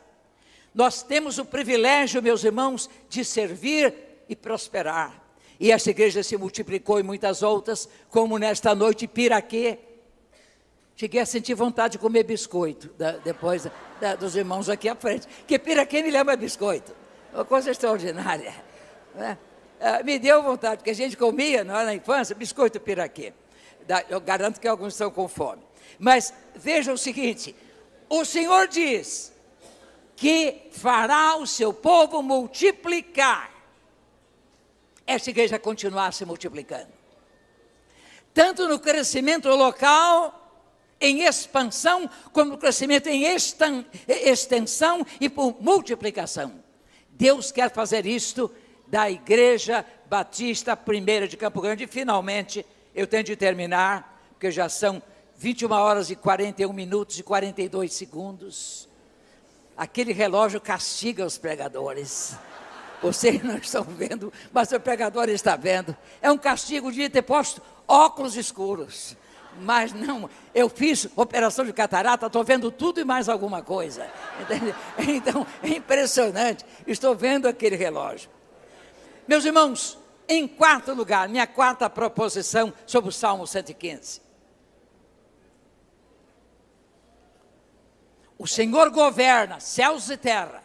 Nós 0.74 1.04
temos 1.04 1.38
o 1.38 1.44
privilégio, 1.44 2.24
meus 2.24 2.42
irmãos, 2.46 2.90
de 3.10 3.26
servir 3.26 3.94
e 4.30 4.36
prosperar. 4.36 5.22
E 5.60 5.74
essa 5.74 5.90
igreja 5.90 6.24
se 6.24 6.38
multiplicou 6.38 7.02
em 7.02 7.04
muitas 7.04 7.44
outras, 7.44 7.90
como 8.10 8.38
nesta 8.38 8.74
noite 8.74 9.06
Piraquê. 9.06 9.78
Cheguei 11.00 11.22
a 11.22 11.26
sentir 11.26 11.54
vontade 11.54 11.94
de 11.94 11.98
comer 11.98 12.24
biscoito, 12.24 12.90
da, 12.98 13.12
depois 13.14 13.66
da, 14.02 14.16
dos 14.16 14.36
irmãos 14.36 14.68
aqui 14.68 14.90
à 14.90 14.96
frente. 14.96 15.30
Que 15.48 15.58
Piraquê 15.58 16.04
me 16.04 16.12
lembra 16.12 16.36
biscoito. 16.36 16.94
Uma 17.34 17.46
coisa 17.46 17.72
extraordinária. 17.72 18.54
Né? 19.16 19.38
Ah, 19.80 20.04
me 20.04 20.20
deu 20.20 20.44
vontade, 20.44 20.80
porque 20.80 20.90
a 20.90 20.94
gente 20.94 21.16
comia 21.16 21.64
não, 21.64 21.80
é, 21.80 21.86
na 21.86 21.96
infância 21.96 22.36
biscoito 22.36 22.82
piraquê. 22.82 23.32
Eu 24.10 24.20
garanto 24.20 24.60
que 24.60 24.68
alguns 24.68 24.92
estão 24.92 25.10
com 25.10 25.26
fome. 25.30 25.64
Mas 25.98 26.34
veja 26.54 26.92
o 26.92 26.98
seguinte: 26.98 27.56
o 28.10 28.26
Senhor 28.26 28.68
diz 28.68 29.32
que 30.18 30.68
fará 30.74 31.38
o 31.38 31.48
seu 31.48 31.74
povo 31.74 32.22
multiplicar. 32.22 33.50
Essa 35.08 35.30
igreja 35.30 35.58
continuar 35.58 36.12
se 36.12 36.26
multiplicando. 36.26 36.90
Tanto 38.34 38.68
no 38.68 38.78
crescimento 38.78 39.48
local, 39.48 40.39
em 41.00 41.24
expansão, 41.24 42.10
como 42.32 42.58
crescimento 42.58 43.08
em 43.08 43.24
extensão 44.08 45.06
e 45.20 45.30
por 45.30 45.62
multiplicação. 45.62 46.54
Deus 47.12 47.52
quer 47.52 47.72
fazer 47.72 48.06
isto 48.06 48.52
da 48.88 49.10
Igreja 49.10 49.86
Batista 50.10 50.76
Primeira 50.76 51.28
de 51.28 51.38
Campo 51.38 51.62
Grande. 51.62 51.88
Finalmente, 51.88 52.66
eu 52.96 53.06
tenho 53.06 53.24
de 53.24 53.36
terminar, 53.36 54.22
porque 54.32 54.52
já 54.52 54.68
são 54.68 55.02
21 55.38 55.72
horas 55.72 56.10
e 56.10 56.16
41 56.16 56.74
minutos 56.74 57.20
e 57.20 57.24
42 57.24 57.94
segundos. 57.94 58.90
Aquele 59.78 60.12
relógio 60.12 60.60
castiga 60.60 61.26
os 61.26 61.38
pregadores. 61.38 62.36
Vocês 63.02 63.42
não 63.42 63.58
estão 63.58 63.84
vendo, 63.84 64.34
mas 64.52 64.72
o 64.72 64.80
pregador 64.80 65.30
está 65.30 65.56
vendo. 65.56 65.96
É 66.22 66.30
um 66.30 66.38
castigo 66.38 66.92
de 66.92 67.08
ter 67.10 67.22
posto 67.22 67.62
óculos 67.88 68.36
escuros. 68.36 69.16
Mas 69.60 69.94
não, 69.94 70.30
eu 70.54 70.70
fiz 70.70 71.08
operação 71.16 71.66
de 71.66 71.74
catarata, 71.74 72.28
estou 72.28 72.44
vendo 72.44 72.72
tudo 72.72 73.00
e 73.00 73.04
mais 73.04 73.28
alguma 73.28 73.62
coisa. 73.62 74.10
Entendeu? 74.42 74.76
Então, 75.00 75.46
é 75.62 75.70
impressionante. 75.70 76.66
Estou 76.88 77.16
vendo 77.16 77.48
aquele 77.48 77.76
relógio. 77.76 78.30
Meus 79.28 79.46
irmãos, 79.46 79.98
em 80.28 80.48
quarto 80.48 80.94
lugar, 80.94 81.28
minha 81.28 81.48
quarta 81.48 81.90
proposição 81.90 82.74
sobre 82.86 83.10
o 83.10 83.14
Salmo 83.14 83.46
115. 83.46 84.22
O 88.38 88.48
Senhor 88.48 88.90
governa 88.90 89.60
céus 89.60 90.10
e 90.10 90.16
terra, 90.16 90.64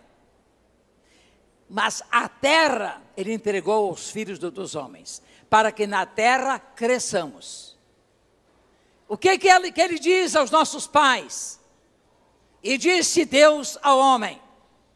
mas 1.69 2.03
a 2.11 2.29
terra 2.29 3.03
ele 3.17 3.33
entregou 3.33 3.89
aos 3.89 4.11
filhos 4.11 4.39
dos 4.39 4.77
homens, 4.77 5.21
para 5.51 5.73
que 5.73 5.87
na 5.87 6.07
terra 6.07 6.59
cresçamos. 6.59 7.74
O 9.09 9.17
que, 9.17 9.39
que, 9.39 9.49
ele, 9.49 9.71
que 9.71 9.81
ele 9.81 9.99
diz 9.99 10.35
aos 10.35 10.51
nossos 10.51 10.87
pais? 10.87 11.61
E 12.63 12.79
disse 12.79 13.25
Deus 13.25 13.79
ao 13.83 13.99
homem, 13.99 14.41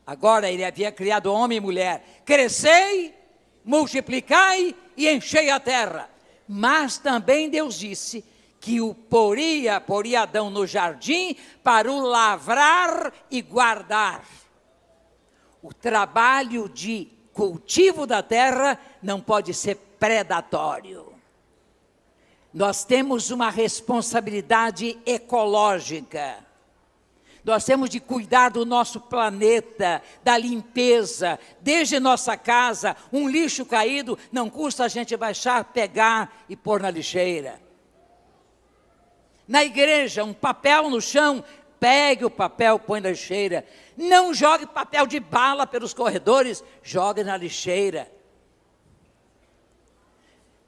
agora 0.06 0.50
ele 0.50 0.64
havia 0.64 0.90
criado 0.90 1.32
homem 1.32 1.58
e 1.58 1.60
mulher: 1.60 2.22
crescei 2.24 3.18
multiplicai 3.68 4.74
e 4.96 5.06
enchei 5.10 5.50
a 5.50 5.60
terra. 5.60 6.08
Mas 6.48 6.96
também 6.96 7.50
Deus 7.50 7.78
disse 7.78 8.24
que 8.58 8.80
o 8.80 8.94
poria, 8.94 9.78
poria 9.78 10.22
Adão 10.22 10.48
no 10.48 10.66
jardim 10.66 11.36
para 11.62 11.92
o 11.92 12.00
lavrar 12.00 13.12
e 13.30 13.42
guardar. 13.42 14.24
O 15.62 15.74
trabalho 15.74 16.66
de 16.66 17.08
cultivo 17.34 18.06
da 18.06 18.22
terra 18.22 18.80
não 19.02 19.20
pode 19.20 19.52
ser 19.52 19.74
predatório. 19.98 21.07
Nós 22.58 22.82
temos 22.82 23.30
uma 23.30 23.50
responsabilidade 23.50 24.98
ecológica. 25.06 26.44
Nós 27.44 27.64
temos 27.64 27.88
de 27.88 28.00
cuidar 28.00 28.48
do 28.48 28.66
nosso 28.66 29.00
planeta, 29.00 30.02
da 30.24 30.36
limpeza, 30.36 31.38
desde 31.60 32.00
nossa 32.00 32.36
casa. 32.36 32.96
Um 33.12 33.28
lixo 33.28 33.64
caído 33.64 34.18
não 34.32 34.50
custa 34.50 34.82
a 34.82 34.88
gente 34.88 35.16
baixar, 35.16 35.66
pegar 35.66 36.44
e 36.48 36.56
pôr 36.56 36.82
na 36.82 36.90
lixeira. 36.90 37.62
Na 39.46 39.62
igreja, 39.62 40.24
um 40.24 40.34
papel 40.34 40.90
no 40.90 41.00
chão, 41.00 41.44
pegue 41.78 42.24
o 42.24 42.30
papel, 42.30 42.80
põe 42.80 43.00
na 43.00 43.10
lixeira. 43.10 43.64
Não 43.96 44.34
jogue 44.34 44.66
papel 44.66 45.06
de 45.06 45.20
bala 45.20 45.64
pelos 45.64 45.94
corredores, 45.94 46.64
jogue 46.82 47.22
na 47.22 47.36
lixeira. 47.36 48.10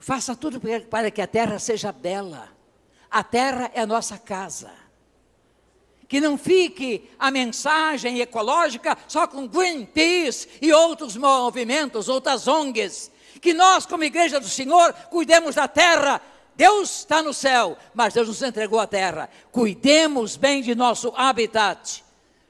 Faça 0.01 0.35
tudo 0.35 0.61
para 0.91 1.11
que 1.11 1.23
a 1.23 1.27
terra 1.29 1.61
seja 1.61 1.93
bela. 1.93 2.49
A 3.09 3.23
terra 3.23 3.71
é 3.75 3.81
a 3.83 3.87
nossa 3.87 4.19
casa 4.19 4.81
que 6.11 6.21
não 6.21 6.37
fique 6.37 7.09
a 7.17 7.31
mensagem 7.31 8.19
ecológica 8.19 8.99
só 9.07 9.29
com 9.29 9.47
Greenpeace 9.47 10.49
e 10.61 10.73
outros 10.73 11.17
movimentos, 11.17 12.09
outras 12.09 12.49
ONGs. 12.49 13.13
Que 13.41 13.55
nós, 13.55 13.87
como 13.87 14.03
igreja 14.03 14.41
do 14.41 14.49
Senhor, 14.49 14.93
cuidemos 15.09 15.55
da 15.55 15.69
terra. 15.69 16.21
Deus 16.57 16.99
está 16.99 17.23
no 17.23 17.33
céu, 17.33 17.79
mas 17.95 18.13
Deus 18.13 18.27
nos 18.27 18.43
entregou 18.43 18.81
a 18.81 18.89
terra. 18.89 19.31
Cuidemos 19.53 20.37
bem 20.37 20.61
de 20.63 20.75
nosso 20.75 21.13
habitat, 21.17 22.05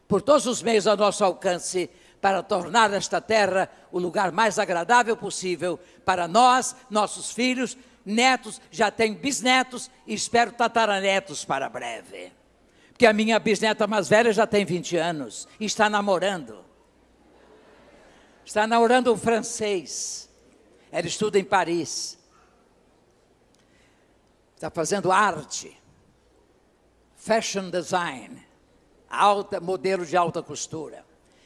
por 0.08 0.22
todos 0.22 0.46
os 0.46 0.62
meios 0.62 0.86
ao 0.86 0.96
nosso 0.96 1.22
alcance, 1.22 1.90
para 2.18 2.42
tornar 2.42 2.90
esta 2.94 3.20
terra 3.20 3.70
o 3.92 3.98
lugar 3.98 4.32
mais 4.32 4.58
agradável 4.58 5.16
possível 5.16 5.78
para 6.04 6.26
nós, 6.28 6.74
nossos 6.88 7.32
filhos, 7.32 7.76
netos, 8.04 8.60
já 8.70 8.90
tenho 8.90 9.14
bisnetos 9.14 9.90
e 10.06 10.14
espero 10.14 10.52
tataranetos 10.52 11.44
para 11.44 11.68
breve 11.68 12.32
que 13.00 13.06
a 13.06 13.14
minha 13.14 13.38
bisneta 13.38 13.86
mais 13.86 14.10
velha 14.10 14.30
já 14.30 14.46
tem 14.46 14.62
20 14.62 14.98
anos 14.98 15.48
e 15.58 15.64
está 15.64 15.88
namorando. 15.88 16.62
Está 18.44 18.66
namorando 18.66 19.10
um 19.10 19.16
francês. 19.16 20.28
Ela 20.92 21.06
estuda 21.06 21.38
em 21.38 21.44
Paris. 21.44 22.18
Está 24.54 24.68
fazendo 24.68 25.10
arte, 25.10 25.74
fashion 27.16 27.70
design, 27.70 28.46
alta, 29.08 29.60
modelo 29.62 30.04
de 30.04 30.14
alta 30.14 30.42
costura. 30.42 31.02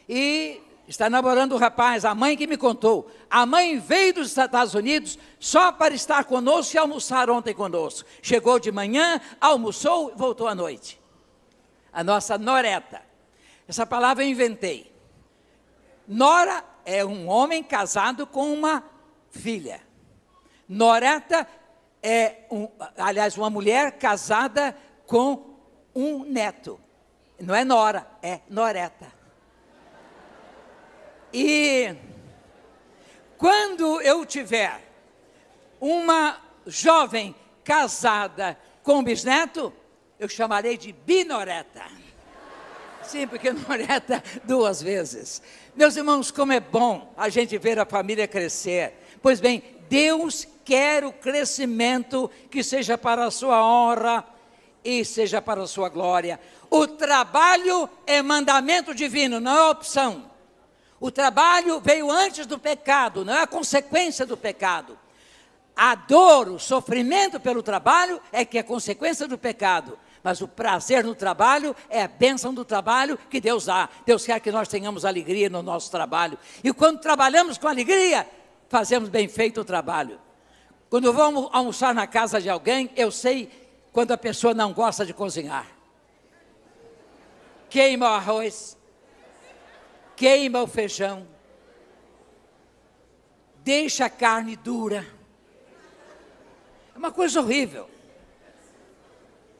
E 0.09 0.61
está 0.87 1.09
namorando 1.09 1.53
o 1.53 1.57
um 1.57 1.59
rapaz, 1.59 2.05
a 2.05 2.14
mãe 2.14 2.37
que 2.37 2.47
me 2.47 2.57
contou. 2.57 3.11
A 3.30 3.47
mãe 3.47 3.78
veio 3.78 4.14
dos 4.14 4.28
Estados 4.28 4.74
Unidos 4.74 5.18
só 5.39 5.72
para 5.72 5.95
estar 5.95 6.24
conosco 6.24 6.76
e 6.76 6.78
almoçar 6.78 7.30
ontem 7.30 7.55
conosco. 7.55 8.09
Chegou 8.22 8.59
de 8.59 8.70
manhã, 8.70 9.20
almoçou 9.41 10.11
e 10.11 10.18
voltou 10.18 10.47
à 10.47 10.55
noite 10.55 11.03
a 11.95 12.03
nossa 12.03 12.37
noreta. 12.37 13.01
Essa 13.68 13.87
palavra 13.87 14.24
eu 14.24 14.28
inventei. 14.28 14.93
Nora 16.07 16.64
é 16.85 17.05
um 17.05 17.28
homem 17.28 17.62
casado 17.62 18.26
com 18.26 18.53
uma 18.53 18.82
filha. 19.30 19.80
Noreta 20.68 21.47
é, 22.03 22.43
um, 22.51 22.68
aliás, 22.99 23.39
uma 23.39 23.49
mulher 23.49 23.93
casada 23.93 24.76
com 25.07 25.55
um 25.95 26.24
neto. 26.24 26.80
Não 27.41 27.55
é 27.55 27.64
nora, 27.64 28.07
é 28.20 28.41
noreta. 28.51 29.14
E 31.37 31.97
quando 33.37 34.01
eu 34.03 34.24
tiver 34.24 34.80
uma 35.80 36.41
jovem 36.64 37.35
casada 37.64 38.57
com 38.85 39.03
bisneto, 39.03 39.72
eu 40.16 40.28
chamarei 40.28 40.76
de 40.76 40.93
binoreta. 40.93 41.82
Sim, 43.03 43.26
porque 43.26 43.51
noreta 43.51 44.22
duas 44.45 44.80
vezes. 44.80 45.43
Meus 45.74 45.97
irmãos, 45.97 46.30
como 46.30 46.53
é 46.53 46.61
bom 46.61 47.12
a 47.16 47.28
gente 47.28 47.59
ver 47.59 47.80
a 47.80 47.85
família 47.85 48.28
crescer. 48.28 48.95
Pois 49.20 49.41
bem, 49.41 49.61
Deus 49.89 50.47
quer 50.64 51.05
o 51.05 51.12
crescimento 51.12 52.30
que 52.49 52.62
seja 52.62 52.97
para 52.97 53.24
a 53.24 53.30
sua 53.32 53.61
honra 53.61 54.24
e 54.85 55.05
seja 55.05 55.43
para 55.43 55.64
a 55.64 55.66
sua 55.66 55.89
glória. 55.89 56.39
O 56.70 56.87
trabalho 56.87 57.91
é 58.07 58.22
mandamento 58.22 58.95
divino, 58.95 59.41
não 59.41 59.57
é 59.57 59.70
opção. 59.70 60.32
O 61.05 61.11
trabalho 61.11 61.80
veio 61.80 62.11
antes 62.11 62.46
do 62.46 62.59
pecado, 62.59 63.26
não 63.26 63.34
é 63.34 63.42
a 63.42 63.46
consequência 63.46 64.24
do 64.24 64.38
pecado. 64.38 64.98
A 65.76 65.94
dor, 65.94 66.48
o 66.48 66.59
sofrimento 66.59 67.38
pelo 67.38 67.62
trabalho 67.62 68.18
é 68.32 68.42
que 68.42 68.57
é 68.57 68.62
consequência 68.62 69.28
do 69.28 69.36
pecado. 69.36 69.98
Mas 70.22 70.40
o 70.40 70.48
prazer 70.48 71.05
no 71.05 71.14
trabalho 71.14 71.76
é 71.90 72.05
a 72.05 72.09
bênção 72.09 72.55
do 72.55 72.64
trabalho 72.64 73.18
que 73.28 73.38
Deus 73.38 73.66
dá. 73.66 73.86
Deus 74.07 74.24
quer 74.24 74.40
que 74.40 74.50
nós 74.50 74.66
tenhamos 74.66 75.05
alegria 75.05 75.50
no 75.50 75.62
nosso 75.62 75.90
trabalho. 75.90 76.38
E 76.64 76.72
quando 76.72 77.00
trabalhamos 77.00 77.59
com 77.59 77.68
alegria, 77.68 78.26
fazemos 78.70 79.11
bem 79.11 79.28
feito 79.28 79.61
o 79.61 79.64
trabalho. 79.64 80.18
Quando 80.88 81.05
eu 81.05 81.12
vou 81.12 81.50
almoçar 81.52 81.94
na 81.94 82.07
casa 82.07 82.40
de 82.40 82.48
alguém, 82.48 82.90
eu 82.96 83.11
sei 83.11 83.52
quando 83.92 84.12
a 84.12 84.16
pessoa 84.16 84.55
não 84.55 84.72
gosta 84.72 85.05
de 85.05 85.12
cozinhar. 85.12 85.66
Queima 87.68 88.07
o 88.07 88.14
arroz, 88.14 88.78
queima 90.17 90.62
o 90.62 90.67
feijão, 90.67 91.27
deixa 93.65 94.07
a 94.07 94.11
carne 94.11 94.57
dura. 94.57 95.07
É 96.95 96.99
uma 96.99 97.11
coisa 97.11 97.41
horrível. 97.41 97.89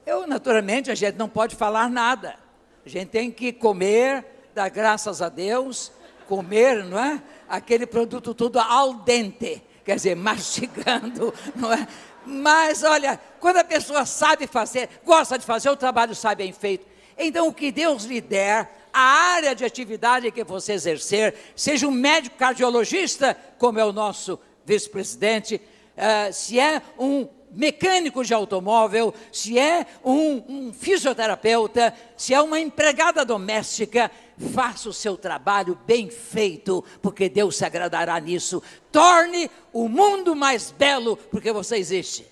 Eu, 0.07 0.27
naturalmente, 0.27 0.91
a 0.91 0.95
gente 0.95 1.17
não 1.17 1.29
pode 1.29 1.57
falar 1.57 1.89
nada. 1.89 2.37
A 2.85 2.89
gente 2.89 3.09
tem 3.09 3.31
que 3.31 3.53
comer, 3.53 4.25
dar 4.55 4.69
graças 4.69 5.23
a 5.23 5.29
Deus, 5.29 5.91
comer, 6.29 6.85
não 6.85 6.99
é? 6.99 7.23
Aquele 7.49 7.87
produto 7.87 8.35
tudo 8.35 8.59
al 8.59 8.95
dente, 8.95 9.63
quer 9.85 9.97
dizer, 9.97 10.15
mastigando, 10.17 11.33
não 11.57 11.73
é? 11.73 11.89
Mas 12.27 12.83
olha, 12.83 13.21
quando 13.41 13.59
a 13.59 13.65
pessoa 13.65 14.07
sabe 14.07 14.47
fazer, 14.47 14.89
gosta 15.05 15.39
de 15.39 15.45
fazer, 15.45 15.71
o 15.71 15.77
trabalho 15.77 16.15
sai 16.15 16.35
bem 16.35 16.53
feito. 16.53 16.87
Então, 17.17 17.49
o 17.49 17.55
que 17.55 17.71
Deus 17.71 18.05
lhe 18.05 18.21
der, 18.21 18.84
a 18.95 19.01
área 19.01 19.57
de 19.57 19.65
atividade 19.65 20.31
que 20.31 20.45
você 20.45 20.73
exercer, 20.75 21.35
seja 21.57 21.89
um 21.89 21.91
médico 21.91 22.37
cardiologista, 22.37 23.37
como 23.59 23.81
é 23.81 23.85
o 23.85 23.93
nosso 23.93 24.39
vice-presidente, 24.65 25.61
uh, 25.97 26.33
se 26.33 26.61
é 26.61 26.81
um 26.97 27.29
mecânico 27.51 28.25
de 28.25 28.33
automóvel, 28.33 29.13
se 29.33 29.59
é 29.59 29.85
um, 30.05 30.45
um, 30.49 30.73
fisioterapeuta, 30.73 31.93
se 32.17 32.33
é 32.33 32.41
uma 32.41 32.61
empregada 32.61 33.25
doméstica, 33.25 34.11
faça 34.53 34.89
o 34.89 34.93
seu 34.93 35.17
trabalho 35.17 35.77
bem 35.85 36.09
feito, 36.09 36.85
porque 37.03 37.29
Deus 37.29 37.57
se 37.57 37.65
agradará 37.65 38.19
nisso. 38.21 38.63
Torne 38.93 39.51
o 39.73 39.89
mundo 39.89 40.37
mais 40.37 40.71
belo, 40.71 41.17
porque 41.17 41.51
você 41.53 41.77
existe. 41.77 42.27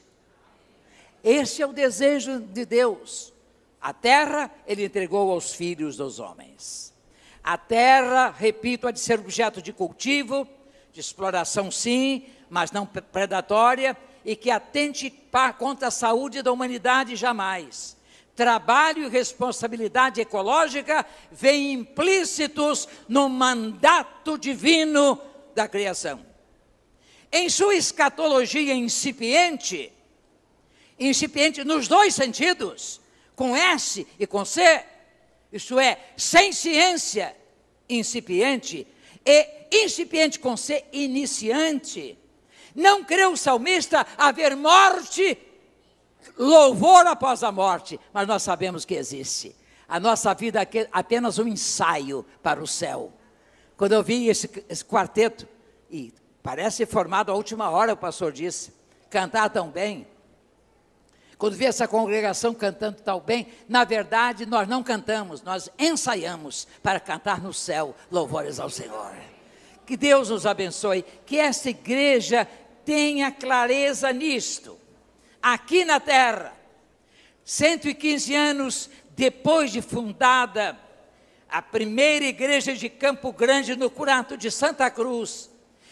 Esse 1.24 1.60
é 1.60 1.66
o 1.66 1.72
desejo 1.72 2.38
de 2.38 2.64
Deus. 2.64 3.31
A 3.82 3.92
terra 3.92 4.48
ele 4.64 4.84
entregou 4.84 5.32
aos 5.32 5.52
filhos 5.52 5.96
dos 5.96 6.20
homens. 6.20 6.94
A 7.42 7.58
terra, 7.58 8.30
repito, 8.30 8.86
há 8.86 8.92
de 8.92 9.00
ser 9.00 9.18
objeto 9.18 9.60
de 9.60 9.72
cultivo, 9.72 10.46
de 10.92 11.00
exploração 11.00 11.68
sim, 11.68 12.26
mas 12.48 12.70
não 12.70 12.86
predatória, 12.86 13.96
e 14.24 14.36
que 14.36 14.52
atente 14.52 15.12
contra 15.58 15.88
a 15.88 15.90
saúde 15.90 16.42
da 16.42 16.52
humanidade 16.52 17.16
jamais. 17.16 17.96
Trabalho 18.36 19.06
e 19.06 19.08
responsabilidade 19.08 20.20
ecológica 20.20 21.04
vêm 21.32 21.72
implícitos 21.72 22.88
no 23.08 23.28
mandato 23.28 24.38
divino 24.38 25.20
da 25.56 25.66
criação. 25.66 26.24
Em 27.32 27.48
sua 27.48 27.74
escatologia 27.74 28.74
incipiente, 28.74 29.92
incipiente 31.00 31.64
nos 31.64 31.88
dois 31.88 32.14
sentidos, 32.14 33.01
com 33.34 33.56
S 33.56 34.06
e 34.18 34.26
com 34.26 34.44
C, 34.44 34.84
isto 35.52 35.78
é, 35.78 35.98
sem 36.16 36.52
ciência, 36.52 37.36
incipiente, 37.88 38.86
e 39.24 39.84
incipiente 39.84 40.38
com 40.38 40.56
C, 40.56 40.84
iniciante. 40.92 42.18
Não 42.74 43.04
creu 43.04 43.32
o 43.32 43.36
salmista 43.36 44.06
haver 44.16 44.56
morte, 44.56 45.38
louvor 46.38 47.06
após 47.06 47.42
a 47.42 47.52
morte, 47.52 48.00
mas 48.12 48.26
nós 48.26 48.42
sabemos 48.42 48.84
que 48.84 48.94
existe. 48.94 49.54
A 49.88 50.00
nossa 50.00 50.32
vida 50.32 50.62
é 50.62 50.88
apenas 50.90 51.38
um 51.38 51.46
ensaio 51.46 52.24
para 52.42 52.62
o 52.62 52.66
céu. 52.66 53.12
Quando 53.76 53.92
eu 53.92 54.02
vi 54.02 54.28
esse, 54.28 54.48
esse 54.68 54.84
quarteto, 54.84 55.46
e 55.90 56.14
parece 56.42 56.86
formado 56.86 57.30
à 57.30 57.34
última 57.34 57.68
hora, 57.68 57.92
o 57.92 57.96
pastor 57.96 58.32
disse, 58.32 58.72
cantar 59.10 59.50
tão 59.50 59.68
bem, 59.68 60.06
quando 61.42 61.56
vi 61.56 61.66
essa 61.66 61.88
congregação 61.88 62.54
cantando 62.54 63.02
tão 63.02 63.18
bem, 63.18 63.48
na 63.68 63.82
verdade 63.82 64.46
nós 64.46 64.68
não 64.68 64.80
cantamos, 64.80 65.42
nós 65.42 65.68
ensaiamos 65.76 66.68
para 66.80 67.00
cantar 67.00 67.42
no 67.42 67.52
céu 67.52 67.96
louvores 68.12 68.60
ao 68.60 68.70
Senhor. 68.70 69.12
Que 69.84 69.96
Deus 69.96 70.28
nos 70.28 70.46
abençoe, 70.46 71.04
que 71.26 71.40
esta 71.40 71.68
igreja 71.68 72.46
tenha 72.84 73.32
clareza 73.32 74.12
nisto. 74.12 74.78
Aqui 75.42 75.84
na 75.84 75.98
terra, 75.98 76.52
115 77.44 78.36
anos 78.36 78.88
depois 79.16 79.72
de 79.72 79.82
fundada, 79.82 80.78
a 81.50 81.60
primeira 81.60 82.24
igreja 82.24 82.72
de 82.72 82.88
Campo 82.88 83.32
Grande, 83.32 83.74
no 83.74 83.90
Curato 83.90 84.36
de 84.36 84.48
Santa 84.48 84.88
Cruz, 84.92 85.50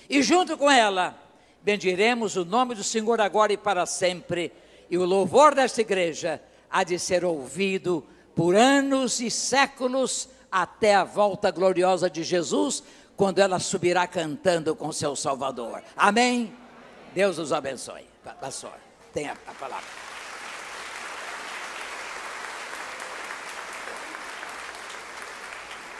e 0.08 0.22
junto 0.22 0.56
com 0.56 0.70
ela, 0.70 1.20
bendiremos 1.60 2.36
o 2.36 2.44
nome 2.44 2.76
do 2.76 2.84
Senhor 2.84 3.20
agora 3.20 3.52
e 3.52 3.56
para 3.56 3.84
sempre, 3.84 4.52
e 4.90 4.98
o 4.98 5.04
louvor 5.04 5.54
desta 5.54 5.80
igreja 5.80 6.42
há 6.68 6.82
de 6.82 6.98
ser 6.98 7.24
ouvido 7.24 8.04
por 8.34 8.56
anos 8.56 9.20
e 9.20 9.30
séculos 9.30 10.28
até 10.50 10.94
a 10.94 11.04
volta 11.04 11.50
gloriosa 11.50 12.10
de 12.10 12.22
Jesus, 12.24 12.82
quando 13.16 13.38
ela 13.38 13.60
subirá 13.60 14.06
cantando 14.06 14.74
com 14.74 14.90
seu 14.90 15.14
Salvador. 15.14 15.82
Amém? 15.96 16.52
Deus 17.14 17.38
os 17.38 17.52
abençoe. 17.52 18.04
Pastor, 18.40 18.72
tenha 19.12 19.36
a 19.46 19.54
palavra. 19.54 20.09